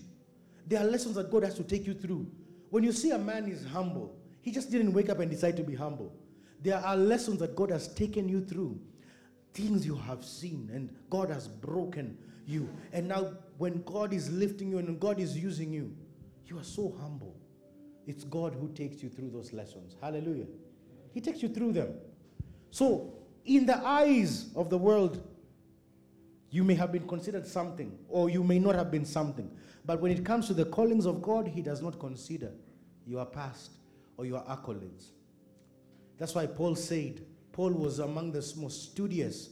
there 0.68 0.80
are 0.82 0.86
lessons 0.86 1.16
that 1.16 1.32
God 1.32 1.44
has 1.44 1.56
to 1.56 1.64
take 1.64 1.86
you 1.86 1.94
through. 1.94 2.28
When 2.70 2.84
you 2.84 2.92
see 2.92 3.12
a 3.12 3.18
man 3.18 3.48
is 3.48 3.66
humble, 3.66 4.16
he 4.42 4.52
just 4.52 4.72
didn't 4.72 4.94
wake 4.94 5.10
up 5.10 5.20
and 5.20 5.30
decide 5.30 5.56
to 5.58 5.64
be 5.64 5.76
humble. 5.76 6.14
There 6.62 6.78
are 6.78 6.98
lessons 6.98 7.40
that 7.40 7.56
God 7.56 7.72
has 7.72 7.94
taken 7.94 8.28
you 8.28 8.42
through, 8.42 8.80
things 9.54 9.86
you 9.86 9.96
have 9.96 10.26
seen, 10.26 10.70
and 10.74 10.90
God 11.10 11.30
has 11.30 11.48
broken 11.48 12.18
you. 12.46 12.70
And 12.92 13.08
now, 13.08 13.34
when 13.58 13.84
God 13.84 14.14
is 14.14 14.32
lifting 14.32 14.72
you 14.72 14.80
and 14.80 15.00
God 15.00 15.20
is 15.20 15.38
using 15.38 15.72
you, 15.72 15.96
you 16.48 16.60
are 16.60 16.64
so 16.64 16.96
humble. 17.02 17.36
It's 18.08 18.24
God 18.24 18.56
who 18.60 18.70
takes 18.70 19.02
you 19.02 19.10
through 19.10 19.32
those 19.32 19.54
lessons. 19.54 19.96
Hallelujah. 20.02 20.46
He 21.14 21.22
takes 21.22 21.42
you 21.42 21.50
through 21.50 21.74
them. 21.74 21.90
So, 22.72 23.14
in 23.46 23.66
the 23.66 23.78
eyes 23.78 24.50
of 24.56 24.70
the 24.70 24.78
world, 24.78 25.26
you 26.50 26.64
may 26.64 26.76
have 26.76 26.92
been 26.92 27.08
considered 27.08 27.46
something, 27.48 27.98
or 28.08 28.30
you 28.30 28.44
may 28.44 28.60
not 28.60 28.76
have 28.76 28.92
been 28.92 29.06
something. 29.06 29.50
But 29.86 30.02
when 30.02 30.12
it 30.12 30.26
comes 30.26 30.48
to 30.48 30.54
the 30.54 30.66
callings 30.66 31.06
of 31.06 31.22
God, 31.22 31.48
He 31.48 31.62
does 31.62 31.82
not 31.82 32.00
consider 32.00 32.52
your 33.06 33.26
past 33.26 33.72
or 34.18 34.26
your 34.26 34.42
accolades. 34.44 35.10
That's 36.18 36.34
why 36.34 36.46
Paul 36.48 36.76
said, 36.76 37.22
Paul 37.52 37.72
was 37.72 38.00
among 38.00 38.32
the 38.32 38.54
most 38.58 38.92
studious 38.92 39.50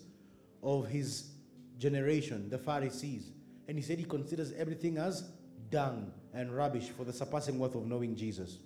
of 0.61 0.87
his 0.87 1.31
generation, 1.77 2.49
the 2.49 2.57
Pharisees. 2.57 3.31
And 3.67 3.77
he 3.77 3.83
said 3.83 3.99
he 3.99 4.05
considers 4.05 4.53
everything 4.53 4.97
as 4.97 5.23
dung 5.69 6.11
and 6.33 6.55
rubbish 6.55 6.89
for 6.89 7.03
the 7.03 7.13
surpassing 7.13 7.59
worth 7.59 7.75
of 7.75 7.85
knowing 7.85 8.15
Jesus. 8.15 8.57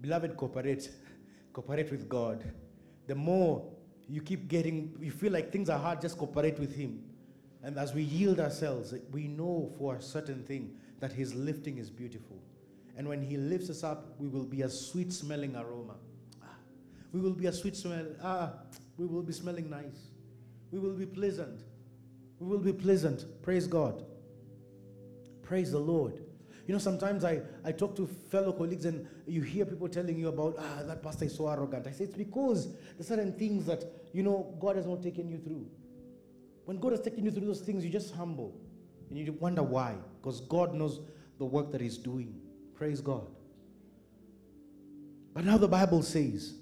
Beloved, 0.00 0.36
cooperate. 0.36 0.90
Cooperate 1.52 1.90
with 1.90 2.08
God. 2.08 2.44
The 3.06 3.14
more 3.14 3.64
you 4.08 4.20
keep 4.20 4.48
getting, 4.48 4.96
you 5.00 5.12
feel 5.12 5.32
like 5.32 5.52
things 5.52 5.70
are 5.70 5.78
hard, 5.78 6.00
just 6.00 6.18
cooperate 6.18 6.58
with 6.58 6.74
Him. 6.74 7.02
And 7.62 7.78
as 7.78 7.94
we 7.94 8.02
yield 8.02 8.40
ourselves, 8.40 8.92
we 9.12 9.28
know 9.28 9.72
for 9.78 9.96
a 9.96 10.02
certain 10.02 10.42
thing 10.42 10.76
that 11.00 11.12
His 11.12 11.34
lifting 11.34 11.78
is 11.78 11.90
beautiful. 11.90 12.36
And 12.96 13.08
when 13.08 13.22
He 13.22 13.36
lifts 13.36 13.70
us 13.70 13.84
up, 13.84 14.14
we 14.18 14.28
will 14.28 14.44
be 14.44 14.62
a 14.62 14.68
sweet 14.68 15.12
smelling 15.12 15.56
aroma. 15.56 15.94
Ah, 16.42 16.56
we 17.12 17.20
will 17.20 17.32
be 17.32 17.46
a 17.46 17.52
sweet 17.52 17.76
smell. 17.76 18.06
Ah, 18.22 18.52
we 18.98 19.06
will 19.06 19.22
be 19.22 19.32
smelling 19.32 19.70
nice. 19.70 20.10
We 20.70 20.78
will 20.78 20.94
be 20.94 21.06
pleasant. 21.06 21.62
We 22.40 22.48
will 22.48 22.58
be 22.58 22.72
pleasant. 22.72 23.24
Praise 23.42 23.66
God. 23.66 24.04
Praise 25.44 25.72
the 25.72 25.78
Lord. 25.78 26.20
You 26.66 26.72
know, 26.72 26.78
sometimes 26.78 27.24
I, 27.24 27.42
I 27.64 27.72
talk 27.72 27.94
to 27.96 28.06
fellow 28.06 28.52
colleagues 28.52 28.86
and 28.86 29.06
you 29.26 29.42
hear 29.42 29.66
people 29.66 29.88
telling 29.88 30.18
you 30.18 30.28
about, 30.28 30.56
ah, 30.58 30.82
that 30.84 31.02
pastor 31.02 31.26
is 31.26 31.36
so 31.36 31.48
arrogant. 31.48 31.86
I 31.86 31.92
say, 31.92 32.04
it's 32.04 32.16
because 32.16 32.74
there's 32.96 33.08
certain 33.08 33.32
things 33.34 33.66
that, 33.66 33.84
you 34.12 34.22
know, 34.22 34.56
God 34.58 34.76
has 34.76 34.86
not 34.86 35.02
taken 35.02 35.28
you 35.28 35.38
through. 35.38 35.66
When 36.64 36.78
God 36.78 36.92
has 36.92 37.02
taken 37.02 37.24
you 37.24 37.30
through 37.30 37.46
those 37.46 37.60
things, 37.60 37.84
you 37.84 37.90
just 37.90 38.14
humble. 38.14 38.58
And 39.10 39.18
you 39.18 39.32
wonder 39.32 39.62
why. 39.62 39.96
Because 40.20 40.40
God 40.40 40.72
knows 40.72 41.00
the 41.38 41.44
work 41.44 41.70
that 41.72 41.82
He's 41.82 41.98
doing. 41.98 42.40
Praise 42.74 43.02
God. 43.02 43.26
But 45.34 45.44
now 45.44 45.58
the 45.58 45.68
Bible 45.68 46.02
says, 46.02 46.54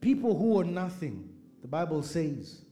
people 0.00 0.36
who 0.36 0.58
are 0.58 0.64
nothing, 0.64 1.28
the 1.62 1.68
Bible 1.68 2.02
says, 2.02 2.62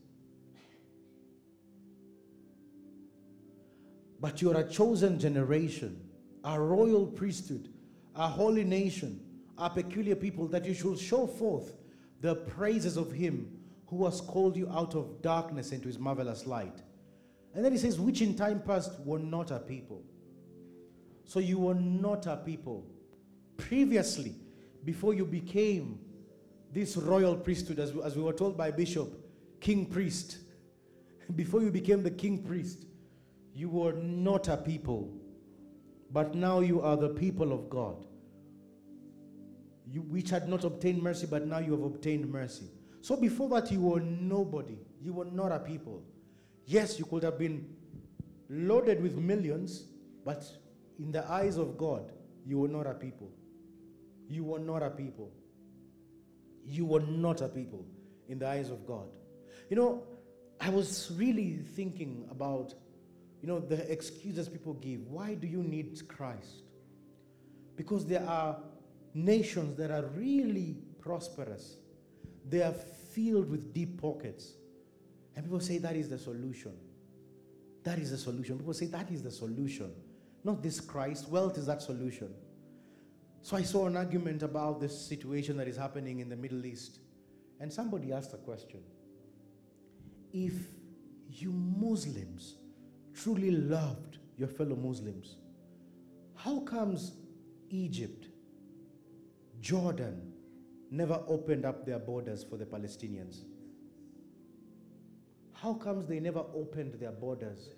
but 4.21 4.41
you 4.41 4.51
are 4.51 4.61
a 4.61 4.69
chosen 4.69 5.19
generation, 5.19 5.99
a 6.43 6.59
royal 6.59 7.05
priesthood, 7.05 7.69
a 8.15 8.27
holy 8.27 8.63
nation, 8.63 9.19
a 9.57 9.69
peculiar 9.69 10.15
people, 10.15 10.47
that 10.47 10.65
you 10.65 10.73
should 10.73 10.99
show 10.99 11.25
forth 11.25 11.77
the 12.21 12.35
praises 12.35 12.97
of 12.97 13.11
Him 13.11 13.49
who 13.87 14.05
has 14.05 14.21
called 14.21 14.55
you 14.55 14.69
out 14.69 14.95
of 14.95 15.21
darkness 15.21 15.71
into 15.71 15.87
His 15.87 15.97
marvelous 15.97 16.45
light. 16.45 16.81
And 17.53 17.63
then 17.63 17.71
He 17.71 17.77
says, 17.77 17.99
which 17.99 18.21
in 18.21 18.35
time 18.35 18.61
past 18.61 18.91
were 19.05 19.19
not 19.19 19.51
a 19.51 19.59
people. 19.59 20.03
So 21.25 21.39
you 21.39 21.59
were 21.59 21.75
not 21.75 22.25
a 22.25 22.37
people. 22.37 22.85
Previously, 23.57 24.35
before 24.83 25.13
you 25.13 25.25
became 25.25 25.99
this 26.71 26.97
royal 26.97 27.35
priesthood, 27.35 27.79
as 27.79 27.93
we, 27.93 28.01
as 28.03 28.15
we 28.15 28.23
were 28.23 28.33
told 28.33 28.57
by 28.57 28.71
Bishop, 28.71 29.13
king 29.59 29.85
priest, 29.85 30.37
before 31.35 31.61
you 31.61 31.71
became 31.71 32.03
the 32.03 32.11
king 32.11 32.43
priest, 32.43 32.85
you 33.59 33.67
were 33.67 33.91
not 33.91 34.47
a 34.47 34.55
people, 34.55 35.11
but 36.13 36.33
now 36.33 36.61
you 36.61 36.81
are 36.81 36.95
the 36.95 37.09
people 37.09 37.51
of 37.51 37.69
God. 37.69 38.05
You, 39.85 39.99
which 40.03 40.29
had 40.29 40.47
not 40.47 40.63
obtained 40.63 41.03
mercy, 41.03 41.27
but 41.29 41.45
now 41.45 41.59
you 41.59 41.71
have 41.73 41.83
obtained 41.83 42.31
mercy. 42.31 42.67
So 43.01 43.17
before 43.17 43.49
that, 43.49 43.69
you 43.69 43.81
were 43.81 43.99
nobody. 43.99 44.77
You 45.01 45.11
were 45.11 45.25
not 45.25 45.51
a 45.51 45.59
people. 45.59 46.01
Yes, 46.67 46.97
you 46.99 47.03
could 47.03 47.21
have 47.23 47.37
been 47.37 47.67
loaded 48.49 49.03
with 49.03 49.17
millions, 49.17 49.83
but 50.23 50.45
in 50.97 51.11
the 51.11 51.29
eyes 51.29 51.57
of 51.57 51.77
God, 51.77 52.13
you 52.45 52.59
were 52.59 52.69
not 52.69 52.87
a 52.87 52.93
people. 52.93 53.29
You 54.29 54.45
were 54.45 54.59
not 54.59 54.83
a 54.83 54.89
people. 54.89 55.33
You 56.65 56.85
were 56.85 57.01
not 57.01 57.41
a 57.41 57.49
people 57.49 57.85
in 58.29 58.39
the 58.39 58.47
eyes 58.47 58.69
of 58.69 58.87
God. 58.87 59.09
You 59.69 59.75
know, 59.75 60.03
I 60.61 60.69
was 60.69 61.11
really 61.17 61.59
thinking 61.75 62.25
about 62.31 62.73
you 63.41 63.47
know, 63.47 63.59
the 63.59 63.89
excuses 63.91 64.49
people 64.49 64.73
give. 64.73 65.07
Why 65.07 65.33
do 65.33 65.47
you 65.47 65.63
need 65.63 66.01
Christ? 66.07 66.63
Because 67.75 68.05
there 68.05 68.27
are 68.27 68.57
nations 69.13 69.77
that 69.77 69.91
are 69.91 70.05
really 70.07 70.77
prosperous, 70.99 71.77
they 72.47 72.61
are 72.61 72.73
filled 72.73 73.49
with 73.49 73.73
deep 73.73 74.01
pockets. 74.01 74.53
And 75.35 75.45
people 75.45 75.61
say 75.61 75.77
that 75.77 75.95
is 75.95 76.09
the 76.09 76.17
solution. 76.17 76.73
That 77.83 77.97
is 77.99 78.11
the 78.11 78.17
solution. 78.17 78.57
People 78.57 78.73
say 78.73 78.87
that 78.87 79.09
is 79.09 79.23
the 79.23 79.31
solution. 79.31 79.91
Not 80.43 80.61
this 80.61 80.81
Christ. 80.81 81.29
Wealth 81.29 81.57
is 81.57 81.65
that 81.67 81.81
solution. 81.81 82.33
So 83.41 83.55
I 83.55 83.61
saw 83.61 83.87
an 83.87 83.95
argument 83.95 84.43
about 84.43 84.81
this 84.81 84.99
situation 84.99 85.55
that 85.57 85.67
is 85.67 85.77
happening 85.77 86.19
in 86.19 86.27
the 86.27 86.35
Middle 86.35 86.65
East. 86.65 86.99
And 87.59 87.71
somebody 87.71 88.11
asked 88.11 88.33
a 88.33 88.37
question 88.37 88.81
If 90.33 90.53
you 91.29 91.51
Muslims 91.51 92.55
truly 93.13 93.51
loved 93.51 94.17
your 94.37 94.47
fellow 94.47 94.75
Muslims, 94.75 95.35
how 96.35 96.61
comes 96.61 97.13
Egypt, 97.69 98.27
Jordan, 99.59 100.31
never 100.89 101.21
opened 101.27 101.65
up 101.65 101.85
their 101.85 101.99
borders 101.99 102.43
for 102.43 102.57
the 102.57 102.65
Palestinians? 102.65 103.41
How 105.53 105.73
comes 105.73 106.07
they 106.07 106.19
never 106.19 106.45
opened 106.55 106.93
their 106.93 107.11
borders? 107.11 107.69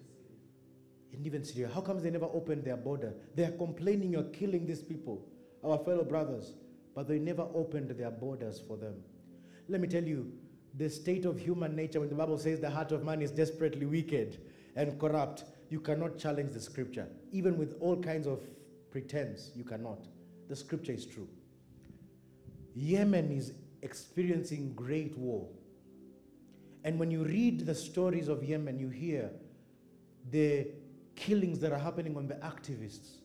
And 1.14 1.26
even 1.26 1.44
Syria, 1.44 1.70
how 1.74 1.82
comes 1.82 2.04
they 2.04 2.12
never 2.12 2.30
opened 2.32 2.64
their 2.64 2.78
border? 2.78 3.14
They 3.36 3.44
are 3.44 3.52
complaining 3.52 4.14
you're 4.14 4.24
killing 4.24 4.66
these 4.66 4.84
people, 4.84 5.26
our 5.64 5.78
fellow 5.80 6.04
brothers, 6.04 6.54
but 6.96 7.08
they 7.08 7.20
never 7.20 7.48
opened 7.54 7.90
their 7.90 8.12
borders 8.12 8.62
for 8.66 8.78
them. 8.78 8.96
Let 9.68 9.82
me 9.82 9.88
tell 9.88 10.04
you, 10.04 10.32
the 10.76 10.90
state 10.90 11.26
of 11.26 11.40
human 11.40 11.76
nature, 11.76 12.00
when 12.00 12.10
the 12.10 12.16
Bible 12.16 12.38
says 12.38 12.60
the 12.60 12.70
heart 12.70 12.92
of 12.92 13.04
man 13.04 13.22
is 13.22 13.32
desperately 13.32 13.86
wicked, 13.86 14.40
and 14.76 15.00
corrupt, 15.00 15.46
you 15.70 15.80
cannot 15.80 16.18
challenge 16.18 16.54
the 16.54 16.60
scripture. 16.60 17.08
Even 17.32 17.58
with 17.58 17.76
all 17.80 17.98
kinds 17.98 18.28
of 18.28 18.42
pretense, 18.92 19.52
you 19.56 19.64
cannot. 19.64 20.08
The 20.50 20.56
scripture 20.56 20.92
is 20.92 21.06
true. 21.06 21.28
Yemen 22.76 23.32
is 23.32 23.54
experiencing 23.82 24.74
great 24.74 25.18
war. 25.18 25.48
And 26.84 27.00
when 27.00 27.12
you 27.12 27.24
read 27.24 27.66
the 27.66 27.76
stories 27.76 28.28
of 28.28 28.44
Yemen, 28.44 28.80
you 28.80 28.90
hear 28.90 29.30
the 30.30 30.68
killings 31.16 31.60
that 31.60 31.72
are 31.72 31.80
happening 31.80 32.18
on 32.18 32.28
the 32.28 32.36
activists. 32.36 33.18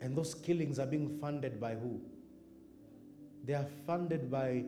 And 0.00 0.16
those 0.16 0.34
killings 0.34 0.78
are 0.78 0.86
being 0.86 1.18
funded 1.20 1.60
by 1.60 1.74
who? 1.74 2.00
They 3.44 3.54
are 3.54 3.66
funded 3.86 4.30
by 4.30 4.64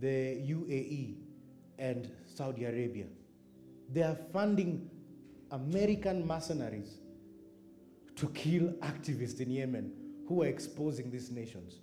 the 0.00 0.40
UAE 0.48 1.16
and 1.78 2.10
Saudi 2.26 2.64
Arabia. 2.64 3.06
They 3.92 4.02
are 4.02 4.16
funding 4.32 4.90
American 5.52 6.26
mercenaries 6.26 6.98
to 8.16 8.28
kill 8.28 8.72
activists 8.80 9.40
in 9.40 9.50
Yemen 9.50 9.92
who 10.26 10.42
are 10.42 10.46
exposing 10.46 11.10
these 11.10 11.30
nations. 11.30 11.80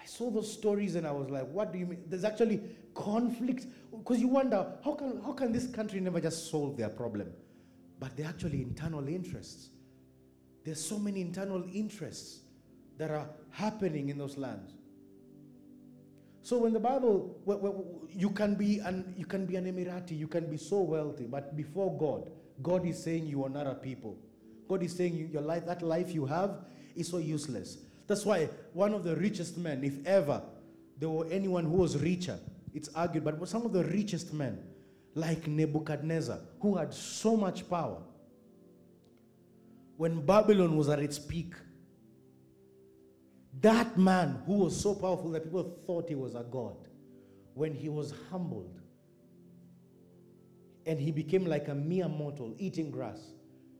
I 0.00 0.06
saw 0.06 0.30
those 0.30 0.52
stories 0.52 0.94
and 0.94 1.06
I 1.06 1.12
was 1.12 1.30
like, 1.30 1.48
what 1.50 1.72
do 1.72 1.78
you 1.78 1.86
mean? 1.86 2.02
There's 2.06 2.24
actually 2.24 2.62
conflict 2.94 3.66
because 3.96 4.18
you 4.18 4.28
wonder 4.28 4.66
how 4.84 4.94
can 4.94 5.20
how 5.22 5.32
can 5.32 5.52
this 5.52 5.66
country 5.66 6.00
never 6.00 6.20
just 6.20 6.50
solve 6.50 6.76
their 6.76 6.88
problem? 6.88 7.30
But 7.98 8.16
they're 8.16 8.26
actually 8.26 8.62
internal 8.62 9.06
interests. 9.06 9.68
There's 10.64 10.82
so 10.82 10.98
many 10.98 11.20
internal 11.20 11.64
interests 11.72 12.40
that 12.96 13.10
are 13.10 13.28
happening 13.50 14.08
in 14.08 14.18
those 14.18 14.36
lands. 14.36 14.72
So 16.42 16.58
when 16.58 16.72
the 16.72 16.80
Bible, 16.80 17.36
you 18.08 18.30
can 18.30 18.54
be 18.54 18.78
an 18.78 19.14
you 19.16 19.26
can 19.26 19.46
be 19.46 19.56
an 19.56 19.66
Emirati, 19.66 20.18
you 20.18 20.26
can 20.26 20.48
be 20.48 20.56
so 20.56 20.80
wealthy, 20.80 21.26
but 21.26 21.56
before 21.56 21.96
God, 21.98 22.30
God 22.62 22.86
is 22.86 23.02
saying 23.02 23.26
you 23.26 23.44
are 23.44 23.50
not 23.50 23.66
a 23.66 23.74
people. 23.74 24.16
God 24.68 24.82
is 24.82 24.94
saying 24.94 25.16
you, 25.16 25.26
your 25.26 25.42
life, 25.42 25.66
that 25.66 25.82
life 25.82 26.14
you 26.14 26.26
have, 26.26 26.64
is 26.94 27.08
so 27.08 27.18
useless. 27.18 27.78
That's 28.06 28.24
why 28.24 28.48
one 28.72 28.94
of 28.94 29.04
the 29.04 29.16
richest 29.16 29.58
men, 29.58 29.84
if 29.84 30.04
ever 30.06 30.42
there 30.98 31.08
were 31.08 31.26
anyone 31.26 31.64
who 31.64 31.76
was 31.76 31.96
richer, 31.98 32.38
it's 32.74 32.88
argued, 32.94 33.24
but 33.24 33.48
some 33.48 33.66
of 33.66 33.72
the 33.72 33.84
richest 33.84 34.32
men, 34.32 34.62
like 35.14 35.46
Nebuchadnezzar, 35.46 36.38
who 36.60 36.76
had 36.76 36.94
so 36.94 37.36
much 37.36 37.68
power, 37.68 37.98
when 39.96 40.24
Babylon 40.24 40.76
was 40.76 40.88
at 40.88 41.00
its 41.00 41.18
peak, 41.18 41.54
that 43.60 43.98
man 43.98 44.42
who 44.46 44.54
was 44.54 44.80
so 44.80 44.94
powerful 44.94 45.30
that 45.32 45.44
people 45.44 45.76
thought 45.86 46.08
he 46.08 46.14
was 46.14 46.34
a 46.34 46.44
god, 46.44 46.76
when 47.54 47.74
he 47.74 47.88
was 47.88 48.14
humbled 48.30 48.80
and 50.86 51.00
he 51.00 51.10
became 51.10 51.44
like 51.44 51.68
a 51.68 51.74
mere 51.74 52.08
mortal 52.08 52.54
eating 52.58 52.90
grass, 52.90 53.20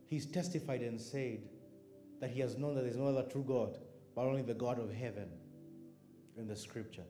he's 0.08 0.26
testified 0.26 0.80
and 0.82 1.00
said 1.00 1.40
that 2.20 2.30
he 2.30 2.40
has 2.40 2.56
known 2.56 2.74
that 2.74 2.82
there's 2.82 2.96
no 2.96 3.06
other 3.06 3.22
true 3.22 3.44
God, 3.46 3.78
but 4.14 4.22
only 4.22 4.42
the 4.42 4.54
God 4.54 4.78
of 4.78 4.92
heaven 4.92 5.28
in 6.36 6.46
the 6.46 6.56
scripture. 6.56 7.04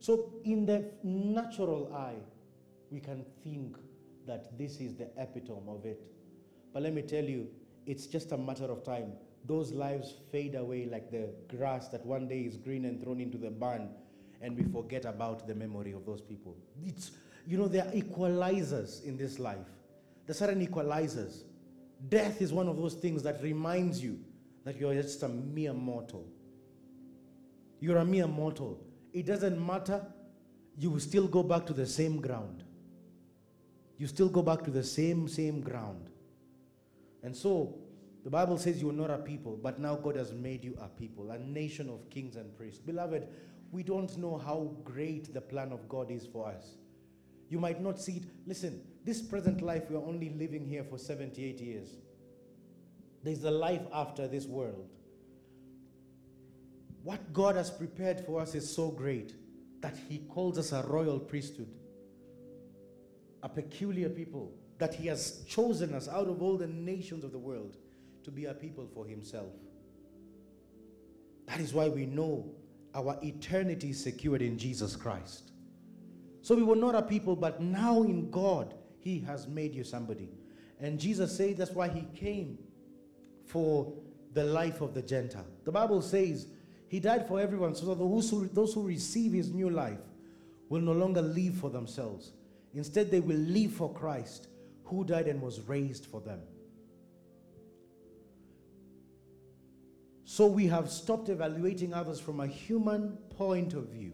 So, 0.00 0.32
in 0.44 0.66
the 0.66 0.90
natural 1.02 1.94
eye, 1.94 2.20
we 2.90 3.00
can 3.00 3.24
think 3.42 3.76
that 4.26 4.58
this 4.58 4.80
is 4.80 4.94
the 4.94 5.08
epitome 5.16 5.68
of 5.68 5.84
it. 5.84 6.02
But 6.72 6.82
let 6.82 6.92
me 6.92 7.02
tell 7.02 7.24
you, 7.24 7.48
it's 7.86 8.06
just 8.06 8.32
a 8.32 8.36
matter 8.36 8.64
of 8.64 8.84
time. 8.84 9.12
Those 9.46 9.72
lives 9.72 10.14
fade 10.32 10.54
away 10.54 10.86
like 10.86 11.10
the 11.10 11.28
grass 11.54 11.88
that 11.88 12.04
one 12.04 12.26
day 12.26 12.40
is 12.40 12.56
green 12.56 12.84
and 12.84 13.00
thrown 13.00 13.20
into 13.20 13.38
the 13.38 13.50
barn, 13.50 13.90
and 14.42 14.56
we 14.56 14.64
forget 14.64 15.04
about 15.04 15.46
the 15.46 15.54
memory 15.54 15.92
of 15.92 16.04
those 16.04 16.20
people. 16.20 16.56
It's, 16.84 17.12
you 17.46 17.56
know, 17.56 17.68
there 17.68 17.84
are 17.84 17.92
equalizers 17.92 19.04
in 19.04 19.16
this 19.16 19.38
life. 19.38 19.68
There 20.26 20.32
are 20.32 20.34
certain 20.34 20.66
equalizers. 20.66 21.42
Death 22.08 22.42
is 22.42 22.52
one 22.52 22.68
of 22.68 22.76
those 22.76 22.94
things 22.94 23.22
that 23.22 23.42
reminds 23.42 24.02
you 24.02 24.18
that 24.64 24.76
you're 24.78 24.94
just 24.94 25.22
a 25.22 25.28
mere 25.28 25.72
mortal. 25.72 26.26
You're 27.78 27.98
a 27.98 28.04
mere 28.04 28.26
mortal. 28.26 28.80
It 29.12 29.26
doesn't 29.26 29.64
matter. 29.64 30.04
You 30.76 30.90
will 30.90 31.00
still 31.00 31.28
go 31.28 31.42
back 31.42 31.66
to 31.66 31.72
the 31.72 31.86
same 31.86 32.20
ground. 32.20 32.64
You 33.96 34.06
still 34.06 34.28
go 34.28 34.42
back 34.42 34.62
to 34.64 34.70
the 34.70 34.82
same, 34.82 35.28
same 35.28 35.60
ground. 35.60 36.10
And 37.22 37.34
so, 37.34 37.78
the 38.26 38.30
Bible 38.30 38.58
says 38.58 38.82
you 38.82 38.90
are 38.90 38.92
not 38.92 39.08
a 39.08 39.18
people, 39.18 39.56
but 39.62 39.78
now 39.78 39.94
God 39.94 40.16
has 40.16 40.32
made 40.32 40.64
you 40.64 40.76
a 40.80 40.88
people, 40.88 41.30
a 41.30 41.38
nation 41.38 41.88
of 41.88 42.10
kings 42.10 42.34
and 42.34 42.52
priests. 42.56 42.80
Beloved, 42.80 43.28
we 43.70 43.84
don't 43.84 44.18
know 44.18 44.36
how 44.36 44.74
great 44.82 45.32
the 45.32 45.40
plan 45.40 45.70
of 45.70 45.88
God 45.88 46.10
is 46.10 46.26
for 46.26 46.48
us. 46.48 46.72
You 47.48 47.60
might 47.60 47.80
not 47.80 48.00
see 48.00 48.14
it. 48.14 48.24
Listen, 48.44 48.82
this 49.04 49.22
present 49.22 49.62
life, 49.62 49.88
we 49.88 49.94
are 49.94 50.04
only 50.04 50.30
living 50.30 50.66
here 50.66 50.82
for 50.82 50.98
78 50.98 51.60
years. 51.60 51.88
There's 53.22 53.44
a 53.44 53.50
life 53.52 53.82
after 53.92 54.26
this 54.26 54.46
world. 54.46 54.90
What 57.04 57.32
God 57.32 57.54
has 57.54 57.70
prepared 57.70 58.26
for 58.26 58.40
us 58.40 58.56
is 58.56 58.68
so 58.68 58.88
great 58.88 59.36
that 59.82 59.96
He 60.08 60.18
calls 60.18 60.58
us 60.58 60.72
a 60.72 60.82
royal 60.82 61.20
priesthood, 61.20 61.70
a 63.44 63.48
peculiar 63.48 64.08
people, 64.08 64.52
that 64.78 64.96
He 64.96 65.06
has 65.06 65.44
chosen 65.46 65.94
us 65.94 66.08
out 66.08 66.26
of 66.26 66.42
all 66.42 66.56
the 66.56 66.66
nations 66.66 67.22
of 67.22 67.30
the 67.30 67.38
world 67.38 67.76
to 68.26 68.30
be 68.30 68.44
a 68.44 68.54
people 68.54 68.86
for 68.92 69.06
Himself. 69.06 69.52
That 71.46 71.60
is 71.60 71.72
why 71.72 71.88
we 71.88 72.04
know 72.06 72.50
our 72.94 73.18
eternity 73.22 73.90
is 73.90 74.02
secured 74.02 74.42
in 74.42 74.58
Jesus 74.58 74.94
Christ. 74.94 75.52
So 76.42 76.54
we 76.54 76.62
were 76.62 76.76
not 76.76 76.94
a 76.94 77.02
people, 77.02 77.34
but 77.34 77.60
now 77.60 78.02
in 78.02 78.30
God, 78.30 78.74
He 78.98 79.20
has 79.20 79.46
made 79.46 79.74
you 79.74 79.84
somebody. 79.84 80.28
And 80.78 81.00
Jesus 81.00 81.34
said 81.34 81.56
that's 81.56 81.70
why 81.70 81.88
He 81.88 82.02
came 82.14 82.58
for 83.46 83.92
the 84.32 84.44
life 84.44 84.82
of 84.82 84.92
the 84.92 85.02
Gentile. 85.02 85.46
The 85.64 85.72
Bible 85.72 86.02
says 86.02 86.48
he 86.88 87.00
died 87.00 87.26
for 87.26 87.40
everyone 87.40 87.74
so 87.74 87.86
that 87.86 87.98
those 87.98 88.30
who, 88.30 88.46
those 88.48 88.74
who 88.74 88.82
receive 88.82 89.32
his 89.32 89.50
new 89.50 89.70
life 89.70 89.98
will 90.68 90.80
no 90.80 90.92
longer 90.92 91.22
live 91.22 91.54
for 91.54 91.70
themselves. 91.70 92.32
Instead, 92.74 93.10
they 93.10 93.20
will 93.20 93.36
live 93.36 93.72
for 93.72 93.92
Christ 93.92 94.48
who 94.84 95.04
died 95.04 95.26
and 95.26 95.40
was 95.40 95.60
raised 95.62 96.06
for 96.06 96.20
them. 96.20 96.40
So 100.28 100.44
we 100.48 100.66
have 100.66 100.90
stopped 100.90 101.28
evaluating 101.28 101.94
others 101.94 102.18
from 102.18 102.40
a 102.40 102.48
human 102.48 103.16
point 103.38 103.74
of 103.74 103.90
view. 103.90 104.12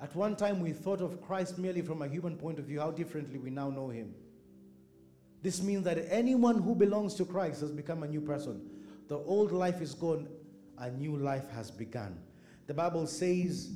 At 0.00 0.16
one 0.16 0.34
time, 0.34 0.60
we 0.60 0.72
thought 0.72 1.02
of 1.02 1.20
Christ 1.20 1.58
merely 1.58 1.82
from 1.82 2.00
a 2.00 2.08
human 2.08 2.38
point 2.38 2.58
of 2.58 2.64
view, 2.64 2.80
how 2.80 2.90
differently 2.90 3.38
we 3.38 3.50
now 3.50 3.68
know 3.68 3.90
him. 3.90 4.14
This 5.42 5.62
means 5.62 5.84
that 5.84 6.06
anyone 6.08 6.62
who 6.62 6.74
belongs 6.74 7.14
to 7.16 7.26
Christ 7.26 7.60
has 7.60 7.70
become 7.70 8.02
a 8.02 8.08
new 8.08 8.22
person. 8.22 8.62
The 9.08 9.18
old 9.18 9.52
life 9.52 9.82
is 9.82 9.92
gone, 9.92 10.26
a 10.78 10.90
new 10.90 11.18
life 11.18 11.50
has 11.50 11.70
begun. 11.70 12.18
The 12.66 12.72
Bible 12.72 13.06
says 13.06 13.72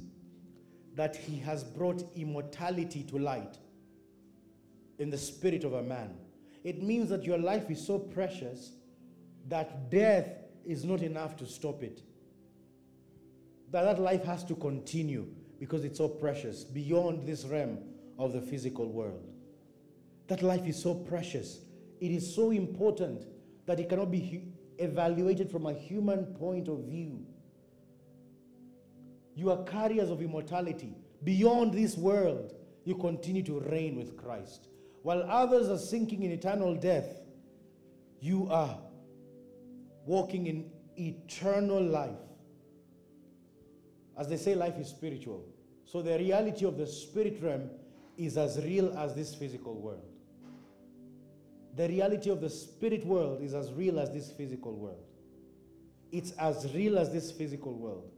that 0.94 1.14
he 1.14 1.38
has 1.40 1.62
brought 1.62 2.02
immortality 2.16 3.02
to 3.02 3.18
light 3.18 3.58
in 4.98 5.10
the 5.10 5.18
spirit 5.18 5.64
of 5.64 5.74
a 5.74 5.82
man. 5.82 6.14
It 6.62 6.82
means 6.82 7.10
that 7.10 7.24
your 7.24 7.36
life 7.36 7.70
is 7.70 7.86
so 7.86 7.98
precious 7.98 8.72
that 9.48 9.90
death 9.90 10.43
is 10.66 10.84
not 10.84 11.02
enough 11.02 11.36
to 11.36 11.46
stop 11.46 11.82
it. 11.82 12.02
That 13.70 13.82
that 13.84 13.98
life 14.00 14.24
has 14.24 14.44
to 14.44 14.54
continue 14.54 15.26
because 15.58 15.84
it's 15.84 15.98
so 15.98 16.08
precious 16.08 16.64
beyond 16.64 17.26
this 17.26 17.44
realm 17.44 17.78
of 18.18 18.32
the 18.32 18.40
physical 18.40 18.90
world. 18.90 19.28
That 20.28 20.42
life 20.42 20.66
is 20.66 20.80
so 20.80 20.94
precious. 20.94 21.60
It 22.00 22.10
is 22.10 22.34
so 22.34 22.50
important 22.50 23.26
that 23.66 23.80
it 23.80 23.88
cannot 23.88 24.10
be 24.10 24.44
evaluated 24.78 25.50
from 25.50 25.66
a 25.66 25.72
human 25.72 26.26
point 26.26 26.68
of 26.68 26.84
view. 26.84 27.24
You 29.34 29.50
are 29.50 29.64
carriers 29.64 30.10
of 30.10 30.22
immortality. 30.22 30.94
Beyond 31.24 31.72
this 31.72 31.96
world, 31.96 32.54
you 32.84 32.94
continue 32.94 33.42
to 33.44 33.60
reign 33.60 33.96
with 33.96 34.16
Christ. 34.16 34.68
While 35.02 35.22
others 35.24 35.68
are 35.68 35.78
sinking 35.78 36.22
in 36.22 36.30
eternal 36.30 36.74
death, 36.74 37.22
you 38.20 38.48
are 38.50 38.78
walking 40.06 40.46
in 40.46 40.70
eternal 40.96 41.82
life. 41.82 42.10
As 44.16 44.28
they 44.28 44.36
say, 44.36 44.54
life 44.54 44.78
is 44.78 44.88
spiritual. 44.88 45.44
So 45.84 46.02
the 46.02 46.18
reality 46.18 46.64
of 46.64 46.76
the 46.76 46.86
spirit 46.86 47.38
realm 47.42 47.70
is 48.16 48.36
as 48.36 48.62
real 48.64 48.96
as 48.96 49.14
this 49.14 49.34
physical 49.34 49.74
world 49.74 50.04
the 51.76 51.88
reality 51.88 52.30
of 52.30 52.40
the 52.40 52.50
spirit 52.50 53.04
world 53.04 53.42
is 53.42 53.54
as 53.54 53.72
real 53.72 53.98
as 53.98 54.10
this 54.10 54.30
physical 54.30 54.72
world. 54.72 55.02
It's 56.12 56.30
as 56.32 56.72
real 56.72 56.98
as 56.98 57.12
this 57.12 57.32
physical 57.32 57.74
world. 57.74 58.10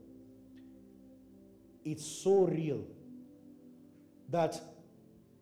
It's 1.83 2.05
so 2.05 2.45
real 2.45 2.83
that 4.29 4.61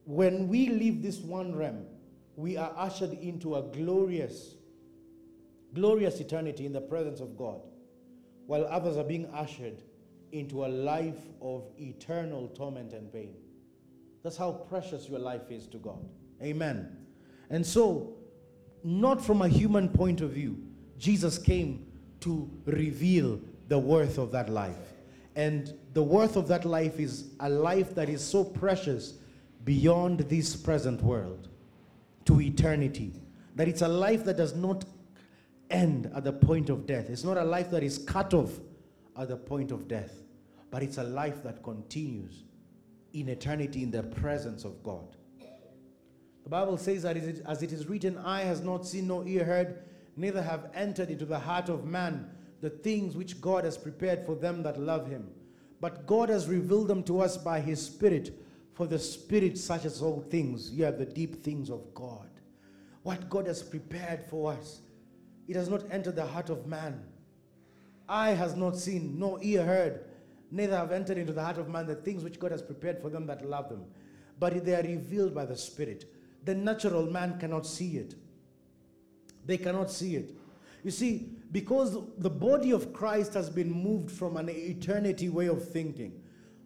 when 0.05 0.47
we 0.47 0.69
leave 0.69 1.01
this 1.01 1.19
one 1.19 1.55
realm, 1.55 1.85
we 2.37 2.55
are 2.55 2.71
ushered 2.77 3.13
into 3.13 3.55
a 3.55 3.63
glorious, 3.63 4.54
glorious 5.75 6.19
eternity 6.19 6.65
in 6.65 6.73
the 6.73 6.81
presence 6.81 7.19
of 7.19 7.37
God, 7.37 7.61
while 8.47 8.65
others 8.65 8.97
are 8.97 9.03
being 9.03 9.27
ushered 9.27 9.83
into 10.31 10.65
a 10.65 10.67
life 10.67 11.19
of 11.41 11.63
eternal 11.77 12.47
torment 12.49 12.93
and 12.93 13.11
pain. 13.13 13.35
That's 14.23 14.37
how 14.37 14.51
precious 14.51 15.07
your 15.07 15.19
life 15.19 15.51
is 15.51 15.67
to 15.67 15.77
God. 15.77 16.03
Amen. 16.41 16.97
And 17.49 17.65
so, 17.65 18.15
not 18.83 19.23
from 19.23 19.41
a 19.41 19.47
human 19.47 19.89
point 19.89 20.21
of 20.21 20.31
view, 20.31 20.57
Jesus 20.97 21.37
came 21.37 21.85
to 22.21 22.49
reveal 22.65 23.39
the 23.67 23.77
worth 23.77 24.17
of 24.17 24.31
that 24.31 24.49
life. 24.49 24.93
And 25.35 25.73
the 25.93 26.01
worth 26.01 26.37
of 26.37 26.47
that 26.47 26.65
life 26.65 26.99
is 26.99 27.25
a 27.39 27.49
life 27.49 27.93
that 27.95 28.09
is 28.09 28.23
so 28.23 28.43
precious 28.43 29.15
beyond 29.63 30.21
this 30.21 30.55
present 30.55 31.01
world 31.01 31.49
to 32.25 32.41
eternity. 32.41 33.13
That 33.55 33.67
it's 33.67 33.81
a 33.81 33.87
life 33.87 34.23
that 34.25 34.37
does 34.37 34.55
not 34.55 34.85
end 35.75 36.11
at 36.15 36.23
the 36.23 36.33
point 36.33 36.69
of 36.69 36.85
death. 36.85 37.09
It's 37.09 37.23
not 37.23 37.37
a 37.37 37.43
life 37.43 37.69
that 37.71 37.83
is 37.83 37.97
cut 37.97 38.33
off 38.33 38.51
at 39.17 39.27
the 39.27 39.37
point 39.37 39.71
of 39.71 39.87
death, 39.87 40.13
but 40.71 40.81
it's 40.83 40.97
a 40.97 41.03
life 41.03 41.43
that 41.43 41.63
continues 41.63 42.43
in 43.13 43.29
eternity 43.29 43.83
in 43.83 43.91
the 43.91 44.03
presence 44.03 44.65
of 44.65 44.81
God. 44.83 45.07
The 46.43 46.49
Bible 46.49 46.77
says 46.77 47.03
that 47.03 47.17
as 47.45 47.63
it 47.63 47.71
is 47.71 47.87
written, 47.87 48.17
eye 48.19 48.43
has 48.43 48.61
not 48.61 48.85
seen, 48.85 49.07
nor 49.07 49.27
ear 49.27 49.43
heard, 49.43 49.83
neither 50.15 50.41
have 50.41 50.69
entered 50.73 51.09
into 51.09 51.25
the 51.25 51.39
heart 51.39 51.69
of 51.69 51.85
man 51.85 52.29
the 52.61 52.69
things 52.69 53.15
which 53.15 53.41
God 53.41 53.63
has 53.65 53.77
prepared 53.77 54.25
for 54.25 54.35
them 54.35 54.63
that 54.63 54.79
love 54.79 55.07
him. 55.07 55.27
but 55.81 56.05
God 56.07 56.29
has 56.29 56.47
revealed 56.47 56.87
them 56.87 57.03
to 57.03 57.21
us 57.21 57.37
by 57.37 57.59
His 57.59 57.79
Spirit. 57.85 58.33
For 58.73 58.87
the 58.87 58.99
Spirit 58.99 59.57
searches 59.57 60.01
all 60.01 60.21
things. 60.29 60.71
You 60.71 60.83
have 60.83 60.97
the 60.97 61.05
deep 61.05 61.43
things 61.43 61.69
of 61.69 61.93
God. 61.93 62.29
What 63.03 63.29
God 63.29 63.47
has 63.47 63.61
prepared 63.61 64.25
for 64.29 64.53
us, 64.53 64.81
it 65.47 65.55
has 65.55 65.69
not 65.69 65.83
entered 65.91 66.15
the 66.15 66.25
heart 66.25 66.49
of 66.49 66.65
man. 66.67 67.03
Eye 68.07 68.31
has 68.31 68.55
not 68.55 68.77
seen, 68.77 69.17
no 69.17 69.39
ear 69.41 69.65
heard, 69.65 70.05
neither 70.51 70.77
have 70.77 70.91
entered 70.91 71.17
into 71.17 71.33
the 71.33 71.43
heart 71.43 71.57
of 71.57 71.69
man 71.69 71.87
the 71.87 71.95
things 71.95 72.23
which 72.23 72.39
God 72.39 72.51
has 72.51 72.61
prepared 72.61 73.01
for 73.01 73.09
them 73.09 73.25
that 73.27 73.47
love 73.47 73.69
them. 73.69 73.83
But 74.39 74.65
they 74.65 74.75
are 74.75 74.83
revealed 74.83 75.33
by 75.33 75.45
the 75.45 75.57
Spirit. 75.57 76.05
The 76.43 76.53
natural 76.53 77.07
man 77.07 77.39
cannot 77.39 77.65
see 77.65 77.97
it. 77.97 78.15
They 79.45 79.57
cannot 79.57 79.91
see 79.91 80.15
it. 80.15 80.35
You 80.83 80.91
see, 80.91 81.29
because 81.51 81.97
the 82.19 82.29
body 82.29 82.71
of 82.71 82.93
Christ 82.93 83.33
has 83.33 83.49
been 83.49 83.71
moved 83.71 84.11
from 84.11 84.37
an 84.37 84.49
eternity 84.49 85.29
way 85.29 85.47
of 85.47 85.67
thinking, 85.67 86.21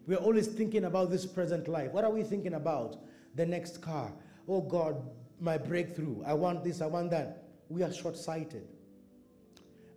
we're 0.06 0.16
always 0.16 0.48
thinking 0.48 0.84
about 0.84 1.10
this 1.10 1.24
present 1.24 1.68
life. 1.68 1.92
What 1.92 2.04
are 2.04 2.10
we 2.10 2.22
thinking 2.22 2.54
about? 2.54 2.96
The 3.36 3.46
next 3.46 3.80
car. 3.80 4.12
Oh 4.48 4.60
God, 4.60 5.02
my 5.40 5.56
breakthrough. 5.56 6.22
I 6.26 6.34
want 6.34 6.64
this, 6.64 6.80
I 6.80 6.86
want 6.86 7.10
that. 7.12 7.44
We 7.70 7.84
are 7.84 7.92
short 7.92 8.16
sighted. 8.16 8.66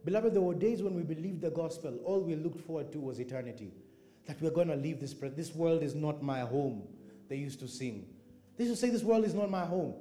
Beloved, 0.06 0.34
there 0.34 0.42
were 0.42 0.54
days 0.54 0.84
when 0.84 0.94
we 0.94 1.02
believed 1.02 1.42
the 1.42 1.50
gospel, 1.50 1.98
all 2.06 2.22
we 2.22 2.36
looked 2.36 2.62
forward 2.62 2.92
to 2.92 3.00
was 3.00 3.20
eternity. 3.20 3.72
That 4.28 4.40
we're 4.42 4.52
going 4.52 4.68
to 4.68 4.76
leave 4.76 5.00
this, 5.00 5.14
this 5.14 5.56
world 5.56 5.82
is 5.82 5.96
not 5.96 6.22
my 6.22 6.42
home, 6.42 6.84
they 7.30 7.36
used 7.36 7.60
to 7.62 7.68
sing. 7.68 8.06
They 8.58 8.66
used 8.66 8.80
to 8.80 8.86
say, 8.86 8.92
This 8.92 9.04
world 9.04 9.26
is 9.26 9.34
not 9.34 9.50
my 9.50 9.66
home. 9.66 9.96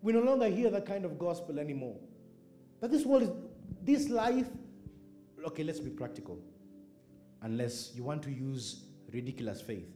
We 0.00 0.12
no 0.12 0.20
longer 0.20 0.48
hear 0.48 0.70
that 0.70 0.86
kind 0.86 1.04
of 1.04 1.18
gospel 1.18 1.58
anymore. 1.58 1.96
That 2.80 2.92
this 2.92 3.04
world 3.04 3.24
is, 3.24 3.30
this 3.82 4.08
life, 4.08 4.46
okay, 5.44 5.64
let's 5.64 5.80
be 5.80 5.90
practical. 5.90 6.38
Unless 7.42 7.92
you 7.96 8.04
want 8.04 8.22
to 8.24 8.30
use 8.30 8.84
ridiculous 9.12 9.60
faith. 9.60 9.88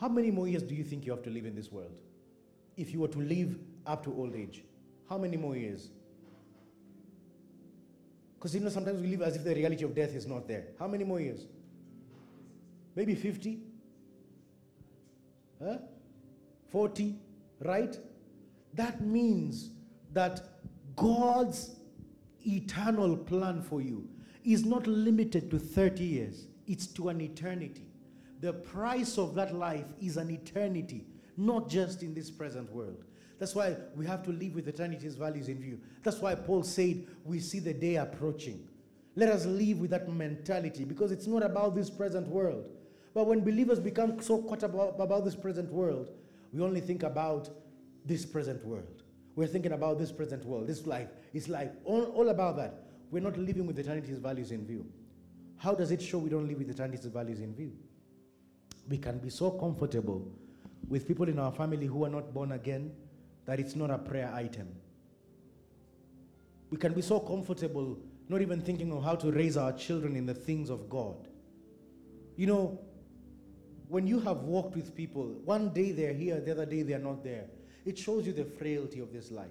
How 0.00 0.08
many 0.08 0.32
more 0.32 0.48
years 0.48 0.62
do 0.62 0.74
you 0.74 0.82
think 0.82 1.06
you 1.06 1.12
have 1.12 1.22
to 1.22 1.30
live 1.30 1.46
in 1.46 1.54
this 1.54 1.70
world? 1.70 2.00
If 2.76 2.92
you 2.92 3.00
were 3.00 3.08
to 3.08 3.20
live 3.20 3.58
up 3.86 4.02
to 4.04 4.12
old 4.12 4.34
age, 4.34 4.64
how 5.08 5.18
many 5.18 5.36
more 5.36 5.56
years? 5.56 5.90
Because 8.44 8.56
you 8.56 8.60
know, 8.60 8.68
sometimes 8.68 9.00
we 9.00 9.08
live 9.08 9.22
as 9.22 9.36
if 9.36 9.42
the 9.42 9.54
reality 9.54 9.84
of 9.84 9.94
death 9.94 10.14
is 10.14 10.26
not 10.26 10.46
there. 10.46 10.66
How 10.78 10.86
many 10.86 11.02
more 11.02 11.18
years? 11.18 11.46
Maybe 12.94 13.14
50? 13.14 13.58
Huh? 15.64 15.78
40? 16.70 17.16
Right? 17.60 17.98
That 18.74 19.00
means 19.00 19.70
that 20.12 20.42
God's 20.94 21.76
eternal 22.46 23.16
plan 23.16 23.62
for 23.62 23.80
you 23.80 24.06
is 24.44 24.66
not 24.66 24.86
limited 24.86 25.50
to 25.50 25.58
30 25.58 26.04
years, 26.04 26.46
it's 26.66 26.86
to 26.88 27.08
an 27.08 27.22
eternity. 27.22 27.86
The 28.42 28.52
price 28.52 29.16
of 29.16 29.34
that 29.36 29.54
life 29.54 29.86
is 30.02 30.18
an 30.18 30.30
eternity, 30.30 31.06
not 31.38 31.70
just 31.70 32.02
in 32.02 32.12
this 32.12 32.30
present 32.30 32.70
world. 32.70 33.04
That's 33.38 33.54
why 33.54 33.76
we 33.96 34.06
have 34.06 34.22
to 34.24 34.30
live 34.30 34.54
with 34.54 34.68
eternity's 34.68 35.16
values 35.16 35.48
in 35.48 35.58
view. 35.58 35.80
That's 36.02 36.18
why 36.18 36.34
Paul 36.34 36.62
said, 36.62 37.06
We 37.24 37.40
see 37.40 37.58
the 37.58 37.74
day 37.74 37.96
approaching. 37.96 38.68
Let 39.16 39.28
us 39.28 39.46
live 39.46 39.78
with 39.78 39.90
that 39.90 40.08
mentality 40.08 40.84
because 40.84 41.12
it's 41.12 41.26
not 41.26 41.42
about 41.42 41.74
this 41.74 41.90
present 41.90 42.26
world. 42.28 42.68
But 43.14 43.26
when 43.26 43.40
believers 43.40 43.78
become 43.78 44.20
so 44.20 44.42
caught 44.42 44.64
up 44.64 45.00
about 45.00 45.24
this 45.24 45.36
present 45.36 45.70
world, 45.70 46.10
we 46.52 46.60
only 46.60 46.80
think 46.80 47.04
about 47.04 47.48
this 48.04 48.26
present 48.26 48.64
world. 48.64 49.02
We're 49.36 49.46
thinking 49.46 49.72
about 49.72 49.98
this 49.98 50.12
present 50.12 50.44
world, 50.44 50.66
this 50.66 50.86
life, 50.86 51.08
it's 51.32 51.48
life, 51.48 51.70
all, 51.84 52.04
all 52.06 52.28
about 52.28 52.56
that. 52.56 52.84
We're 53.10 53.22
not 53.22 53.36
living 53.36 53.66
with 53.66 53.78
eternity's 53.78 54.18
values 54.18 54.50
in 54.50 54.66
view. 54.66 54.86
How 55.56 55.74
does 55.74 55.90
it 55.90 56.02
show 56.02 56.18
we 56.18 56.30
don't 56.30 56.46
live 56.46 56.58
with 56.58 56.70
eternity's 56.70 57.06
values 57.06 57.40
in 57.40 57.54
view? 57.54 57.72
We 58.88 58.98
can 58.98 59.18
be 59.18 59.30
so 59.30 59.50
comfortable 59.50 60.28
with 60.88 61.08
people 61.08 61.28
in 61.28 61.38
our 61.38 61.52
family 61.52 61.86
who 61.86 62.04
are 62.04 62.10
not 62.10 62.34
born 62.34 62.52
again 62.52 62.92
that 63.46 63.60
it's 63.60 63.74
not 63.76 63.90
a 63.90 63.98
prayer 63.98 64.32
item. 64.34 64.68
We 66.70 66.78
can 66.78 66.92
be 66.92 67.02
so 67.02 67.20
comfortable 67.20 67.98
not 68.28 68.40
even 68.40 68.60
thinking 68.60 68.90
of 68.92 69.04
how 69.04 69.14
to 69.16 69.30
raise 69.30 69.56
our 69.56 69.72
children 69.72 70.16
in 70.16 70.26
the 70.26 70.34
things 70.34 70.70
of 70.70 70.88
God. 70.88 71.28
You 72.36 72.46
know, 72.46 72.80
when 73.88 74.06
you 74.06 74.18
have 74.20 74.38
walked 74.38 74.76
with 74.76 74.94
people, 74.94 75.24
one 75.44 75.70
day 75.70 75.92
they're 75.92 76.14
here, 76.14 76.40
the 76.40 76.52
other 76.52 76.66
day 76.66 76.82
they're 76.82 76.98
not 76.98 77.22
there. 77.22 77.44
It 77.84 77.98
shows 77.98 78.26
you 78.26 78.32
the 78.32 78.44
frailty 78.44 79.00
of 79.00 79.12
this 79.12 79.30
life. 79.30 79.46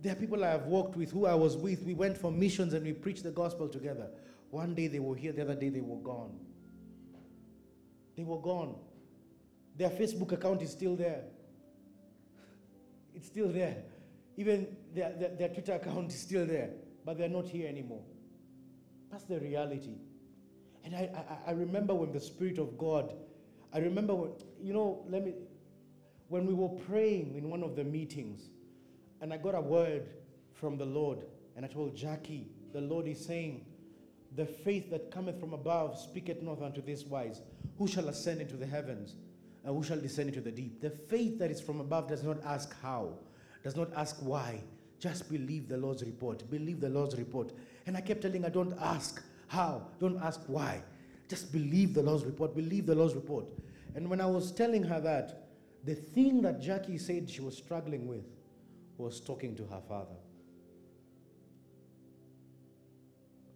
There 0.00 0.12
are 0.12 0.16
people 0.16 0.42
I 0.42 0.50
have 0.50 0.66
walked 0.66 0.96
with 0.96 1.10
who 1.10 1.26
I 1.26 1.34
was 1.34 1.56
with. 1.56 1.82
We 1.82 1.94
went 1.94 2.16
for 2.16 2.30
missions 2.30 2.72
and 2.72 2.84
we 2.84 2.92
preached 2.92 3.24
the 3.24 3.30
gospel 3.30 3.68
together. 3.68 4.08
One 4.50 4.74
day 4.74 4.86
they 4.86 5.00
were 5.00 5.16
here, 5.16 5.32
the 5.32 5.42
other 5.42 5.54
day 5.54 5.68
they 5.68 5.80
were 5.80 5.98
gone. 5.98 6.38
They 8.16 8.24
were 8.24 8.40
gone. 8.40 8.76
Their 9.76 9.90
Facebook 9.90 10.32
account 10.32 10.62
is 10.62 10.70
still 10.70 10.96
there. 10.96 11.24
It's 13.16 13.26
still 13.26 13.48
there. 13.48 13.78
Even 14.36 14.76
their, 14.94 15.12
their, 15.12 15.30
their 15.30 15.48
Twitter 15.48 15.72
account 15.72 16.12
is 16.12 16.20
still 16.20 16.46
there, 16.46 16.70
but 17.04 17.16
they're 17.16 17.28
not 17.28 17.48
here 17.48 17.66
anymore. 17.66 18.02
That's 19.10 19.24
the 19.24 19.40
reality. 19.40 19.96
And 20.84 20.94
I, 20.94 21.10
I, 21.46 21.50
I 21.50 21.52
remember 21.52 21.94
when 21.94 22.12
the 22.12 22.20
Spirit 22.20 22.58
of 22.58 22.76
God, 22.76 23.14
I 23.72 23.78
remember 23.78 24.14
when, 24.14 24.32
you 24.62 24.74
know, 24.74 25.04
let 25.08 25.24
me, 25.24 25.32
when 26.28 26.46
we 26.46 26.52
were 26.52 26.68
praying 26.68 27.34
in 27.36 27.48
one 27.48 27.62
of 27.62 27.74
the 27.74 27.84
meetings, 27.84 28.50
and 29.22 29.32
I 29.32 29.38
got 29.38 29.54
a 29.54 29.60
word 29.60 30.06
from 30.52 30.76
the 30.76 30.84
Lord, 30.84 31.20
and 31.56 31.64
I 31.64 31.68
told 31.68 31.96
Jackie, 31.96 32.48
the 32.74 32.82
Lord 32.82 33.08
is 33.08 33.24
saying, 33.24 33.64
The 34.34 34.44
faith 34.44 34.90
that 34.90 35.10
cometh 35.10 35.40
from 35.40 35.54
above 35.54 35.98
speaketh 35.98 36.42
not 36.42 36.60
unto 36.60 36.82
this 36.82 37.04
wise, 37.04 37.40
Who 37.78 37.88
shall 37.88 38.08
ascend 38.08 38.42
into 38.42 38.56
the 38.56 38.66
heavens? 38.66 39.14
And 39.66 39.76
who 39.76 39.82
shall 39.82 40.00
descend 40.00 40.28
into 40.28 40.40
the 40.40 40.52
deep? 40.52 40.80
The 40.80 40.90
faith 40.90 41.40
that 41.40 41.50
is 41.50 41.60
from 41.60 41.80
above 41.80 42.08
does 42.08 42.22
not 42.22 42.42
ask 42.44 42.80
how, 42.80 43.14
does 43.64 43.74
not 43.74 43.92
ask 43.96 44.16
why. 44.20 44.62
Just 45.00 45.28
believe 45.28 45.68
the 45.68 45.76
Lord's 45.76 46.04
report. 46.04 46.48
Believe 46.48 46.80
the 46.80 46.88
Lord's 46.88 47.18
report. 47.18 47.52
And 47.84 47.96
I 47.96 48.00
kept 48.00 48.22
telling 48.22 48.44
her, 48.44 48.48
don't 48.48 48.78
ask 48.80 49.20
how, 49.48 49.82
don't 49.98 50.22
ask 50.22 50.40
why. 50.46 50.82
Just 51.28 51.52
believe 51.52 51.94
the 51.94 52.02
Lord's 52.02 52.24
report. 52.24 52.54
Believe 52.54 52.86
the 52.86 52.94
Lord's 52.94 53.14
report. 53.14 53.46
And 53.96 54.08
when 54.08 54.20
I 54.20 54.26
was 54.26 54.52
telling 54.52 54.84
her 54.84 55.00
that, 55.00 55.48
the 55.84 55.96
thing 55.96 56.42
that 56.42 56.60
Jackie 56.62 56.96
said 56.96 57.28
she 57.28 57.40
was 57.40 57.56
struggling 57.56 58.06
with 58.06 58.24
was 58.98 59.20
talking 59.20 59.56
to 59.56 59.64
her 59.64 59.80
father. 59.88 60.14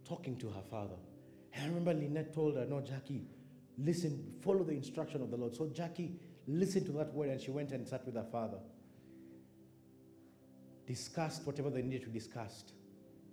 Talking 0.03 0.35
to 0.37 0.49
her 0.49 0.63
father. 0.69 0.97
And 1.53 1.63
I 1.63 1.67
remember 1.67 1.93
Lynette 1.93 2.33
told 2.33 2.57
her, 2.57 2.65
No, 2.65 2.81
Jackie, 2.81 3.23
listen, 3.83 4.33
follow 4.41 4.63
the 4.63 4.73
instruction 4.73 5.21
of 5.21 5.31
the 5.31 5.37
Lord. 5.37 5.55
So 5.55 5.67
Jackie 5.67 6.13
listened 6.47 6.85
to 6.87 6.91
that 6.93 7.13
word 7.13 7.29
and 7.29 7.41
she 7.41 7.51
went 7.51 7.71
and 7.71 7.87
sat 7.87 8.05
with 8.05 8.15
her 8.15 8.25
father. 8.31 8.57
Discussed 10.87 11.45
whatever 11.45 11.69
they 11.69 11.81
needed 11.81 12.03
to 12.03 12.09
discuss. 12.09 12.63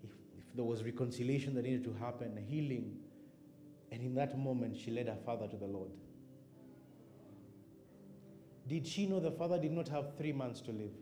If, 0.02 0.10
if 0.38 0.44
there 0.54 0.64
was 0.64 0.84
reconciliation 0.84 1.54
that 1.54 1.62
needed 1.62 1.84
to 1.84 1.94
happen, 1.94 2.36
healing. 2.48 2.96
And 3.90 4.02
in 4.02 4.14
that 4.14 4.38
moment, 4.38 4.76
she 4.76 4.90
led 4.90 5.08
her 5.08 5.18
father 5.24 5.48
to 5.48 5.56
the 5.56 5.66
Lord. 5.66 5.90
Did 8.68 8.86
she 8.86 9.06
know 9.06 9.18
the 9.18 9.30
father 9.30 9.58
did 9.58 9.72
not 9.72 9.88
have 9.88 10.16
three 10.18 10.32
months 10.32 10.60
to 10.62 10.72
live? 10.72 10.92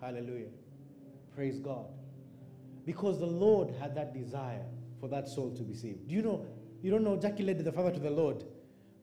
Hallelujah. 0.00 0.48
Praise 1.34 1.58
God. 1.58 1.86
Because 2.84 3.18
the 3.18 3.26
Lord 3.26 3.74
had 3.80 3.94
that 3.96 4.12
desire 4.12 4.64
for 5.00 5.08
that 5.08 5.26
soul 5.26 5.50
to 5.56 5.62
be 5.62 5.74
saved. 5.74 6.08
Do 6.08 6.14
you 6.14 6.22
know 6.22 6.46
you 6.82 6.90
don't 6.90 7.04
know, 7.04 7.16
Jackie 7.16 7.42
led 7.42 7.58
the 7.58 7.72
father 7.72 7.90
to 7.90 8.00
the 8.00 8.10
Lord 8.10 8.44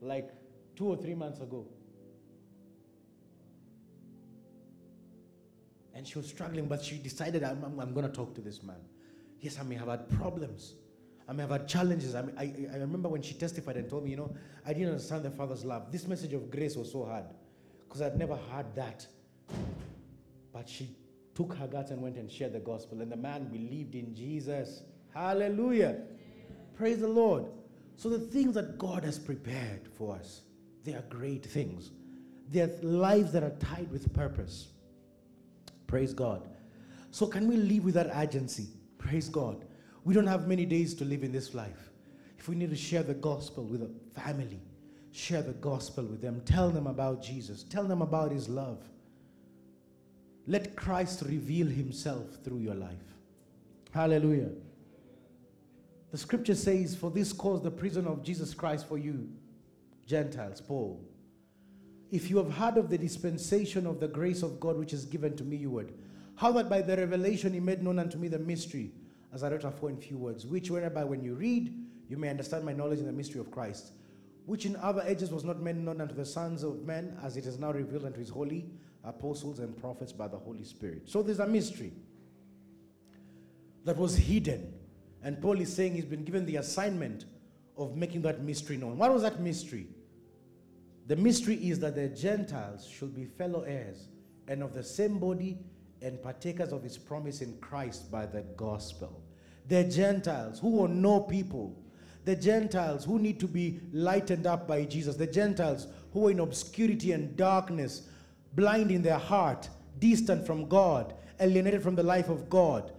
like 0.01 0.31
two 0.75 0.87
or 0.87 0.97
three 0.97 1.15
months 1.15 1.39
ago. 1.39 1.67
And 5.95 6.07
she 6.07 6.17
was 6.17 6.27
struggling, 6.27 6.65
but 6.65 6.83
she 6.83 6.97
decided, 6.97 7.43
I'm, 7.43 7.63
I'm, 7.63 7.79
I'm 7.79 7.93
going 7.93 8.05
to 8.05 8.11
talk 8.11 8.33
to 8.35 8.41
this 8.41 8.63
man. 8.63 8.81
Yes, 9.39 9.59
I 9.59 9.63
may 9.63 9.75
have 9.75 9.87
had 9.87 10.09
problems. 10.09 10.73
I 11.27 11.33
may 11.33 11.43
have 11.43 11.51
had 11.51 11.67
challenges. 11.67 12.15
I, 12.15 12.23
I, 12.37 12.53
I 12.73 12.77
remember 12.77 13.09
when 13.09 13.21
she 13.21 13.35
testified 13.35 13.77
and 13.77 13.89
told 13.89 14.03
me, 14.03 14.11
you 14.11 14.17
know, 14.17 14.35
I 14.65 14.73
didn't 14.73 14.89
understand 14.89 15.23
the 15.23 15.31
Father's 15.31 15.63
love. 15.63 15.91
This 15.91 16.07
message 16.07 16.33
of 16.33 16.49
grace 16.49 16.75
was 16.75 16.91
so 16.91 17.05
hard 17.05 17.25
because 17.87 18.01
I'd 18.01 18.17
never 18.17 18.35
heard 18.35 18.73
that. 18.75 19.05
But 20.51 20.67
she 20.67 20.89
took 21.35 21.53
her 21.55 21.67
guts 21.67 21.91
and 21.91 22.01
went 22.01 22.17
and 22.17 22.29
shared 22.31 22.53
the 22.53 22.59
gospel, 22.59 23.01
and 23.01 23.11
the 23.11 23.17
man 23.17 23.45
believed 23.45 23.95
in 23.95 24.15
Jesus. 24.15 24.83
Hallelujah. 25.13 26.01
Praise 26.75 26.99
the 26.99 27.07
Lord. 27.07 27.45
So 27.95 28.09
the 28.09 28.19
things 28.19 28.55
that 28.55 28.77
God 28.77 29.03
has 29.03 29.17
prepared 29.17 29.87
for 29.97 30.15
us, 30.15 30.41
they 30.83 30.93
are 30.93 31.03
great 31.09 31.45
things. 31.45 31.91
They 32.49 32.61
are 32.61 32.71
lives 32.81 33.31
that 33.31 33.43
are 33.43 33.55
tied 33.59 33.89
with 33.91 34.13
purpose. 34.13 34.67
Praise 35.87 36.13
God. 36.13 36.47
So 37.11 37.27
can 37.27 37.47
we 37.47 37.57
live 37.57 37.85
with 37.85 37.93
that 37.93 38.11
urgency? 38.13 38.67
Praise 38.97 39.29
God. 39.29 39.65
We 40.03 40.13
don't 40.13 40.27
have 40.27 40.47
many 40.47 40.65
days 40.65 40.93
to 40.95 41.05
live 41.05 41.23
in 41.23 41.31
this 41.31 41.53
life. 41.53 41.91
If 42.37 42.49
we 42.49 42.55
need 42.55 42.71
to 42.71 42.75
share 42.75 43.03
the 43.03 43.13
gospel 43.13 43.63
with 43.63 43.83
a 43.83 44.19
family, 44.19 44.59
share 45.11 45.41
the 45.41 45.53
gospel 45.53 46.03
with 46.03 46.21
them. 46.21 46.41
Tell 46.45 46.69
them 46.69 46.87
about 46.87 47.21
Jesus. 47.21 47.63
Tell 47.63 47.85
them 47.85 48.01
about 48.01 48.31
his 48.31 48.49
love. 48.49 48.83
Let 50.45 50.75
Christ 50.75 51.21
reveal 51.21 51.67
himself 51.67 52.25
through 52.43 52.59
your 52.59 52.75
life. 52.75 52.97
Hallelujah. 53.93 54.49
The 56.13 56.19
scripture 56.19 56.53
says, 56.53 56.95
For 56.95 57.09
this 57.09 57.33
cause 57.33 57.63
the 57.63 57.71
prison 57.71 58.05
of 58.05 58.21
Jesus 58.21 58.53
Christ 58.53 58.87
for 58.87 58.99
you, 58.99 59.27
Gentiles, 60.05 60.61
Paul. 60.61 61.03
If 62.11 62.29
you 62.29 62.37
have 62.37 62.53
heard 62.53 62.77
of 62.77 62.91
the 62.91 62.99
dispensation 62.99 63.87
of 63.87 63.99
the 63.99 64.07
grace 64.07 64.43
of 64.43 64.59
God 64.59 64.77
which 64.77 64.93
is 64.93 65.05
given 65.05 65.35
to 65.37 65.43
me, 65.43 65.55
you 65.55 65.71
would. 65.71 65.91
How 66.35 66.51
that 66.51 66.69
by 66.69 66.83
the 66.83 66.95
revelation 66.97 67.51
he 67.51 67.59
made 67.59 67.81
known 67.81 67.97
unto 67.97 68.19
me 68.19 68.27
the 68.27 68.37
mystery, 68.37 68.91
as 69.33 69.43
I 69.43 69.49
wrote 69.49 69.63
afore 69.63 69.89
in 69.89 69.97
few 69.97 70.19
words, 70.19 70.45
which 70.45 70.69
whereby 70.69 71.03
when 71.03 71.23
you 71.23 71.33
read, 71.33 71.75
you 72.07 72.17
may 72.17 72.29
understand 72.29 72.63
my 72.63 72.73
knowledge 72.73 72.99
in 72.99 73.07
the 73.07 73.11
mystery 73.11 73.41
of 73.41 73.49
Christ, 73.49 73.93
which 74.45 74.67
in 74.67 74.75
other 74.75 75.03
ages 75.07 75.31
was 75.31 75.43
not 75.43 75.61
made 75.61 75.77
known 75.77 75.99
unto 75.99 76.13
the 76.13 76.27
sons 76.27 76.61
of 76.61 76.83
men, 76.83 77.17
as 77.23 77.37
it 77.37 77.47
is 77.47 77.57
now 77.57 77.71
revealed 77.71 78.05
unto 78.05 78.19
his 78.19 78.29
holy 78.29 78.69
apostles 79.03 79.57
and 79.57 79.75
prophets 79.75 80.11
by 80.11 80.27
the 80.27 80.37
Holy 80.37 80.63
Spirit. 80.63 81.09
So 81.09 81.23
there's 81.23 81.39
a 81.39 81.47
mystery 81.47 81.91
that 83.83 83.97
was 83.97 84.15
hidden. 84.15 84.75
And 85.23 85.41
Paul 85.41 85.59
is 85.61 85.73
saying 85.73 85.95
he's 85.95 86.05
been 86.05 86.25
given 86.25 86.45
the 86.45 86.57
assignment 86.57 87.25
of 87.77 87.95
making 87.95 88.21
that 88.23 88.43
mystery 88.43 88.77
known. 88.77 88.97
What 88.97 89.13
was 89.13 89.21
that 89.23 89.39
mystery? 89.39 89.87
The 91.07 91.15
mystery 91.15 91.55
is 91.55 91.79
that 91.79 91.95
the 91.95 92.09
Gentiles 92.09 92.85
should 92.87 93.15
be 93.15 93.25
fellow 93.25 93.61
heirs 93.61 94.07
and 94.47 94.61
of 94.61 94.73
the 94.73 94.83
same 94.83 95.19
body 95.19 95.57
and 96.01 96.21
partakers 96.21 96.71
of 96.71 96.83
his 96.83 96.97
promise 96.97 97.41
in 97.41 97.57
Christ 97.57 98.11
by 98.11 98.25
the 98.25 98.41
gospel. 98.57 99.21
The 99.67 99.85
Gentiles 99.85 100.59
who 100.59 100.83
are 100.83 100.89
no 100.89 101.21
people, 101.21 101.81
the 102.25 102.35
Gentiles 102.35 103.05
who 103.05 103.19
need 103.19 103.39
to 103.39 103.47
be 103.47 103.79
lightened 103.91 104.45
up 104.45 104.67
by 104.67 104.83
Jesus, 104.83 105.15
the 105.15 105.27
Gentiles 105.27 105.87
who 106.11 106.27
are 106.27 106.31
in 106.31 106.39
obscurity 106.39 107.13
and 107.13 107.35
darkness, 107.35 108.09
blind 108.55 108.91
in 108.91 109.01
their 109.01 109.17
heart, 109.17 109.69
distant 109.99 110.45
from 110.45 110.67
God, 110.67 111.13
alienated 111.39 111.81
from 111.81 111.95
the 111.95 112.03
life 112.03 112.29
of 112.29 112.49
God, 112.49 112.91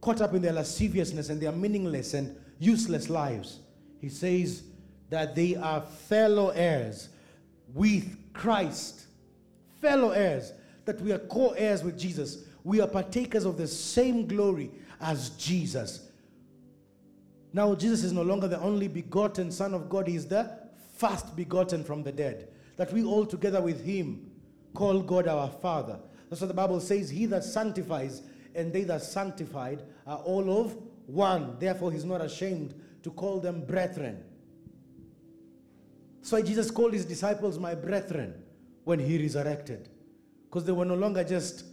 caught 0.00 0.20
up 0.20 0.34
in 0.34 0.42
their 0.42 0.52
lasciviousness 0.52 1.28
and 1.28 1.40
their 1.40 1.52
meaningless 1.52 2.14
and 2.14 2.36
useless 2.58 3.10
lives. 3.10 3.60
He 4.00 4.08
says 4.08 4.62
that 5.10 5.34
they 5.34 5.56
are 5.56 5.80
fellow 5.80 6.50
heirs 6.50 7.08
with 7.74 8.16
Christ, 8.32 9.06
fellow 9.80 10.10
heirs, 10.10 10.52
that 10.84 11.00
we 11.00 11.12
are 11.12 11.18
co 11.18 11.50
heirs 11.50 11.82
with 11.82 11.98
Jesus. 11.98 12.44
We 12.64 12.80
are 12.80 12.88
partakers 12.88 13.44
of 13.44 13.56
the 13.56 13.66
same 13.66 14.26
glory 14.26 14.70
as 15.00 15.30
Jesus. 15.30 16.08
Now, 17.52 17.74
Jesus 17.74 18.04
is 18.04 18.12
no 18.12 18.22
longer 18.22 18.48
the 18.48 18.60
only 18.60 18.88
begotten 18.88 19.50
Son 19.50 19.72
of 19.72 19.88
God, 19.88 20.08
He 20.08 20.16
is 20.16 20.26
the 20.26 20.50
first 20.96 21.36
begotten 21.36 21.84
from 21.84 22.02
the 22.02 22.12
dead. 22.12 22.48
That 22.76 22.92
we 22.92 23.04
all 23.04 23.24
together 23.24 23.62
with 23.62 23.84
Him 23.84 24.30
call 24.74 25.00
God 25.00 25.26
our 25.26 25.48
Father. 25.48 25.98
That's 26.28 26.40
what 26.40 26.48
the 26.48 26.54
Bible 26.54 26.80
says 26.80 27.08
He 27.08 27.26
that 27.26 27.44
sanctifies 27.44 28.22
and 28.56 28.72
they 28.72 28.82
that 28.84 29.02
sanctified 29.02 29.82
are 30.06 30.18
all 30.18 30.60
of 30.60 30.76
one. 31.06 31.56
Therefore, 31.58 31.92
He's 31.92 32.04
not 32.04 32.20
ashamed 32.20 32.74
to 33.02 33.10
call 33.10 33.38
them 33.38 33.64
brethren. 33.64 34.24
So 36.26 36.42
Jesus 36.42 36.72
called 36.72 36.92
his 36.92 37.04
disciples 37.04 37.56
my 37.56 37.72
brethren 37.72 38.34
when 38.82 38.98
he 38.98 39.16
resurrected. 39.16 39.88
Because 40.48 40.64
they 40.64 40.72
were 40.72 40.84
no 40.84 40.96
longer 40.96 41.22
just 41.22 41.66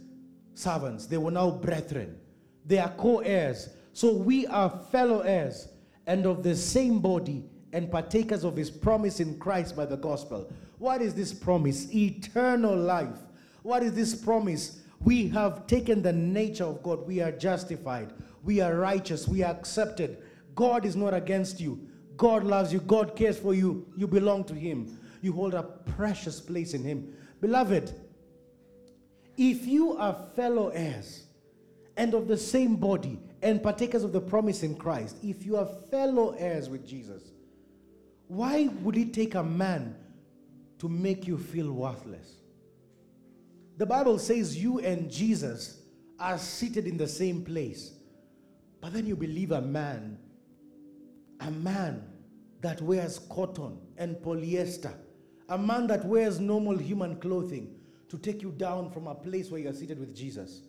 servants, 0.54 1.06
they 1.06 1.16
were 1.16 1.32
now 1.32 1.50
brethren. 1.50 2.16
They 2.64 2.78
are 2.78 2.90
co 2.90 3.18
heirs. 3.18 3.70
So 3.94 4.12
we 4.14 4.46
are 4.46 4.70
fellow 4.92 5.22
heirs 5.22 5.66
and 6.06 6.24
of 6.24 6.44
the 6.44 6.54
same 6.54 7.00
body 7.00 7.42
and 7.72 7.90
partakers 7.90 8.44
of 8.44 8.56
his 8.56 8.70
promise 8.70 9.18
in 9.18 9.40
Christ 9.40 9.74
by 9.74 9.86
the 9.86 9.96
gospel. 9.96 10.48
What 10.78 11.02
is 11.02 11.14
this 11.14 11.32
promise? 11.32 11.92
Eternal 11.92 12.76
life. 12.76 13.18
What 13.62 13.82
is 13.82 13.92
this 13.94 14.14
promise? 14.14 14.82
We 15.04 15.28
have 15.28 15.66
taken 15.66 16.00
the 16.00 16.12
nature 16.12 16.64
of 16.64 16.82
God. 16.82 17.06
We 17.06 17.20
are 17.20 17.30
justified. 17.30 18.12
We 18.42 18.60
are 18.60 18.74
righteous. 18.74 19.28
We 19.28 19.42
are 19.42 19.52
accepted. 19.52 20.22
God 20.54 20.86
is 20.86 20.96
not 20.96 21.12
against 21.12 21.60
you. 21.60 21.78
God 22.16 22.42
loves 22.44 22.72
you. 22.72 22.80
God 22.80 23.14
cares 23.14 23.38
for 23.38 23.54
you. 23.54 23.86
You 23.96 24.06
belong 24.06 24.44
to 24.44 24.54
Him. 24.54 24.98
You 25.20 25.32
hold 25.32 25.54
a 25.54 25.62
precious 25.62 26.40
place 26.40 26.72
in 26.72 26.82
Him. 26.82 27.14
Beloved, 27.40 27.92
if 29.36 29.66
you 29.66 29.96
are 29.96 30.16
fellow 30.34 30.68
heirs 30.68 31.24
and 31.96 32.14
of 32.14 32.26
the 32.26 32.36
same 32.36 32.76
body 32.76 33.18
and 33.42 33.62
partakers 33.62 34.04
of 34.04 34.12
the 34.12 34.20
promise 34.20 34.62
in 34.62 34.74
Christ, 34.74 35.16
if 35.22 35.44
you 35.44 35.56
are 35.56 35.68
fellow 35.90 36.34
heirs 36.38 36.70
with 36.70 36.86
Jesus, 36.86 37.32
why 38.28 38.68
would 38.80 38.96
it 38.96 39.12
take 39.12 39.34
a 39.34 39.42
man 39.42 39.96
to 40.78 40.88
make 40.88 41.26
you 41.26 41.36
feel 41.36 41.70
worthless? 41.72 42.43
The 43.76 43.86
Bible 43.86 44.18
says 44.18 44.56
you 44.56 44.78
and 44.80 45.10
Jesus 45.10 45.82
are 46.18 46.38
seated 46.38 46.86
in 46.86 46.96
the 46.96 47.08
same 47.08 47.44
place. 47.44 47.94
But 48.80 48.92
then 48.92 49.06
you 49.06 49.16
believe 49.16 49.50
a 49.50 49.60
man 49.60 50.18
a 51.40 51.50
man 51.50 52.02
that 52.60 52.80
wears 52.80 53.18
cotton 53.30 53.78
and 53.98 54.16
polyester, 54.16 54.94
a 55.48 55.58
man 55.58 55.86
that 55.88 56.04
wears 56.04 56.40
normal 56.40 56.76
human 56.76 57.16
clothing 57.16 57.74
to 58.08 58.16
take 58.18 58.42
you 58.42 58.50
down 58.52 58.90
from 58.90 59.06
a 59.06 59.14
place 59.14 59.50
where 59.50 59.60
you 59.60 59.68
are 59.68 59.74
seated 59.74 59.98
with 59.98 60.14
Jesus. 60.14 60.62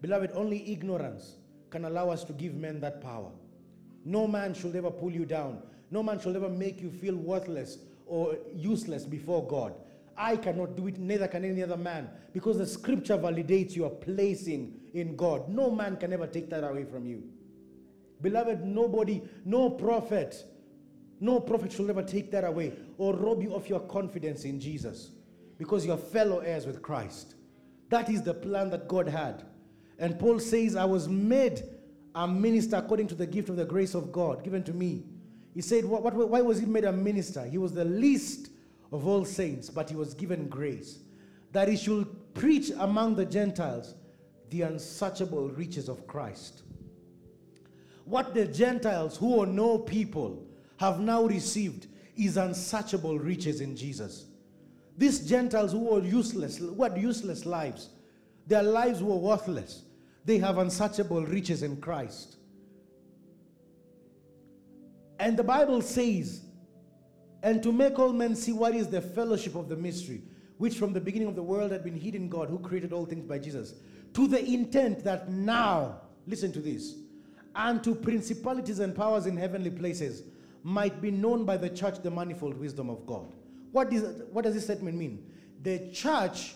Beloved, 0.00 0.30
only 0.34 0.72
ignorance 0.72 1.36
can 1.70 1.84
allow 1.84 2.08
us 2.08 2.24
to 2.24 2.32
give 2.32 2.54
men 2.54 2.80
that 2.80 3.02
power. 3.02 3.30
No 4.04 4.26
man 4.26 4.54
should 4.54 4.76
ever 4.76 4.90
pull 4.90 5.10
you 5.10 5.26
down. 5.26 5.62
No 5.90 6.02
man 6.02 6.18
should 6.20 6.36
ever 6.36 6.48
make 6.48 6.80
you 6.80 6.90
feel 6.90 7.16
worthless 7.16 7.78
or 8.06 8.36
useless 8.54 9.04
before 9.04 9.46
God. 9.46 9.74
I 10.16 10.36
cannot 10.36 10.76
do 10.76 10.86
it, 10.86 10.98
neither 10.98 11.28
can 11.28 11.44
any 11.44 11.62
other 11.62 11.76
man, 11.76 12.08
because 12.32 12.58
the 12.58 12.66
scripture 12.66 13.18
validates 13.18 13.76
your 13.76 13.90
placing 13.90 14.80
in 14.94 15.16
God. 15.16 15.48
No 15.48 15.70
man 15.70 15.96
can 15.96 16.12
ever 16.12 16.26
take 16.26 16.48
that 16.50 16.64
away 16.64 16.84
from 16.84 17.06
you. 17.06 17.22
Beloved, 18.22 18.64
nobody, 18.64 19.22
no 19.44 19.70
prophet, 19.70 20.44
no 21.20 21.40
prophet 21.40 21.72
shall 21.72 21.90
ever 21.90 22.02
take 22.02 22.30
that 22.30 22.44
away 22.44 22.72
or 22.98 23.14
rob 23.14 23.42
you 23.42 23.54
of 23.54 23.68
your 23.68 23.80
confidence 23.80 24.44
in 24.44 24.58
Jesus 24.58 25.10
because 25.58 25.84
you're 25.84 25.96
fellow 25.96 26.38
heirs 26.38 26.66
with 26.66 26.82
Christ. 26.82 27.34
That 27.88 28.10
is 28.10 28.22
the 28.22 28.34
plan 28.34 28.70
that 28.70 28.88
God 28.88 29.08
had. 29.08 29.44
And 29.98 30.18
Paul 30.18 30.40
says, 30.40 30.76
I 30.76 30.84
was 30.84 31.08
made 31.08 31.62
a 32.14 32.26
minister 32.26 32.76
according 32.76 33.08
to 33.08 33.14
the 33.14 33.26
gift 33.26 33.48
of 33.48 33.56
the 33.56 33.64
grace 33.64 33.94
of 33.94 34.12
God 34.12 34.42
given 34.42 34.62
to 34.64 34.72
me. 34.72 35.04
He 35.54 35.62
said, 35.62 35.84
Why 35.84 36.40
was 36.42 36.58
he 36.58 36.66
made 36.66 36.84
a 36.84 36.92
minister? 36.92 37.46
He 37.46 37.58
was 37.58 37.72
the 37.72 37.84
least 37.84 38.50
of 38.92 39.06
all 39.06 39.24
saints, 39.24 39.70
but 39.70 39.90
he 39.90 39.96
was 39.96 40.14
given 40.14 40.48
grace 40.48 41.00
that 41.52 41.68
he 41.68 41.76
should 41.76 42.06
preach 42.34 42.70
among 42.78 43.14
the 43.14 43.24
Gentiles 43.24 43.94
the 44.50 44.62
unsearchable 44.62 45.48
riches 45.50 45.88
of 45.88 46.06
Christ 46.06 46.62
what 48.06 48.34
the 48.34 48.46
Gentiles, 48.46 49.16
who 49.16 49.40
are 49.42 49.46
no 49.46 49.78
people, 49.78 50.42
have 50.78 51.00
now 51.00 51.24
received 51.24 51.88
is 52.16 52.36
unsearchable 52.36 53.18
riches 53.18 53.60
in 53.60 53.76
Jesus. 53.76 54.26
These 54.96 55.28
Gentiles 55.28 55.72
who 55.72 55.94
are 55.94 56.00
useless, 56.00 56.60
what 56.60 56.96
useless 56.96 57.44
lives, 57.44 57.90
their 58.46 58.62
lives 58.62 59.02
were 59.02 59.16
worthless. 59.16 59.82
They 60.24 60.38
have 60.38 60.58
unsearchable 60.58 61.26
riches 61.26 61.62
in 61.62 61.78
Christ. 61.78 62.36
And 65.18 65.36
the 65.36 65.44
Bible 65.44 65.82
says, 65.82 66.42
and 67.42 67.62
to 67.62 67.72
make 67.72 67.98
all 67.98 68.12
men 68.12 68.34
see 68.34 68.52
what 68.52 68.74
is 68.74 68.88
the 68.88 69.00
fellowship 69.00 69.54
of 69.54 69.68
the 69.68 69.76
mystery, 69.76 70.22
which 70.58 70.76
from 70.76 70.92
the 70.92 71.00
beginning 71.00 71.28
of 71.28 71.36
the 71.36 71.42
world 71.42 71.70
had 71.70 71.84
been 71.84 71.98
hidden 71.98 72.28
God, 72.28 72.48
who 72.48 72.58
created 72.58 72.92
all 72.92 73.06
things 73.06 73.24
by 73.24 73.38
Jesus, 73.38 73.74
to 74.14 74.26
the 74.26 74.42
intent 74.44 75.04
that 75.04 75.30
now, 75.30 76.00
listen 76.26 76.52
to 76.52 76.60
this, 76.60 76.94
and 77.54 77.82
to 77.84 77.94
principalities 77.94 78.78
and 78.80 78.94
powers 78.94 79.26
in 79.26 79.36
heavenly 79.36 79.70
places 79.70 80.22
might 80.62 81.00
be 81.00 81.10
known 81.10 81.44
by 81.44 81.56
the 81.56 81.70
church 81.70 82.02
the 82.02 82.10
manifold 82.10 82.58
wisdom 82.58 82.90
of 82.90 83.06
God. 83.06 83.32
What, 83.72 83.92
is, 83.92 84.22
what 84.32 84.44
does 84.44 84.54
this 84.54 84.64
statement 84.64 84.96
mean? 84.96 85.30
The 85.62 85.90
church 85.92 86.54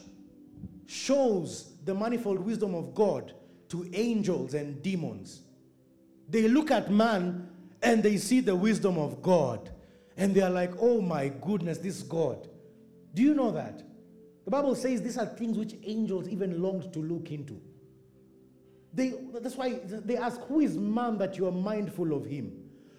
shows 0.87 1.73
the 1.85 1.95
manifold 1.95 2.41
wisdom 2.41 2.75
of 2.75 2.95
God 2.95 3.33
to 3.69 3.89
angels 3.93 4.55
and 4.55 4.83
demons. 4.83 5.43
They 6.29 6.49
look 6.49 6.71
at 6.71 6.91
man 6.91 7.49
and 7.83 8.03
they 8.03 8.17
see 8.17 8.41
the 8.41 8.55
wisdom 8.55 8.99
of 8.99 9.23
God. 9.23 9.71
And 10.21 10.35
they 10.35 10.43
are 10.43 10.51
like, 10.51 10.73
oh 10.79 11.01
my 11.01 11.29
goodness, 11.41 11.79
this 11.79 12.03
God. 12.03 12.47
Do 13.15 13.23
you 13.23 13.33
know 13.33 13.51
that? 13.53 13.83
The 14.45 14.51
Bible 14.51 14.75
says 14.75 15.01
these 15.01 15.17
are 15.17 15.25
things 15.25 15.57
which 15.57 15.75
angels 15.83 16.29
even 16.29 16.61
longed 16.61 16.93
to 16.93 16.99
look 16.99 17.31
into. 17.31 17.59
They, 18.93 19.15
that's 19.41 19.57
why 19.57 19.81
they 19.83 20.19
ask, 20.19 20.39
Who 20.43 20.61
is 20.61 20.77
man 20.77 21.17
that 21.19 21.39
you 21.39 21.47
are 21.47 21.53
mindful 21.53 22.13
of 22.13 22.27
him? 22.27 22.53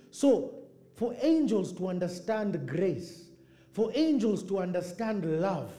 So, 0.09 0.55
for 0.95 1.15
angels 1.21 1.71
to 1.73 1.89
understand 1.89 2.67
grace, 2.67 3.27
for 3.71 3.91
angels 3.93 4.43
to 4.45 4.57
understand 4.57 5.41
love, 5.41 5.71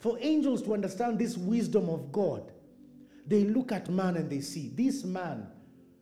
for 0.00 0.18
angels 0.20 0.60
to 0.64 0.74
understand 0.74 1.18
this 1.18 1.38
wisdom 1.38 1.88
of 1.88 2.12
God, 2.12 2.52
they 3.26 3.44
look 3.44 3.72
at 3.72 3.88
man 3.88 4.16
and 4.16 4.28
they 4.28 4.40
see 4.42 4.68
this 4.74 5.02
man, 5.04 5.46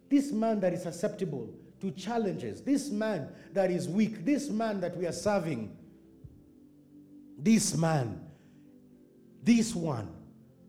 this 0.09 0.33
man 0.33 0.59
that 0.59 0.73
is 0.73 0.83
susceptible 0.83 1.55
to 1.81 1.91
challenges, 1.93 2.63
this 2.63 2.91
man 2.91 3.29
that 3.53 3.71
is 3.71 3.89
weak, 3.89 4.25
this 4.25 4.49
man 4.49 4.81
that 4.81 4.97
we 4.97 5.07
are 5.07 5.13
serving, 5.13 5.77
this 7.39 7.77
man, 7.77 8.21
this 9.43 9.75
one 9.75 10.09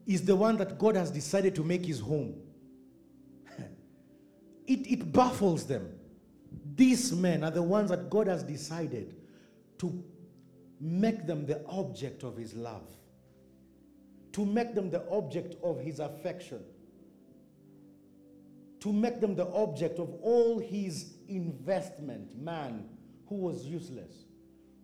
is 0.05 0.23
the 0.23 0.35
one 0.35 0.57
that 0.57 0.77
God 0.77 0.95
has 0.95 1.11
decided 1.11 1.55
to 1.55 1.63
make 1.63 1.85
his 1.85 1.99
home. 1.99 2.35
It, 4.67 4.91
it 4.91 5.11
baffles 5.11 5.65
them. 5.65 5.99
these 6.75 7.11
men 7.11 7.43
are 7.43 7.51
the 7.51 7.61
ones 7.63 7.89
that 7.89 8.09
God 8.09 8.27
has 8.27 8.43
decided 8.43 9.15
to 9.79 10.03
make 10.79 11.25
them 11.25 11.45
the 11.45 11.65
object 11.67 12.23
of 12.23 12.37
His 12.37 12.53
love, 12.53 12.87
to 14.33 14.45
make 14.45 14.75
them 14.75 14.89
the 14.89 15.03
object 15.09 15.55
of 15.63 15.79
His 15.81 15.99
affection, 15.99 16.61
to 18.81 18.93
make 18.93 19.19
them 19.19 19.35
the 19.35 19.47
object 19.47 19.99
of 19.99 20.13
all 20.21 20.59
His 20.59 21.13
investment. 21.27 22.37
Man 22.41 22.85
who 23.27 23.35
was 23.35 23.65
useless, 23.65 24.25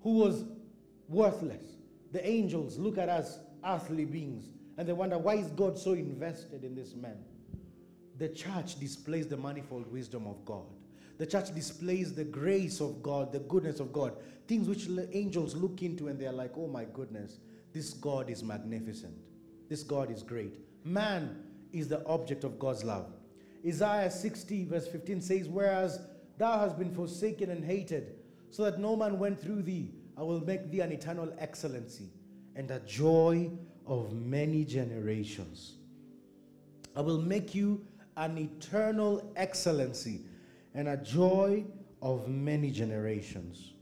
who 0.01 0.19
was 0.19 0.45
worthless. 1.09 1.63
The 2.11 2.25
angels 2.25 2.77
look 2.77 2.97
at 2.97 3.09
us, 3.09 3.39
earthly 3.65 4.05
beings, 4.05 4.49
and 4.77 4.87
they 4.87 4.93
wonder 4.93 5.17
why 5.17 5.35
is 5.35 5.47
God 5.47 5.77
so 5.77 5.93
invested 5.93 6.63
in 6.63 6.75
this 6.75 6.93
man? 6.95 7.17
The 8.17 8.29
church 8.29 8.79
displays 8.79 9.27
the 9.27 9.37
manifold 9.37 9.91
wisdom 9.91 10.27
of 10.27 10.45
God. 10.45 10.65
The 11.17 11.25
church 11.25 11.53
displays 11.53 12.13
the 12.13 12.23
grace 12.23 12.81
of 12.81 13.01
God, 13.01 13.31
the 13.31 13.39
goodness 13.39 13.79
of 13.79 13.91
God, 13.91 14.13
things 14.47 14.67
which 14.67 14.87
angels 15.11 15.55
look 15.55 15.81
into 15.81 16.07
and 16.07 16.19
they're 16.19 16.31
like, 16.31 16.51
oh 16.57 16.67
my 16.67 16.85
goodness, 16.85 17.39
this 17.73 17.93
God 17.93 18.29
is 18.29 18.43
magnificent. 18.43 19.15
This 19.69 19.83
God 19.83 20.11
is 20.11 20.23
great. 20.23 20.59
Man 20.85 21.43
is 21.73 21.87
the 21.87 22.05
object 22.05 22.43
of 22.43 22.59
God's 22.59 22.83
love. 22.83 23.11
Isaiah 23.65 24.11
60, 24.11 24.65
verse 24.65 24.87
15 24.87 25.21
says, 25.21 25.47
Whereas 25.47 25.99
thou 26.37 26.59
hast 26.59 26.77
been 26.77 26.93
forsaken 26.93 27.49
and 27.49 27.63
hated, 27.63 28.15
so 28.51 28.63
that 28.63 28.79
no 28.79 28.95
man 28.95 29.17
went 29.17 29.41
through 29.41 29.63
thee, 29.63 29.91
I 30.17 30.21
will 30.21 30.39
make 30.41 30.71
thee 30.71 30.81
an 30.81 30.91
eternal 30.91 31.33
excellency 31.39 32.09
and 32.55 32.69
a 32.71 32.79
joy 32.81 33.51
of 33.85 34.13
many 34.13 34.63
generations. 34.63 35.73
I 36.95 37.01
will 37.01 37.21
make 37.21 37.53
you 37.53 37.85
an 38.17 38.37
eternal 38.37 39.31
excellency 39.35 40.21
and 40.73 40.87
a 40.87 40.97
joy 40.97 41.65
of 42.01 42.27
many 42.29 42.71
generations. 42.71 43.73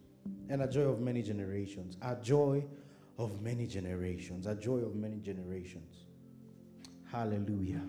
And 0.49 0.61
a 0.61 0.67
joy 0.67 0.83
of 0.83 1.01
many 1.01 1.21
generations. 1.21 1.97
A 2.01 2.15
joy 2.15 2.63
of 3.17 3.41
many 3.41 3.67
generations. 3.67 4.47
A 4.47 4.55
joy 4.55 4.77
of 4.77 4.95
many 4.95 5.19
generations. 5.19 6.05
Hallelujah. 7.11 7.81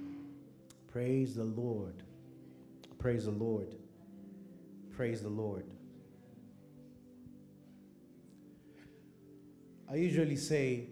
Praise 0.95 1.35
the 1.35 1.43
Lord. 1.43 2.05
Praise 3.01 3.25
the 3.25 3.33
Lord. 3.33 3.75
Praise 4.93 5.23
the 5.23 5.29
Lord. 5.29 5.65
I 9.91 9.97
usually 9.97 10.37
say, 10.37 10.87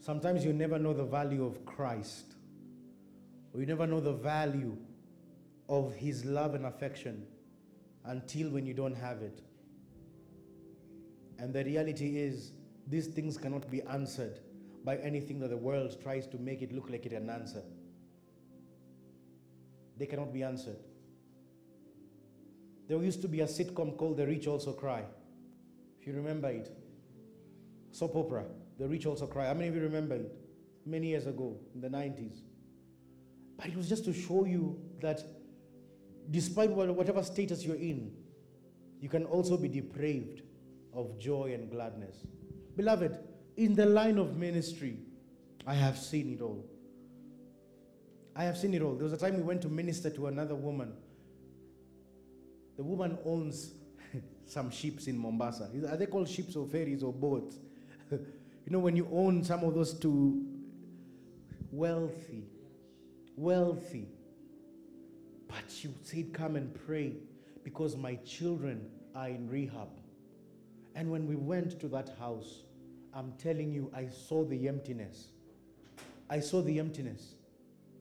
sometimes 0.00 0.42
you 0.42 0.54
never 0.54 0.78
know 0.78 0.94
the 0.94 1.04
value 1.04 1.44
of 1.44 1.66
Christ, 1.66 2.32
or 3.52 3.60
you 3.60 3.66
never 3.66 3.86
know 3.86 4.00
the 4.00 4.14
value 4.14 4.74
of 5.68 5.94
His 5.94 6.24
love 6.24 6.54
and 6.54 6.64
affection 6.64 7.26
until 8.06 8.48
when 8.48 8.64
you 8.64 8.72
don't 8.72 8.96
have 8.96 9.20
it. 9.20 9.42
And 11.38 11.52
the 11.52 11.62
reality 11.62 12.18
is, 12.18 12.52
these 12.86 13.08
things 13.08 13.36
cannot 13.36 13.70
be 13.70 13.82
answered 13.82 14.40
by 14.84 14.96
anything 14.96 15.38
that 15.40 15.48
the 15.48 15.56
world 15.56 15.96
tries 16.02 16.26
to 16.28 16.38
make 16.38 16.62
it 16.62 16.72
look 16.72 16.90
like 16.90 17.06
it 17.06 17.12
an 17.12 17.30
answer. 17.30 17.62
They 19.96 20.06
cannot 20.06 20.32
be 20.32 20.42
answered. 20.42 20.78
There 22.88 23.00
used 23.02 23.22
to 23.22 23.28
be 23.28 23.40
a 23.40 23.46
sitcom 23.46 23.96
called 23.96 24.16
The 24.16 24.26
Rich 24.26 24.46
Also 24.46 24.72
Cry. 24.72 25.04
If 26.00 26.06
you 26.06 26.14
remember 26.14 26.48
it, 26.48 26.76
soap 27.92 28.16
opera, 28.16 28.44
The 28.78 28.88
Rich 28.88 29.06
Also 29.06 29.26
Cry. 29.26 29.46
How 29.46 29.54
many 29.54 29.68
of 29.68 29.76
you 29.76 29.82
remember 29.82 30.16
it? 30.16 30.34
Many 30.84 31.08
years 31.08 31.26
ago, 31.26 31.56
in 31.74 31.80
the 31.80 31.88
90s. 31.88 32.40
But 33.56 33.66
it 33.66 33.76
was 33.76 33.88
just 33.88 34.04
to 34.06 34.12
show 34.12 34.44
you 34.44 34.80
that 35.00 35.22
despite 36.30 36.70
whatever 36.70 37.22
status 37.22 37.64
you're 37.64 37.76
in, 37.76 38.12
you 39.00 39.08
can 39.08 39.24
also 39.24 39.56
be 39.56 39.68
depraved 39.68 40.42
of 40.92 41.18
joy 41.18 41.52
and 41.54 41.70
gladness. 41.70 42.16
Beloved, 42.76 43.18
in 43.56 43.74
the 43.74 43.86
line 43.86 44.18
of 44.18 44.36
ministry, 44.36 44.96
I 45.66 45.74
have 45.74 45.98
seen 45.98 46.34
it 46.34 46.40
all. 46.40 46.64
I 48.34 48.44
have 48.44 48.56
seen 48.56 48.74
it 48.74 48.82
all. 48.82 48.94
There 48.94 49.04
was 49.04 49.12
a 49.12 49.18
time 49.18 49.36
we 49.36 49.42
went 49.42 49.62
to 49.62 49.68
minister 49.68 50.10
to 50.10 50.28
another 50.28 50.54
woman. 50.54 50.92
The 52.76 52.82
woman 52.82 53.18
owns 53.24 53.74
some 54.46 54.70
ships 54.70 55.06
in 55.06 55.18
Mombasa. 55.18 55.70
Are 55.88 55.96
they 55.96 56.06
called 56.06 56.28
ships 56.28 56.56
or 56.56 56.66
ferries 56.66 57.02
or 57.02 57.12
boats? 57.12 57.58
you 58.10 58.20
know, 58.68 58.78
when 58.78 58.96
you 58.96 59.08
own 59.12 59.44
some 59.44 59.62
of 59.64 59.74
those 59.74 59.92
two 59.92 60.46
wealthy, 61.70 62.44
wealthy. 63.36 64.08
But 65.46 65.64
she 65.68 65.88
said, 66.02 66.32
Come 66.32 66.56
and 66.56 66.74
pray 66.86 67.16
because 67.64 67.96
my 67.96 68.14
children 68.16 68.88
are 69.14 69.28
in 69.28 69.48
rehab. 69.48 69.88
And 70.94 71.10
when 71.10 71.26
we 71.26 71.36
went 71.36 71.78
to 71.80 71.88
that 71.88 72.16
house, 72.18 72.62
I'm 73.14 73.32
telling 73.38 73.72
you, 73.72 73.90
I 73.94 74.08
saw 74.08 74.44
the 74.44 74.68
emptiness. 74.68 75.28
I 76.30 76.40
saw 76.40 76.62
the 76.62 76.78
emptiness. 76.78 77.34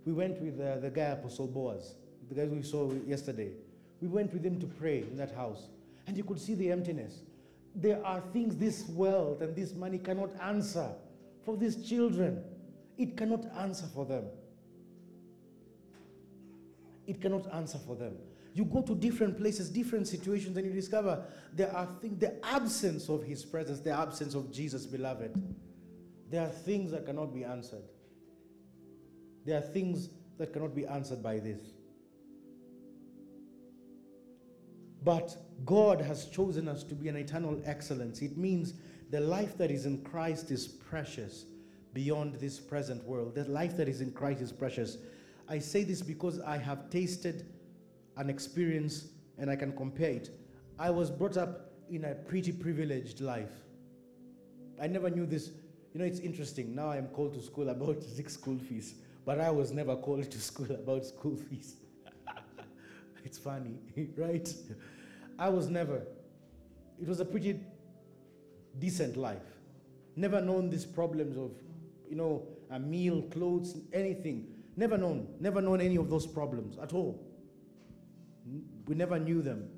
We 0.05 0.13
went 0.13 0.39
with 0.41 0.59
uh, 0.59 0.77
the 0.79 0.89
guy, 0.89 1.09
Apostle 1.09 1.47
Boaz, 1.47 1.95
the 2.29 2.35
guys 2.35 2.49
we 2.49 2.63
saw 2.63 2.91
yesterday. 3.05 3.51
We 4.01 4.07
went 4.07 4.33
with 4.33 4.43
him 4.43 4.59
to 4.59 4.65
pray 4.65 4.99
in 4.99 5.17
that 5.17 5.35
house, 5.35 5.67
and 6.07 6.17
you 6.17 6.23
could 6.23 6.39
see 6.39 6.55
the 6.55 6.71
emptiness. 6.71 7.19
There 7.75 8.03
are 8.05 8.21
things 8.33 8.57
this 8.57 8.85
wealth 8.89 9.41
and 9.41 9.55
this 9.55 9.73
money 9.73 9.97
cannot 9.97 10.31
answer 10.41 10.89
for 11.45 11.55
these 11.55 11.87
children. 11.87 12.43
It 12.97 13.15
cannot 13.15 13.45
answer 13.57 13.85
for 13.93 14.05
them. 14.05 14.25
It 17.07 17.21
cannot 17.21 17.53
answer 17.53 17.77
for 17.77 17.95
them. 17.95 18.15
You 18.53 18.65
go 18.65 18.81
to 18.81 18.95
different 18.95 19.37
places, 19.37 19.69
different 19.69 20.07
situations, 20.07 20.57
and 20.57 20.65
you 20.65 20.73
discover 20.73 21.23
there 21.53 21.73
are 21.75 21.87
things, 22.01 22.19
the 22.19 22.45
absence 22.45 23.07
of 23.07 23.23
His 23.23 23.45
presence, 23.45 23.79
the 23.79 23.91
absence 23.91 24.35
of 24.35 24.51
Jesus, 24.51 24.85
beloved. 24.85 25.31
There 26.29 26.41
are 26.41 26.49
things 26.49 26.91
that 26.91 27.05
cannot 27.05 27.33
be 27.33 27.43
answered. 27.43 27.83
There 29.45 29.57
are 29.57 29.61
things 29.61 30.09
that 30.37 30.53
cannot 30.53 30.75
be 30.75 30.85
answered 30.85 31.23
by 31.23 31.39
this. 31.39 31.59
But 35.03 35.35
God 35.65 36.01
has 36.01 36.25
chosen 36.25 36.67
us 36.67 36.83
to 36.83 36.93
be 36.93 37.07
an 37.09 37.15
eternal 37.15 37.61
excellence. 37.65 38.21
It 38.21 38.37
means 38.37 38.73
the 39.09 39.19
life 39.19 39.57
that 39.57 39.71
is 39.71 39.85
in 39.85 40.03
Christ 40.03 40.51
is 40.51 40.67
precious 40.67 41.45
beyond 41.93 42.35
this 42.35 42.59
present 42.59 43.03
world. 43.05 43.35
The 43.35 43.45
life 43.45 43.75
that 43.77 43.87
is 43.87 44.01
in 44.01 44.11
Christ 44.11 44.41
is 44.41 44.51
precious. 44.51 44.97
I 45.49 45.59
say 45.59 45.83
this 45.83 46.01
because 46.01 46.39
I 46.39 46.57
have 46.57 46.89
tasted 46.89 47.45
an 48.17 48.29
experience 48.29 49.07
and 49.37 49.49
I 49.49 49.55
can 49.55 49.71
compare 49.73 50.11
it. 50.11 50.29
I 50.77 50.89
was 50.89 51.09
brought 51.09 51.37
up 51.37 51.71
in 51.89 52.05
a 52.05 52.15
pretty 52.15 52.51
privileged 52.51 53.21
life. 53.21 53.51
I 54.81 54.87
never 54.87 55.09
knew 55.09 55.25
this. 55.25 55.51
You 55.93 55.99
know, 55.99 56.05
it's 56.05 56.19
interesting. 56.19 56.73
Now 56.73 56.89
I'm 56.91 57.07
called 57.07 57.33
to 57.33 57.41
school 57.41 57.69
about 57.69 58.01
six 58.15 58.33
school 58.33 58.57
fees, 58.57 58.95
but 59.25 59.39
I 59.39 59.49
was 59.49 59.71
never 59.71 59.95
called 59.95 60.29
to 60.29 60.39
school 60.39 60.71
about 60.71 61.05
school 61.05 61.35
fees. 61.35 61.75
it's 63.25 63.37
funny, 63.37 63.79
right? 64.17 64.53
I 65.37 65.49
was 65.49 65.69
never. 65.69 66.01
It 67.01 67.07
was 67.07 67.19
a 67.19 67.25
pretty 67.25 67.59
decent 68.79 69.17
life. 69.17 69.41
Never 70.15 70.41
known 70.41 70.69
these 70.69 70.85
problems 70.85 71.37
of, 71.37 71.51
you 72.09 72.15
know, 72.15 72.47
a 72.69 72.79
meal, 72.79 73.21
clothes, 73.23 73.77
anything. 73.93 74.47
Never 74.75 74.97
known. 74.97 75.27
Never 75.39 75.61
known 75.61 75.81
any 75.81 75.95
of 75.97 76.09
those 76.09 76.25
problems 76.25 76.77
at 76.77 76.93
all. 76.93 77.19
We 78.87 78.95
never 78.95 79.19
knew 79.19 79.41
them. 79.41 79.69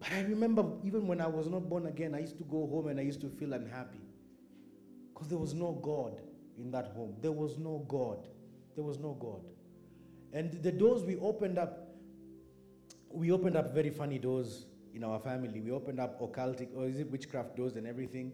But 0.00 0.12
I 0.12 0.20
remember 0.22 0.64
even 0.84 1.06
when 1.06 1.20
I 1.20 1.26
was 1.26 1.48
not 1.48 1.68
born 1.68 1.86
again, 1.86 2.14
I 2.14 2.20
used 2.20 2.36
to 2.38 2.44
go 2.44 2.66
home 2.66 2.88
and 2.88 3.00
I 3.00 3.02
used 3.02 3.20
to 3.22 3.28
feel 3.28 3.52
unhappy. 3.52 4.00
Because 5.12 5.28
there 5.28 5.38
was 5.38 5.54
no 5.54 5.72
God 5.72 6.20
in 6.58 6.70
that 6.72 6.88
home. 6.94 7.14
There 7.20 7.32
was 7.32 7.56
no 7.56 7.84
God. 7.88 8.26
There 8.74 8.84
was 8.84 8.98
no 8.98 9.14
God. 9.14 9.42
And 10.32 10.62
the 10.62 10.72
doors 10.72 11.04
we 11.04 11.16
opened 11.16 11.58
up, 11.58 11.94
we 13.10 13.30
opened 13.30 13.56
up 13.56 13.72
very 13.72 13.90
funny 13.90 14.18
doors 14.18 14.66
in 14.92 15.04
our 15.04 15.20
family. 15.20 15.60
We 15.60 15.70
opened 15.70 16.00
up 16.00 16.20
occultic, 16.20 16.68
or 16.76 16.86
is 16.86 16.98
it 16.98 17.10
witchcraft 17.10 17.56
doors 17.56 17.76
and 17.76 17.86
everything. 17.86 18.32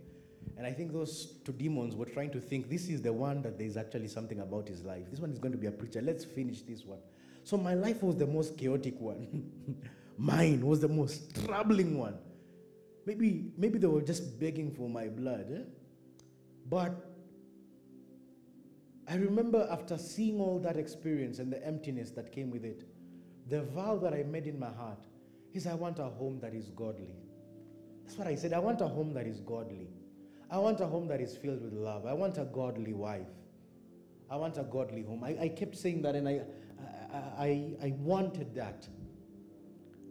And 0.57 0.67
I 0.67 0.73
think 0.73 0.93
those 0.93 1.35
two 1.45 1.53
demons 1.53 1.95
were 1.95 2.07
trying 2.07 2.31
to 2.31 2.41
think 2.41 2.71
this 2.71 2.89
is 2.89 3.03
the 3.03 3.13
one 3.13 3.43
that 3.43 3.59
there's 3.59 3.77
actually 3.77 4.09
something 4.09 4.41
about 4.41 4.67
his 4.67 4.83
life. 4.83 5.11
This 5.11 5.21
one 5.21 5.31
is 5.31 5.39
going 5.39 5.53
to 5.53 5.59
be 5.59 5.67
a 5.67 5.73
preacher. 5.73 6.01
Let's 6.01 6.25
finish 6.25 6.63
this 6.63 6.85
one. 6.85 6.99
So 7.45 7.57
my 7.57 7.75
life 7.75 8.03
was 8.03 8.17
the 8.17 8.27
most 8.27 8.57
chaotic 8.57 9.01
one. 9.01 9.51
Mine 10.19 10.67
was 10.67 10.81
the 10.81 10.89
most 10.89 11.45
troubling 11.45 11.99
one. 11.99 12.19
Maybe, 13.07 13.53
maybe 13.57 13.79
they 13.79 13.87
were 13.87 14.03
just 14.03 14.39
begging 14.39 14.71
for 14.71 14.89
my 14.89 15.09
blood. 15.09 15.47
Eh? 15.53 15.63
But 16.69 16.93
I 19.09 19.15
remember 19.15 19.67
after 19.71 19.99
seeing 19.99 20.41
all 20.41 20.59
that 20.61 20.77
experience 20.77 21.39
and 21.39 21.53
the 21.53 21.67
emptiness 21.67 22.11
that 22.13 22.31
came 22.31 22.51
with 22.51 22.65
it, 22.65 22.85
the 23.49 23.63
vow 23.63 23.97
that 23.99 24.13
I 24.13 24.23
made 24.23 24.47
in 24.47 24.59
my 24.59 24.71
heart 24.71 25.07
is 25.53 25.67
I 25.67 25.75
want 25.75 25.99
a 25.99 26.05
home 26.05 26.39
that 26.41 26.55
is 26.55 26.71
godly. 26.71 27.17
That's 28.05 28.17
what 28.17 28.29
I 28.29 28.35
said. 28.37 28.53
I 28.53 28.59
want 28.59 28.81
a 28.81 28.87
home 28.87 29.13
that 29.15 29.27
is 29.27 29.41
godly. 29.41 29.89
I 30.51 30.59
want 30.59 30.81
a 30.81 30.87
home 30.87 31.09
that 31.09 31.21
is 31.21 31.37
filled 31.37 31.63
with 31.63 31.73
love. 31.73 32.07
I 32.07 32.13
want 32.13 32.39
a 32.39 32.45
godly 32.45 32.93
wife. 32.93 33.27
I 34.31 34.37
want 34.37 34.59
a 34.59 34.63
godly 34.63 35.03
home. 35.03 35.25
I, 35.25 35.37
I 35.41 35.49
kept 35.49 35.77
saying 35.77 36.03
that 36.03 36.15
and 36.15 36.29
I, 36.29 36.43
I, 37.13 37.75
I 37.83 37.95
wanted 37.99 38.55
that. 38.55 38.89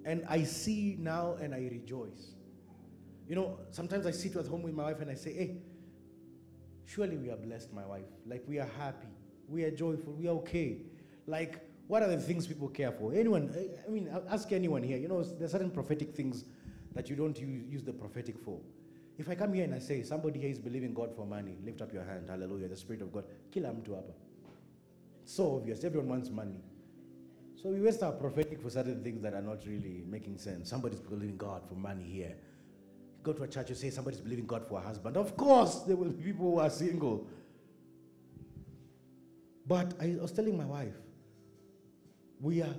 And 0.05 0.25
I 0.27 0.43
see 0.43 0.97
now 0.99 1.35
and 1.41 1.53
I 1.53 1.69
rejoice. 1.71 2.35
You 3.27 3.35
know, 3.35 3.59
sometimes 3.69 4.05
I 4.05 4.11
sit 4.11 4.35
at 4.35 4.47
home 4.47 4.63
with 4.63 4.73
my 4.73 4.83
wife 4.83 5.01
and 5.01 5.11
I 5.11 5.15
say, 5.15 5.33
hey, 5.33 5.57
surely 6.85 7.17
we 7.17 7.29
are 7.29 7.37
blessed, 7.37 7.73
my 7.73 7.85
wife. 7.85 8.05
Like 8.25 8.43
we 8.47 8.59
are 8.59 8.69
happy, 8.79 9.07
we 9.47 9.63
are 9.63 9.71
joyful, 9.71 10.13
we 10.13 10.27
are 10.27 10.35
okay. 10.37 10.77
Like, 11.27 11.59
what 11.87 12.01
are 12.01 12.09
the 12.09 12.17
things 12.17 12.47
people 12.47 12.67
care 12.67 12.91
for? 12.91 13.13
Anyone, 13.13 13.53
I 13.87 13.89
mean, 13.89 14.09
ask 14.29 14.51
anyone 14.51 14.83
here. 14.83 14.97
You 14.97 15.07
know, 15.07 15.23
there's 15.23 15.51
certain 15.51 15.71
prophetic 15.71 16.15
things 16.15 16.45
that 16.93 17.09
you 17.09 17.15
don't 17.15 17.37
use, 17.39 17.83
the 17.83 17.93
prophetic 17.93 18.39
for. 18.39 18.59
If 19.17 19.29
I 19.29 19.35
come 19.35 19.53
here 19.53 19.65
and 19.65 19.75
I 19.75 19.79
say, 19.79 20.01
somebody 20.03 20.39
here 20.39 20.49
is 20.49 20.59
believing 20.59 20.93
God 20.93 21.15
for 21.15 21.25
money, 21.25 21.57
lift 21.63 21.81
up 21.81 21.93
your 21.93 22.03
hand, 22.03 22.29
hallelujah, 22.29 22.67
the 22.67 22.75
Spirit 22.77 23.01
of 23.01 23.11
God, 23.11 23.25
kill 23.51 23.63
mtu. 23.63 24.01
So 25.25 25.57
obvious, 25.57 25.83
everyone 25.83 26.09
wants 26.09 26.29
money. 26.29 26.63
So 27.61 27.67
we 27.67 27.81
waste 27.81 28.03
our 28.03 28.13
prophetic 28.13 28.61
for 28.61 28.69
certain 28.69 29.03
things 29.03 29.21
that 29.21 29.33
are 29.33 29.41
not 29.41 29.65
really 29.67 30.03
making 30.07 30.37
sense. 30.37 30.69
Somebody's 30.69 31.01
believing 31.01 31.35
God 31.35 31.61
for 31.67 31.75
money 31.75 32.05
here. 32.05 32.35
You 33.17 33.23
go 33.23 33.33
to 33.33 33.43
a 33.43 33.47
church, 33.49 33.69
you 33.69 33.75
say 33.75 33.89
somebody's 33.89 34.21
believing 34.21 34.45
God 34.45 34.65
for 34.65 34.79
a 34.79 34.81
husband. 34.81 35.17
Of 35.17 35.35
course, 35.35 35.79
there 35.79 35.97
will 35.97 36.09
be 36.09 36.23
people 36.23 36.51
who 36.51 36.59
are 36.59 36.69
single. 36.69 37.27
But 39.67 39.93
I 40.01 40.15
was 40.21 40.31
telling 40.31 40.57
my 40.57 40.65
wife, 40.65 40.95
we 42.39 42.61
are, 42.61 42.75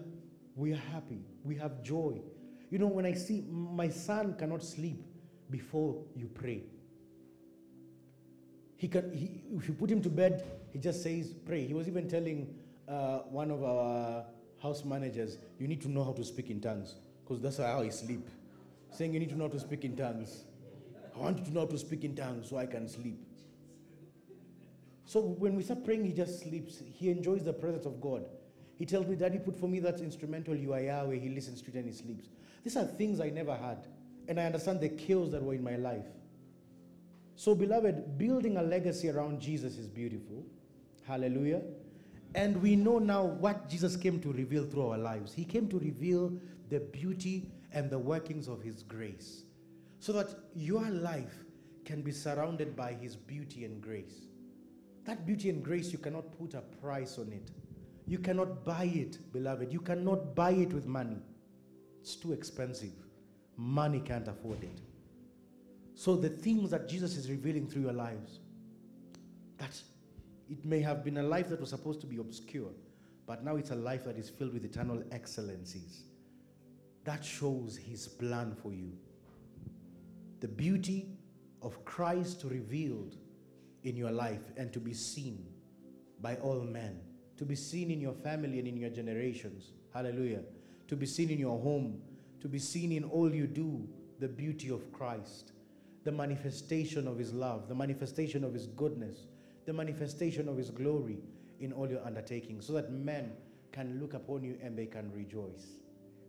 we 0.56 0.72
are 0.72 0.82
happy. 0.92 1.26
We 1.44 1.56
have 1.56 1.82
joy. 1.82 2.22
You 2.70 2.78
know, 2.78 2.86
when 2.86 3.04
I 3.04 3.12
see 3.12 3.44
my 3.50 3.90
son 3.90 4.34
cannot 4.38 4.62
sleep 4.62 5.04
before 5.50 6.02
you 6.16 6.26
pray. 6.26 6.62
He 8.76 8.88
can, 8.88 9.12
he, 9.14 9.42
if 9.58 9.68
you 9.68 9.74
put 9.74 9.90
him 9.90 10.00
to 10.00 10.08
bed, 10.08 10.42
he 10.72 10.78
just 10.78 11.02
says, 11.02 11.34
pray. 11.44 11.66
He 11.66 11.74
was 11.74 11.86
even 11.86 12.08
telling 12.08 12.54
uh, 12.88 13.18
one 13.28 13.50
of 13.50 13.62
our 13.62 14.24
house 14.62 14.84
managers, 14.84 15.38
you 15.58 15.66
need 15.68 15.80
to 15.82 15.88
know 15.88 16.04
how 16.04 16.12
to 16.12 16.24
speak 16.24 16.50
in 16.50 16.60
tongues, 16.60 16.94
because 17.22 17.40
that's 17.40 17.58
how 17.58 17.80
I 17.80 17.88
sleep. 17.88 18.28
Saying 18.92 19.12
you 19.14 19.20
need 19.20 19.30
to 19.30 19.36
know 19.36 19.46
how 19.46 19.52
to 19.52 19.60
speak 19.60 19.84
in 19.84 19.96
tongues. 19.96 20.44
I 21.14 21.18
want 21.18 21.38
you 21.38 21.44
to 21.44 21.52
know 21.52 21.60
how 21.60 21.66
to 21.66 21.78
speak 21.78 22.04
in 22.04 22.14
tongues 22.14 22.48
so 22.48 22.56
I 22.56 22.66
can 22.66 22.88
sleep. 22.88 23.18
So 25.04 25.20
when 25.20 25.56
we 25.56 25.62
start 25.62 25.84
praying, 25.84 26.04
he 26.04 26.12
just 26.12 26.40
sleeps. 26.40 26.82
He 26.94 27.10
enjoys 27.10 27.42
the 27.42 27.52
presence 27.52 27.84
of 27.84 28.00
God. 28.00 28.26
He 28.76 28.86
tells 28.86 29.06
me, 29.06 29.16
Daddy, 29.16 29.38
put 29.38 29.58
for 29.58 29.68
me 29.68 29.80
that 29.80 30.00
instrumental 30.00 30.54
you 30.54 30.72
are 30.72 30.80
Yahweh. 30.80 31.16
He 31.16 31.28
listens 31.30 31.60
to 31.62 31.68
it 31.68 31.74
and 31.74 31.86
he 31.86 31.92
sleeps. 31.92 32.28
These 32.62 32.76
are 32.76 32.84
things 32.84 33.20
I 33.20 33.28
never 33.28 33.54
had. 33.54 33.86
And 34.28 34.38
I 34.38 34.44
understand 34.44 34.80
the 34.80 34.88
kills 34.88 35.32
that 35.32 35.42
were 35.42 35.54
in 35.54 35.62
my 35.62 35.76
life. 35.76 36.06
So, 37.34 37.54
beloved, 37.54 38.18
building 38.18 38.56
a 38.56 38.62
legacy 38.62 39.10
around 39.10 39.40
Jesus 39.40 39.76
is 39.78 39.88
beautiful. 39.88 40.44
Hallelujah. 41.06 41.62
And 42.34 42.60
we 42.62 42.76
know 42.76 42.98
now 42.98 43.24
what 43.24 43.68
Jesus 43.68 43.96
came 43.96 44.20
to 44.20 44.32
reveal 44.32 44.64
through 44.64 44.88
our 44.88 44.98
lives. 44.98 45.32
He 45.32 45.44
came 45.44 45.68
to 45.68 45.78
reveal 45.78 46.32
the 46.68 46.80
beauty 46.80 47.50
and 47.72 47.90
the 47.90 47.98
workings 47.98 48.48
of 48.48 48.62
His 48.62 48.82
grace 48.82 49.42
so 49.98 50.12
that 50.12 50.28
your 50.54 50.88
life 50.88 51.44
can 51.84 52.02
be 52.02 52.12
surrounded 52.12 52.76
by 52.76 52.92
His 52.92 53.16
beauty 53.16 53.64
and 53.64 53.80
grace. 53.80 54.26
That 55.04 55.26
beauty 55.26 55.50
and 55.50 55.62
grace, 55.62 55.92
you 55.92 55.98
cannot 55.98 56.38
put 56.38 56.54
a 56.54 56.60
price 56.60 57.18
on 57.18 57.32
it. 57.32 57.50
You 58.06 58.18
cannot 58.18 58.64
buy 58.64 58.84
it, 58.84 59.32
beloved. 59.32 59.72
You 59.72 59.80
cannot 59.80 60.34
buy 60.34 60.52
it 60.52 60.72
with 60.72 60.86
money. 60.86 61.18
It's 62.00 62.16
too 62.16 62.32
expensive. 62.32 62.92
Money 63.56 64.00
can't 64.00 64.28
afford 64.28 64.62
it. 64.62 64.80
So 65.94 66.16
the 66.16 66.28
things 66.28 66.70
that 66.70 66.88
Jesus 66.88 67.16
is 67.16 67.30
revealing 67.30 67.68
through 67.68 67.82
your 67.82 67.92
lives, 67.92 68.40
that 69.58 69.80
it 70.50 70.64
may 70.64 70.80
have 70.80 71.04
been 71.04 71.18
a 71.18 71.22
life 71.22 71.48
that 71.48 71.60
was 71.60 71.70
supposed 71.70 72.00
to 72.02 72.06
be 72.06 72.16
obscure, 72.16 72.70
but 73.26 73.44
now 73.44 73.56
it's 73.56 73.70
a 73.70 73.76
life 73.76 74.04
that 74.04 74.18
is 74.18 74.28
filled 74.28 74.52
with 74.52 74.64
eternal 74.64 75.02
excellencies. 75.12 76.02
That 77.04 77.24
shows 77.24 77.76
his 77.76 78.08
plan 78.08 78.54
for 78.62 78.72
you. 78.72 78.92
The 80.40 80.48
beauty 80.48 81.06
of 81.62 81.84
Christ 81.84 82.44
revealed 82.44 83.16
in 83.84 83.96
your 83.96 84.10
life 84.10 84.52
and 84.56 84.72
to 84.72 84.80
be 84.80 84.92
seen 84.92 85.46
by 86.20 86.36
all 86.36 86.60
men 86.60 87.00
to 87.40 87.46
be 87.46 87.56
seen 87.56 87.90
in 87.90 88.02
your 88.02 88.12
family 88.12 88.58
and 88.58 88.68
in 88.68 88.76
your 88.76 88.90
generations. 88.90 89.72
Hallelujah. 89.94 90.42
To 90.88 90.94
be 90.94 91.06
seen 91.06 91.30
in 91.30 91.38
your 91.38 91.58
home, 91.58 92.02
to 92.42 92.48
be 92.48 92.58
seen 92.58 92.92
in 92.92 93.02
all 93.02 93.34
you 93.34 93.46
do, 93.46 93.88
the 94.18 94.28
beauty 94.28 94.68
of 94.68 94.92
Christ, 94.92 95.52
the 96.04 96.12
manifestation 96.12 97.08
of 97.08 97.16
His 97.16 97.32
love, 97.32 97.66
the 97.66 97.74
manifestation 97.74 98.44
of 98.44 98.52
His 98.52 98.66
goodness, 98.66 99.24
the 99.66 99.72
manifestation 99.72 100.48
of 100.48 100.56
His 100.56 100.70
glory 100.70 101.18
in 101.60 101.72
all 101.72 101.88
your 101.88 102.04
undertakings, 102.04 102.66
so 102.66 102.72
that 102.74 102.90
men 102.90 103.32
can 103.72 104.00
look 104.00 104.14
upon 104.14 104.42
you 104.42 104.56
and 104.62 104.76
they 104.76 104.86
can 104.86 105.12
rejoice. 105.12 105.76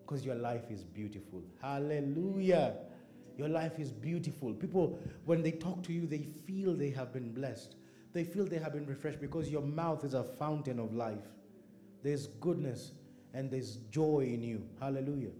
Because 0.02 0.26
your 0.26 0.36
life 0.36 0.70
is 0.70 0.84
beautiful. 0.84 1.42
Hallelujah. 1.62 2.76
Your 3.38 3.48
life 3.48 3.80
is 3.80 3.92
beautiful. 3.92 4.54
People, 4.54 5.00
when 5.26 5.42
they 5.42 5.52
talk 5.52 5.84
to 5.84 5.94
you, 5.94 6.06
they 6.06 6.28
feel 6.46 6.74
they 6.74 6.90
have 6.90 7.14
been 7.14 7.32
blessed. 7.32 7.76
They 8.14 8.24
feel 8.24 8.46
they 8.46 8.60
have 8.60 8.74
been 8.74 8.86
refreshed 8.86 9.22
because 9.22 9.50
your 9.50 9.62
mouth 9.62 10.04
is 10.04 10.14
a 10.14 10.24
fountain 10.24 10.80
of 10.80 10.94
life. 10.94 11.30
There's 12.04 12.28
goodness 12.28 12.92
and 13.34 13.50
there's 13.50 13.78
joy 13.90 14.30
in 14.34 14.44
you. 14.44 14.64
Hallelujah. 14.80 15.32